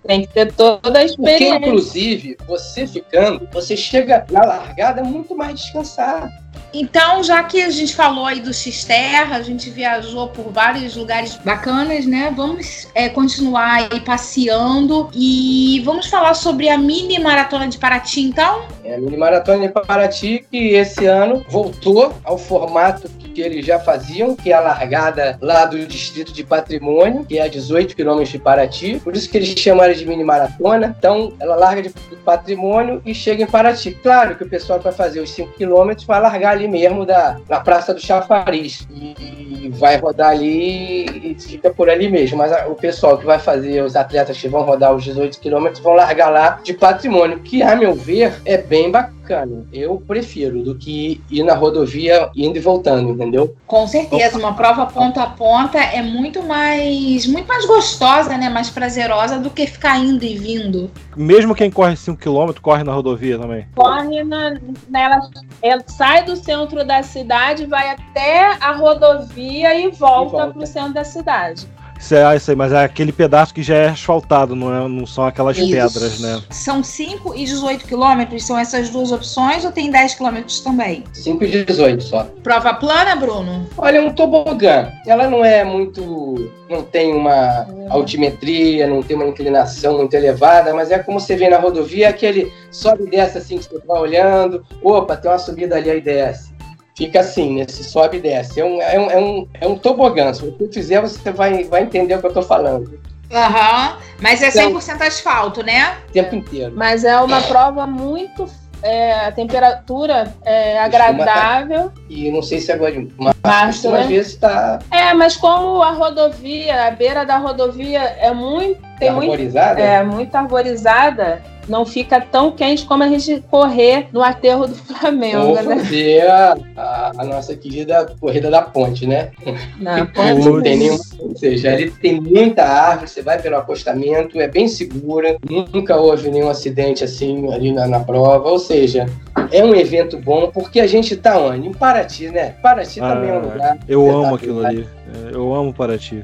Tem 0.07 0.21
que 0.21 0.33
ter 0.33 0.51
toda 0.53 0.99
a 0.99 1.03
experiência. 1.03 1.51
Porque, 1.51 1.67
inclusive, 1.67 2.37
você 2.47 2.87
ficando, 2.87 3.47
você 3.51 3.77
chega 3.77 4.25
na 4.31 4.43
largada 4.43 5.03
muito 5.03 5.35
mais 5.35 5.59
descansado. 5.59 6.31
Então, 6.73 7.23
já 7.23 7.43
que 7.43 7.61
a 7.61 7.69
gente 7.69 7.95
falou 7.95 8.25
aí 8.25 8.39
do 8.39 8.53
X-Terra, 8.53 9.35
a 9.35 9.41
gente 9.41 9.69
viajou 9.69 10.29
por 10.29 10.51
vários 10.51 10.95
lugares 10.95 11.35
bacanas, 11.43 12.05
né? 12.05 12.33
Vamos 12.35 12.87
é, 12.95 13.09
continuar 13.09 13.89
aí 13.91 13.99
passeando 13.99 15.09
e 15.13 15.81
vamos 15.85 16.07
falar 16.07 16.33
sobre 16.33 16.69
a 16.69 16.77
mini 16.77 17.19
maratona 17.19 17.67
de 17.67 17.77
Paraty, 17.77 18.21
então? 18.21 18.63
É, 18.83 18.95
a 18.95 18.97
mini 18.99 19.17
maratona 19.17 19.67
de 19.67 19.73
Paraty 19.73 20.45
que 20.49 20.69
esse 20.69 21.05
ano 21.05 21.45
voltou 21.49 22.13
ao 22.23 22.37
formato 22.37 23.09
que 23.19 23.30
que 23.31 23.41
eles 23.41 23.65
já 23.65 23.79
faziam, 23.79 24.35
que 24.35 24.51
é 24.51 24.55
a 24.55 24.59
largada 24.59 25.37
lá 25.41 25.65
do 25.65 25.85
Distrito 25.85 26.33
de 26.33 26.43
Patrimônio, 26.43 27.25
que 27.25 27.37
é 27.37 27.43
a 27.43 27.47
18 27.47 27.95
quilômetros 27.95 28.29
de 28.29 28.39
Paraty. 28.39 28.99
Por 29.03 29.15
isso 29.15 29.29
que 29.29 29.37
eles 29.37 29.49
chamam 29.49 29.83
ela 29.83 29.93
de 29.93 30.05
mini 30.05 30.23
maratona. 30.23 30.95
Então, 30.97 31.33
ela 31.39 31.55
larga 31.55 31.81
de 31.81 31.89
Patrimônio 32.23 33.01
e 33.05 33.13
chega 33.13 33.43
em 33.43 33.47
Paraty. 33.47 33.91
Claro 34.01 34.35
que 34.35 34.43
o 34.43 34.49
pessoal 34.49 34.79
que 34.79 34.85
vai 34.85 34.93
fazer 34.93 35.19
os 35.19 35.31
5 35.31 35.53
quilômetros 35.53 36.05
vai 36.05 36.21
largar 36.21 36.51
ali 36.51 36.67
mesmo 36.67 37.05
da, 37.05 37.37
na 37.49 37.59
Praça 37.59 37.93
do 37.93 37.99
Chafariz. 37.99 38.87
E 38.91 39.69
vai 39.69 39.97
rodar 39.97 40.29
ali 40.29 41.05
e 41.05 41.35
fica 41.39 41.69
por 41.69 41.89
ali 41.89 42.09
mesmo. 42.09 42.37
Mas 42.37 42.51
a, 42.51 42.67
o 42.67 42.75
pessoal 42.75 43.17
que 43.17 43.25
vai 43.25 43.39
fazer, 43.39 43.83
os 43.83 43.95
atletas 43.95 44.37
que 44.37 44.47
vão 44.47 44.63
rodar 44.63 44.93
os 44.93 45.03
18 45.03 45.39
quilômetros, 45.39 45.81
vão 45.81 45.93
largar 45.93 46.29
lá 46.29 46.59
de 46.63 46.73
Patrimônio, 46.73 47.39
que, 47.39 47.61
a 47.61 47.75
meu 47.75 47.93
ver, 47.93 48.33
é 48.45 48.57
bem 48.57 48.91
bacana 48.91 49.20
bacana. 49.31 49.65
Eu 49.71 50.03
prefiro 50.05 50.61
do 50.61 50.75
que 50.75 51.21
ir 51.29 51.43
na 51.43 51.55
rodovia 51.55 52.29
indo 52.35 52.57
e 52.57 52.59
voltando, 52.59 53.09
entendeu? 53.09 53.55
Com 53.65 53.87
certeza, 53.87 54.37
uma 54.37 54.53
prova 54.53 54.85
ponta 54.85 55.23
a 55.23 55.27
ponta 55.27 55.77
é 55.79 56.01
muito 56.01 56.43
mais 56.43 57.25
muito 57.25 57.47
mais 57.47 57.65
gostosa, 57.65 58.37
né? 58.37 58.49
Mais 58.49 58.69
prazerosa 58.69 59.39
do 59.39 59.49
que 59.49 59.65
ficar 59.65 59.97
indo 59.97 60.23
e 60.23 60.37
vindo. 60.37 60.91
Mesmo 61.15 61.55
quem 61.55 61.71
corre 61.71 61.93
5km, 61.93 62.59
corre 62.59 62.83
na 62.83 62.91
rodovia 62.91 63.39
também. 63.39 63.65
Corre 63.75 64.23
na, 64.23 64.59
nela, 64.89 65.21
ela 65.61 65.83
sai 65.87 66.23
do 66.25 66.35
centro 66.35 66.83
da 66.85 67.01
cidade, 67.03 67.65
vai 67.65 67.89
até 67.89 68.57
a 68.59 68.73
rodovia 68.73 69.73
e 69.79 69.89
volta, 69.91 70.31
volta. 70.31 70.53
para 70.53 70.63
o 70.63 70.67
centro 70.67 70.93
da 70.93 71.03
cidade. 71.03 71.67
Isso 72.01 72.15
é, 72.15 72.35
isso 72.35 72.49
aí, 72.49 72.57
mas 72.57 72.71
é 72.71 72.83
aquele 72.83 73.11
pedaço 73.11 73.53
que 73.53 73.61
já 73.61 73.75
é 73.75 73.89
asfaltado, 73.89 74.55
não, 74.55 74.73
é, 74.73 74.87
não 74.87 75.05
são 75.05 75.23
aquelas 75.23 75.55
isso. 75.55 75.69
pedras, 75.69 76.19
né? 76.19 76.41
São 76.49 76.83
5 76.83 77.35
e 77.35 77.45
18 77.45 77.85
quilômetros, 77.85 78.43
são 78.43 78.57
essas 78.57 78.89
duas 78.89 79.11
opções 79.11 79.63
ou 79.63 79.71
tem 79.71 79.91
10 79.91 80.15
quilômetros 80.15 80.61
também? 80.61 81.03
5 81.13 81.43
e 81.43 81.63
18 81.63 82.03
só. 82.03 82.27
Prova 82.41 82.73
plana, 82.73 83.15
Bruno? 83.15 83.69
Olha, 83.77 83.99
é 83.99 84.01
um 84.01 84.11
tobogã. 84.13 84.91
Ela 85.05 85.29
não 85.29 85.45
é 85.45 85.63
muito. 85.63 86.51
não 86.67 86.81
tem 86.81 87.13
uma 87.13 87.67
altimetria, 87.89 88.87
não 88.87 89.03
tem 89.03 89.15
uma 89.15 89.27
inclinação 89.27 89.97
muito 89.97 90.13
elevada, 90.15 90.73
mas 90.73 90.89
é 90.89 90.97
como 90.97 91.19
você 91.19 91.35
vê 91.35 91.49
na 91.49 91.59
rodovia, 91.59 92.09
aquele 92.09 92.51
sobe 92.71 93.03
e 93.03 93.09
desce 93.11 93.37
assim 93.37 93.59
que 93.59 93.65
você 93.65 93.79
vai 93.85 94.01
olhando. 94.01 94.65
Opa, 94.81 95.15
tem 95.15 95.29
uma 95.29 95.37
subida 95.37 95.75
ali 95.75 95.91
aí 95.91 96.01
desce 96.01 96.50
fica 96.95 97.19
assim, 97.19 97.55
nesse 97.55 97.83
sobe 97.83 98.17
e 98.17 98.21
desce. 98.21 98.59
É 98.59 98.65
um, 98.65 98.81
é 98.81 98.99
um, 98.99 99.11
é 99.11 99.17
um, 99.17 99.47
é 99.61 99.67
um 99.67 99.75
tobogã. 99.77 100.33
Se 100.33 100.41
você 100.41 100.67
fizer, 100.71 101.01
você 101.01 101.31
vai, 101.31 101.63
vai 101.63 101.83
entender 101.83 102.15
o 102.15 102.19
que 102.19 102.25
eu 102.25 102.29
estou 102.29 102.43
falando. 102.43 102.99
Aham, 103.31 103.93
uhum. 103.93 103.97
mas 104.21 104.41
é 104.41 104.49
100% 104.49 104.95
então, 104.95 105.07
asfalto, 105.07 105.63
né? 105.63 105.97
O 106.09 106.11
tempo 106.11 106.35
inteiro. 106.35 106.73
Mas 106.75 107.05
é 107.05 107.17
uma 107.19 107.41
prova 107.41 107.87
muito 107.87 108.45
é, 108.83 109.27
a 109.27 109.31
temperatura 109.31 110.33
é 110.43 110.79
agradável. 110.79 111.89
Tá, 111.89 112.01
e 112.09 112.31
não 112.31 112.41
sei 112.41 112.59
se 112.59 112.71
agora, 112.71 112.93
mas 113.17 113.35
Março, 113.43 113.91
né? 113.91 114.07
vezes 114.07 114.33
está. 114.33 114.79
É, 114.89 115.13
mas 115.13 115.37
como 115.37 115.81
a 115.81 115.91
rodovia, 115.91 116.87
a 116.87 116.91
beira 116.91 117.25
da 117.25 117.37
rodovia 117.37 117.99
é 117.99 118.33
muito. 118.33 118.90
Tem 119.01 119.09
arborizada? 119.09 119.73
Muito, 119.73 119.81
é, 119.81 120.03
muito 120.03 120.35
arborizada 120.35 121.41
não 121.67 121.85
fica 121.85 122.19
tão 122.19 122.51
quente 122.51 122.85
como 122.85 123.03
a 123.03 123.07
gente 123.07 123.43
correr 123.49 124.07
no 124.11 124.21
aterro 124.21 124.67
do 124.67 124.75
Flamengo, 124.93 125.39
Ou 125.39 125.55
né? 125.55 125.77
fazer 125.77 126.27
a, 126.27 126.57
a, 126.75 127.11
a, 127.17 127.23
nossa 127.23 127.55
querida 127.55 128.13
corrida 128.19 128.49
da 128.49 128.61
ponte, 128.61 129.07
né? 129.07 129.31
Na 129.79 130.05
ponte. 130.05 130.45
não 130.45 130.61
tem 130.61 130.77
nenhum, 130.77 130.97
ou 131.19 131.35
seja, 131.35 131.71
ali 131.71 131.89
tem 131.89 132.19
muita 132.19 132.63
árvore, 132.63 133.07
você 133.07 133.21
vai 133.21 133.41
pelo 133.41 133.57
acostamento, 133.57 134.39
é 134.39 134.47
bem 134.47 134.67
segura, 134.67 135.37
nunca 135.73 135.95
houve 135.95 136.29
nenhum 136.29 136.49
acidente 136.49 137.03
assim 137.03 137.51
ali 137.53 137.71
na, 137.71 137.87
na 137.87 137.99
prova, 138.01 138.49
ou 138.49 138.59
seja, 138.59 139.05
é 139.51 139.63
um 139.63 139.73
evento 139.75 140.17
bom 140.17 140.51
porque 140.51 140.79
a 140.79 140.87
gente 140.87 141.15
tá 141.15 141.39
onde? 141.39 141.67
Em 141.67 141.73
Paraty, 141.73 142.29
né? 142.29 142.55
Paraty 142.61 142.99
ah, 142.99 143.13
também 143.13 143.29
é 143.29 143.33
um 143.33 143.41
lugar. 143.41 143.77
Eu 143.87 144.09
amo 144.09 144.35
aquilo 144.35 144.65
ali. 144.65 144.87
É, 145.13 145.35
eu 145.35 145.53
amo 145.53 145.73
Paraty. 145.73 146.23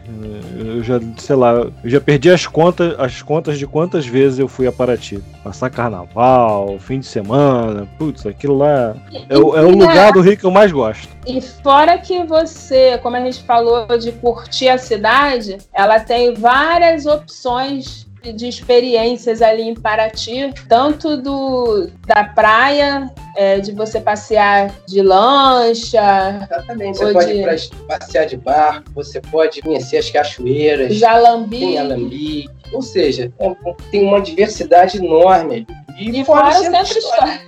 Eu 0.57 0.83
já, 0.83 0.99
sei 1.17 1.35
lá, 1.35 1.53
eu 1.53 1.89
já 1.89 1.99
perdi 1.99 2.29
as 2.29 2.47
contas, 2.47 2.95
as 2.99 3.21
contas 3.21 3.59
de 3.59 3.67
quantas 3.67 4.05
vezes 4.05 4.39
eu 4.39 4.47
fui 4.47 4.67
a 4.67 4.71
Paraty. 4.71 5.21
Passar 5.43 5.69
carnaval, 5.69 6.77
fim 6.79 6.99
de 6.99 7.05
semana, 7.05 7.87
putz, 7.97 8.25
aquilo 8.25 8.57
lá 8.57 8.95
é, 9.13 9.35
é, 9.35 9.37
o, 9.37 9.55
é 9.55 9.61
o 9.61 9.71
lugar 9.71 10.13
do 10.13 10.21
Rio 10.21 10.37
que 10.37 10.45
eu 10.45 10.51
mais 10.51 10.71
gosto. 10.71 11.09
E 11.25 11.41
fora 11.41 11.97
que 11.97 12.23
você, 12.23 12.97
como 12.99 13.15
a 13.15 13.21
gente 13.21 13.43
falou 13.43 13.85
de 13.97 14.11
curtir 14.13 14.69
a 14.69 14.77
cidade, 14.77 15.57
ela 15.73 15.99
tem 15.99 16.33
várias 16.33 17.05
opções 17.05 18.06
de 18.33 18.47
experiências 18.47 19.41
ali 19.41 19.63
em 19.63 19.73
Paraty, 19.73 20.53
tanto 20.67 21.17
do 21.17 21.89
da 22.05 22.23
praia, 22.23 23.11
é, 23.35 23.59
de 23.59 23.71
você 23.71 23.99
passear 23.99 24.73
de 24.87 25.01
lancha. 25.01 26.39
Exatamente, 26.43 26.97
você 26.97 27.13
pode 27.13 27.33
de... 27.33 27.75
passear 27.87 28.25
de 28.25 28.37
barco, 28.37 28.91
você 28.93 29.21
pode 29.21 29.61
conhecer 29.61 29.97
as 29.97 30.09
cachoeiras. 30.09 30.95
Jalambi. 30.95 31.59
Tem 31.59 31.77
Alambi. 31.77 32.49
Ou 32.71 32.81
seja, 32.81 33.31
é, 33.39 33.55
tem 33.91 34.03
uma 34.03 34.21
diversidade 34.21 34.97
enorme 34.97 35.65
e, 35.97 36.21
e 36.21 36.23
fora, 36.23 36.51
fora 36.51 36.59
o 36.59 36.63
centro 36.63 36.99
histórico. 36.99 37.47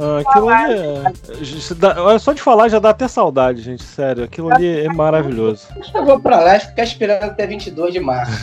ah, 0.00 0.22
aquilo 0.26 0.48
ali 0.48 2.14
é. 2.14 2.18
Só 2.18 2.32
de 2.32 2.40
falar 2.40 2.68
já 2.68 2.78
dá 2.78 2.88
até 2.90 3.06
saudade, 3.06 3.60
gente. 3.60 3.82
Sério, 3.82 4.24
aquilo 4.24 4.50
ali 4.52 4.86
é 4.86 4.88
maravilhoso. 4.88 5.66
Eu 5.94 6.06
vou 6.06 6.18
pra 6.18 6.40
lá 6.40 6.56
e 6.56 6.60
ficar 6.60 6.84
esperando 6.84 7.24
até 7.24 7.46
22 7.46 7.92
de 7.92 8.00
março. 8.00 8.32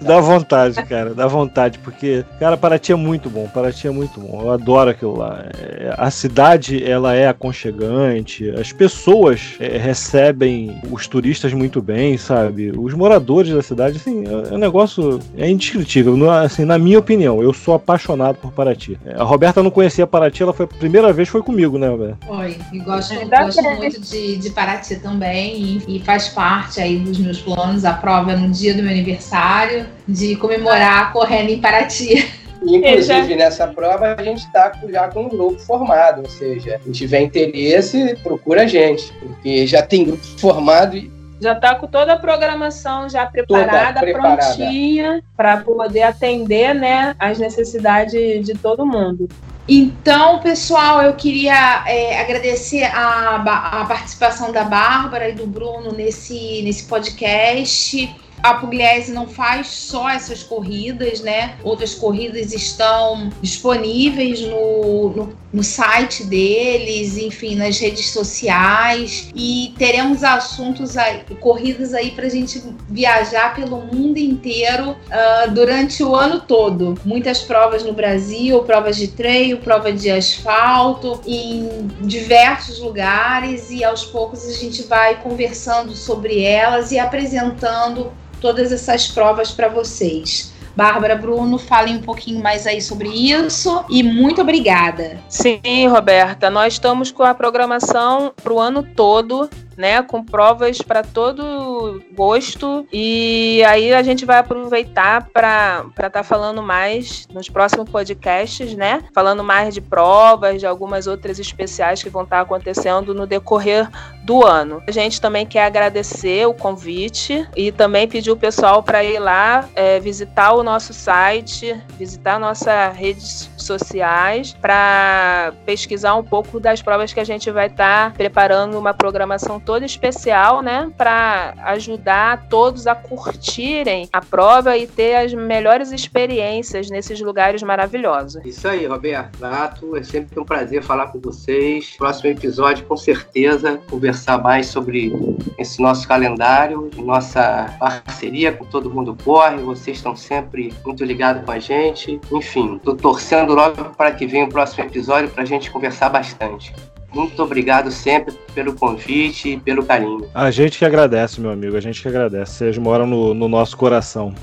dá 0.00 0.20
vontade, 0.20 0.82
cara, 0.84 1.12
dá 1.12 1.26
vontade, 1.26 1.78
porque, 1.80 2.24
cara, 2.40 2.56
Paraty 2.56 2.92
é 2.92 2.96
muito 2.96 3.28
bom. 3.28 3.46
Paraty 3.48 3.86
é 3.86 3.90
muito 3.90 4.18
bom. 4.18 4.40
Eu 4.42 4.52
adoro 4.52 4.88
aquilo 4.90 5.18
lá. 5.18 5.44
É, 5.58 5.94
a 5.98 6.10
cidade, 6.10 6.82
ela 6.82 7.14
é 7.14 7.28
aconchegante, 7.28 8.48
as 8.50 8.72
pessoas 8.72 9.54
é, 9.60 9.76
recebem 9.76 10.80
os 10.90 11.06
turistas 11.06 11.52
muito 11.52 11.82
bem, 11.82 12.16
sabe? 12.16 12.70
Os 12.70 12.94
moradores 12.94 13.07
da 13.54 13.62
cidade, 13.62 13.96
assim, 13.96 14.24
é, 14.26 14.52
é 14.52 14.54
um 14.54 14.58
negócio 14.58 15.18
é 15.36 15.48
indescritível. 15.48 16.16
Não, 16.16 16.30
assim, 16.30 16.64
na 16.64 16.78
minha 16.78 16.98
opinião, 16.98 17.42
eu 17.42 17.52
sou 17.52 17.74
apaixonado 17.74 18.36
por 18.36 18.52
Paraty. 18.52 18.98
A 19.16 19.22
Roberta 19.22 19.62
não 19.62 19.70
conhecia 19.70 20.06
Paraty, 20.06 20.42
ela 20.42 20.52
foi 20.52 20.64
a 20.64 20.68
primeira 20.68 21.12
vez 21.12 21.28
foi 21.28 21.42
comigo, 21.42 21.78
né, 21.78 21.88
Roberta? 21.88 22.18
Foi, 22.26 22.56
e 22.72 22.78
gosto, 22.80 23.14
é, 23.14 23.24
gosto 23.24 23.62
muito 23.62 24.00
de, 24.00 24.36
de 24.36 24.50
Paraty 24.50 24.96
também, 24.96 25.82
e, 25.86 25.96
e, 25.96 26.00
faz 26.00 26.28
parte 26.28 26.80
aí 26.80 26.98
dos 26.98 27.18
meus 27.18 27.40
planos, 27.40 27.84
a 27.84 27.92
prova 27.92 28.36
no 28.36 28.50
dia 28.50 28.74
do 28.74 28.82
meu 28.82 28.90
aniversário, 28.90 29.86
de 30.06 30.36
comemorar 30.36 31.12
correndo 31.12 31.50
em 31.50 31.60
Paraty. 31.60 32.26
Inclusive, 32.62 33.36
nessa 33.36 33.68
prova, 33.68 34.16
a 34.18 34.22
gente 34.22 34.38
está 34.38 34.72
já 34.90 35.08
com 35.08 35.24
um 35.24 35.28
grupo 35.28 35.60
formado, 35.60 36.22
ou 36.22 36.28
seja, 36.28 36.80
quem 36.82 36.92
tiver 36.92 37.22
interesse, 37.22 38.16
procura 38.22 38.62
a 38.62 38.66
gente, 38.66 39.12
porque 39.12 39.66
já 39.66 39.82
tem 39.82 40.04
grupo 40.04 40.24
formado 40.38 40.96
e 40.96 41.17
já 41.40 41.52
está 41.52 41.74
com 41.74 41.86
toda 41.86 42.14
a 42.14 42.18
programação 42.18 43.08
já 43.08 43.26
preparada, 43.26 44.00
preparada. 44.00 44.54
prontinha, 44.54 45.22
para 45.36 45.58
poder 45.58 46.02
atender 46.02 46.74
né, 46.74 47.14
as 47.18 47.38
necessidades 47.38 48.44
de 48.44 48.54
todo 48.54 48.84
mundo. 48.84 49.28
Então, 49.68 50.38
pessoal, 50.38 51.02
eu 51.02 51.12
queria 51.12 51.84
é, 51.86 52.18
agradecer 52.20 52.84
a, 52.84 53.82
a 53.82 53.84
participação 53.84 54.50
da 54.50 54.64
Bárbara 54.64 55.28
e 55.28 55.32
do 55.32 55.46
Bruno 55.46 55.92
nesse, 55.92 56.62
nesse 56.62 56.84
podcast 56.84 58.08
a 58.42 58.54
Pugliese 58.54 59.12
não 59.12 59.26
faz 59.26 59.68
só 59.68 60.08
essas 60.08 60.42
corridas, 60.42 61.20
né? 61.20 61.56
Outras 61.62 61.94
corridas 61.94 62.52
estão 62.52 63.30
disponíveis 63.40 64.40
no, 64.40 65.10
no, 65.10 65.36
no, 65.52 65.62
site 65.62 66.24
deles, 66.24 67.16
enfim, 67.16 67.56
nas 67.56 67.78
redes 67.78 68.10
sociais. 68.10 69.30
E 69.34 69.74
teremos 69.76 70.22
assuntos 70.22 70.96
aí, 70.96 71.22
corridas 71.40 71.94
aí 71.94 72.10
para 72.12 72.26
a 72.26 72.30
gente 72.30 72.62
viajar 72.88 73.54
pelo 73.54 73.80
mundo 73.80 74.18
inteiro 74.18 74.90
uh, 74.90 75.50
durante 75.50 76.02
o 76.02 76.14
ano 76.14 76.40
todo. 76.40 76.94
Muitas 77.04 77.40
provas 77.40 77.82
no 77.82 77.92
Brasil, 77.92 78.60
provas 78.62 78.96
de 78.96 79.08
treino, 79.08 79.58
prova 79.58 79.92
de 79.92 80.10
asfalto, 80.10 81.20
em 81.26 81.88
diversos 82.00 82.78
lugares, 82.78 83.70
e 83.70 83.84
aos 83.84 84.04
poucos 84.04 84.46
a 84.46 84.52
gente 84.52 84.82
vai 84.82 85.20
conversando 85.22 85.94
sobre 85.94 86.42
elas 86.42 86.92
e 86.92 86.98
apresentando 86.98 88.12
todas 88.40 88.72
essas 88.72 89.08
provas 89.08 89.50
para 89.50 89.68
vocês. 89.68 90.52
Bárbara, 90.76 91.16
Bruno, 91.16 91.58
falem 91.58 91.96
um 91.96 92.00
pouquinho 92.00 92.40
mais 92.40 92.64
aí 92.64 92.80
sobre 92.80 93.08
isso 93.08 93.84
e 93.90 94.02
muito 94.02 94.42
obrigada. 94.42 95.18
Sim, 95.28 95.88
Roberta, 95.88 96.48
nós 96.48 96.74
estamos 96.74 97.10
com 97.10 97.24
a 97.24 97.34
programação 97.34 98.32
para 98.40 98.52
o 98.52 98.60
ano 98.60 98.84
todo 98.84 99.50
né? 99.78 100.02
Com 100.02 100.24
provas 100.24 100.82
para 100.82 101.04
todo 101.04 102.02
gosto. 102.12 102.86
E 102.92 103.62
aí 103.64 103.94
a 103.94 104.02
gente 104.02 104.26
vai 104.26 104.38
aproveitar 104.38 105.28
para 105.32 105.86
estar 105.90 106.10
tá 106.10 106.22
falando 106.24 106.60
mais 106.62 107.28
nos 107.32 107.48
próximos 107.48 107.88
podcasts, 107.88 108.74
né? 108.74 109.04
Falando 109.14 109.44
mais 109.44 109.72
de 109.72 109.80
provas, 109.80 110.58
de 110.60 110.66
algumas 110.66 111.06
outras 111.06 111.38
especiais 111.38 112.02
que 112.02 112.10
vão 112.10 112.24
estar 112.24 112.38
tá 112.38 112.42
acontecendo 112.42 113.14
no 113.14 113.26
decorrer 113.26 113.88
do 114.24 114.44
ano. 114.44 114.82
A 114.86 114.90
gente 114.90 115.20
também 115.20 115.46
quer 115.46 115.64
agradecer 115.64 116.46
o 116.46 116.52
convite 116.52 117.48
e 117.56 117.70
também 117.70 118.08
pedir 118.08 118.32
o 118.32 118.36
pessoal 118.36 118.82
para 118.82 119.04
ir 119.04 119.18
lá 119.18 119.68
é, 119.74 120.00
visitar 120.00 120.52
o 120.52 120.62
nosso 120.62 120.92
site, 120.92 121.80
visitar 121.96 122.38
nossas 122.38 122.96
redes 122.96 123.48
sociais 123.56 124.56
para 124.60 125.52
pesquisar 125.64 126.14
um 126.14 126.24
pouco 126.24 126.58
das 126.58 126.82
provas 126.82 127.12
que 127.12 127.20
a 127.20 127.24
gente 127.24 127.50
vai 127.50 127.66
estar 127.66 128.10
tá 128.10 128.16
preparando 128.16 128.78
uma 128.78 128.92
programação 128.92 129.60
toda 129.68 129.84
especial, 129.84 130.62
né, 130.62 130.90
para 130.96 131.52
ajudar 131.66 132.48
todos 132.48 132.86
a 132.86 132.94
curtirem 132.94 134.08
a 134.10 134.18
prova 134.18 134.78
e 134.78 134.86
ter 134.86 135.16
as 135.16 135.34
melhores 135.34 135.92
experiências 135.92 136.88
nesses 136.88 137.20
lugares 137.20 137.62
maravilhosos. 137.62 138.42
Isso 138.46 138.66
aí, 138.66 138.86
Roberto. 138.86 139.38
Nato, 139.38 139.94
é 139.94 140.02
sempre 140.02 140.40
um 140.40 140.44
prazer 140.44 140.82
falar 140.82 141.08
com 141.08 141.20
vocês. 141.20 141.94
Próximo 141.98 142.30
episódio, 142.30 142.86
com 142.86 142.96
certeza, 142.96 143.78
conversar 143.90 144.38
mais 144.38 144.68
sobre 144.68 145.12
esse 145.58 145.82
nosso 145.82 146.08
calendário, 146.08 146.90
nossa 146.96 147.76
parceria 147.78 148.50
com 148.50 148.64
Todo 148.64 148.88
Mundo 148.88 149.14
Corre. 149.22 149.58
Vocês 149.58 149.98
estão 149.98 150.16
sempre 150.16 150.72
muito 150.82 151.04
ligados 151.04 151.44
com 151.44 151.50
a 151.50 151.58
gente. 151.58 152.18
Enfim, 152.32 152.76
estou 152.76 152.96
torcendo 152.96 153.52
logo 153.52 153.84
para 153.98 154.12
que 154.12 154.26
venha 154.26 154.46
o 154.46 154.48
próximo 154.48 154.84
episódio 154.84 155.28
para 155.28 155.42
a 155.42 155.46
gente 155.46 155.70
conversar 155.70 156.08
bastante. 156.08 156.72
Muito 157.12 157.42
obrigado 157.42 157.90
sempre 157.90 158.34
pelo 158.54 158.74
convite 158.74 159.50
e 159.50 159.56
pelo 159.58 159.84
carinho. 159.84 160.28
A 160.34 160.50
gente 160.50 160.78
que 160.78 160.84
agradece, 160.84 161.40
meu 161.40 161.50
amigo. 161.50 161.76
A 161.76 161.80
gente 161.80 162.02
que 162.02 162.08
agradece. 162.08 162.52
Vocês 162.52 162.78
moram 162.78 163.06
no, 163.06 163.34
no 163.34 163.48
nosso 163.48 163.76
coração. 163.76 164.34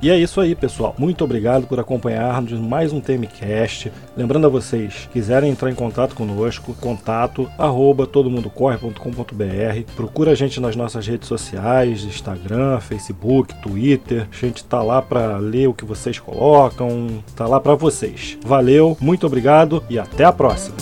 E 0.00 0.10
é 0.10 0.16
isso 0.16 0.40
aí, 0.40 0.54
pessoal. 0.54 0.94
Muito 0.96 1.24
obrigado 1.24 1.66
por 1.66 1.80
acompanharmos 1.80 2.52
mais 2.52 2.92
um 2.92 3.00
TMcast. 3.00 3.90
Lembrando 4.16 4.46
a 4.46 4.50
vocês, 4.50 5.08
quiserem 5.12 5.50
entrar 5.50 5.72
em 5.72 5.74
contato 5.74 6.14
conosco, 6.14 6.72
contato 6.74 7.50
arroba 7.58 8.06
todomundocorre.com.br. 8.06 9.92
Procura 9.96 10.30
a 10.30 10.34
gente 10.36 10.60
nas 10.60 10.76
nossas 10.76 11.04
redes 11.04 11.26
sociais, 11.26 12.04
Instagram, 12.04 12.78
Facebook, 12.78 13.52
Twitter. 13.60 14.28
A 14.30 14.36
gente 14.36 14.64
tá 14.64 14.80
lá 14.84 15.02
para 15.02 15.36
ler 15.38 15.66
o 15.66 15.74
que 15.74 15.84
vocês 15.84 16.20
colocam, 16.20 17.24
tá 17.34 17.48
lá 17.48 17.58
para 17.58 17.74
vocês. 17.74 18.38
Valeu, 18.44 18.96
muito 19.00 19.26
obrigado 19.26 19.82
e 19.90 19.98
até 19.98 20.22
a 20.22 20.32
próxima. 20.32 20.76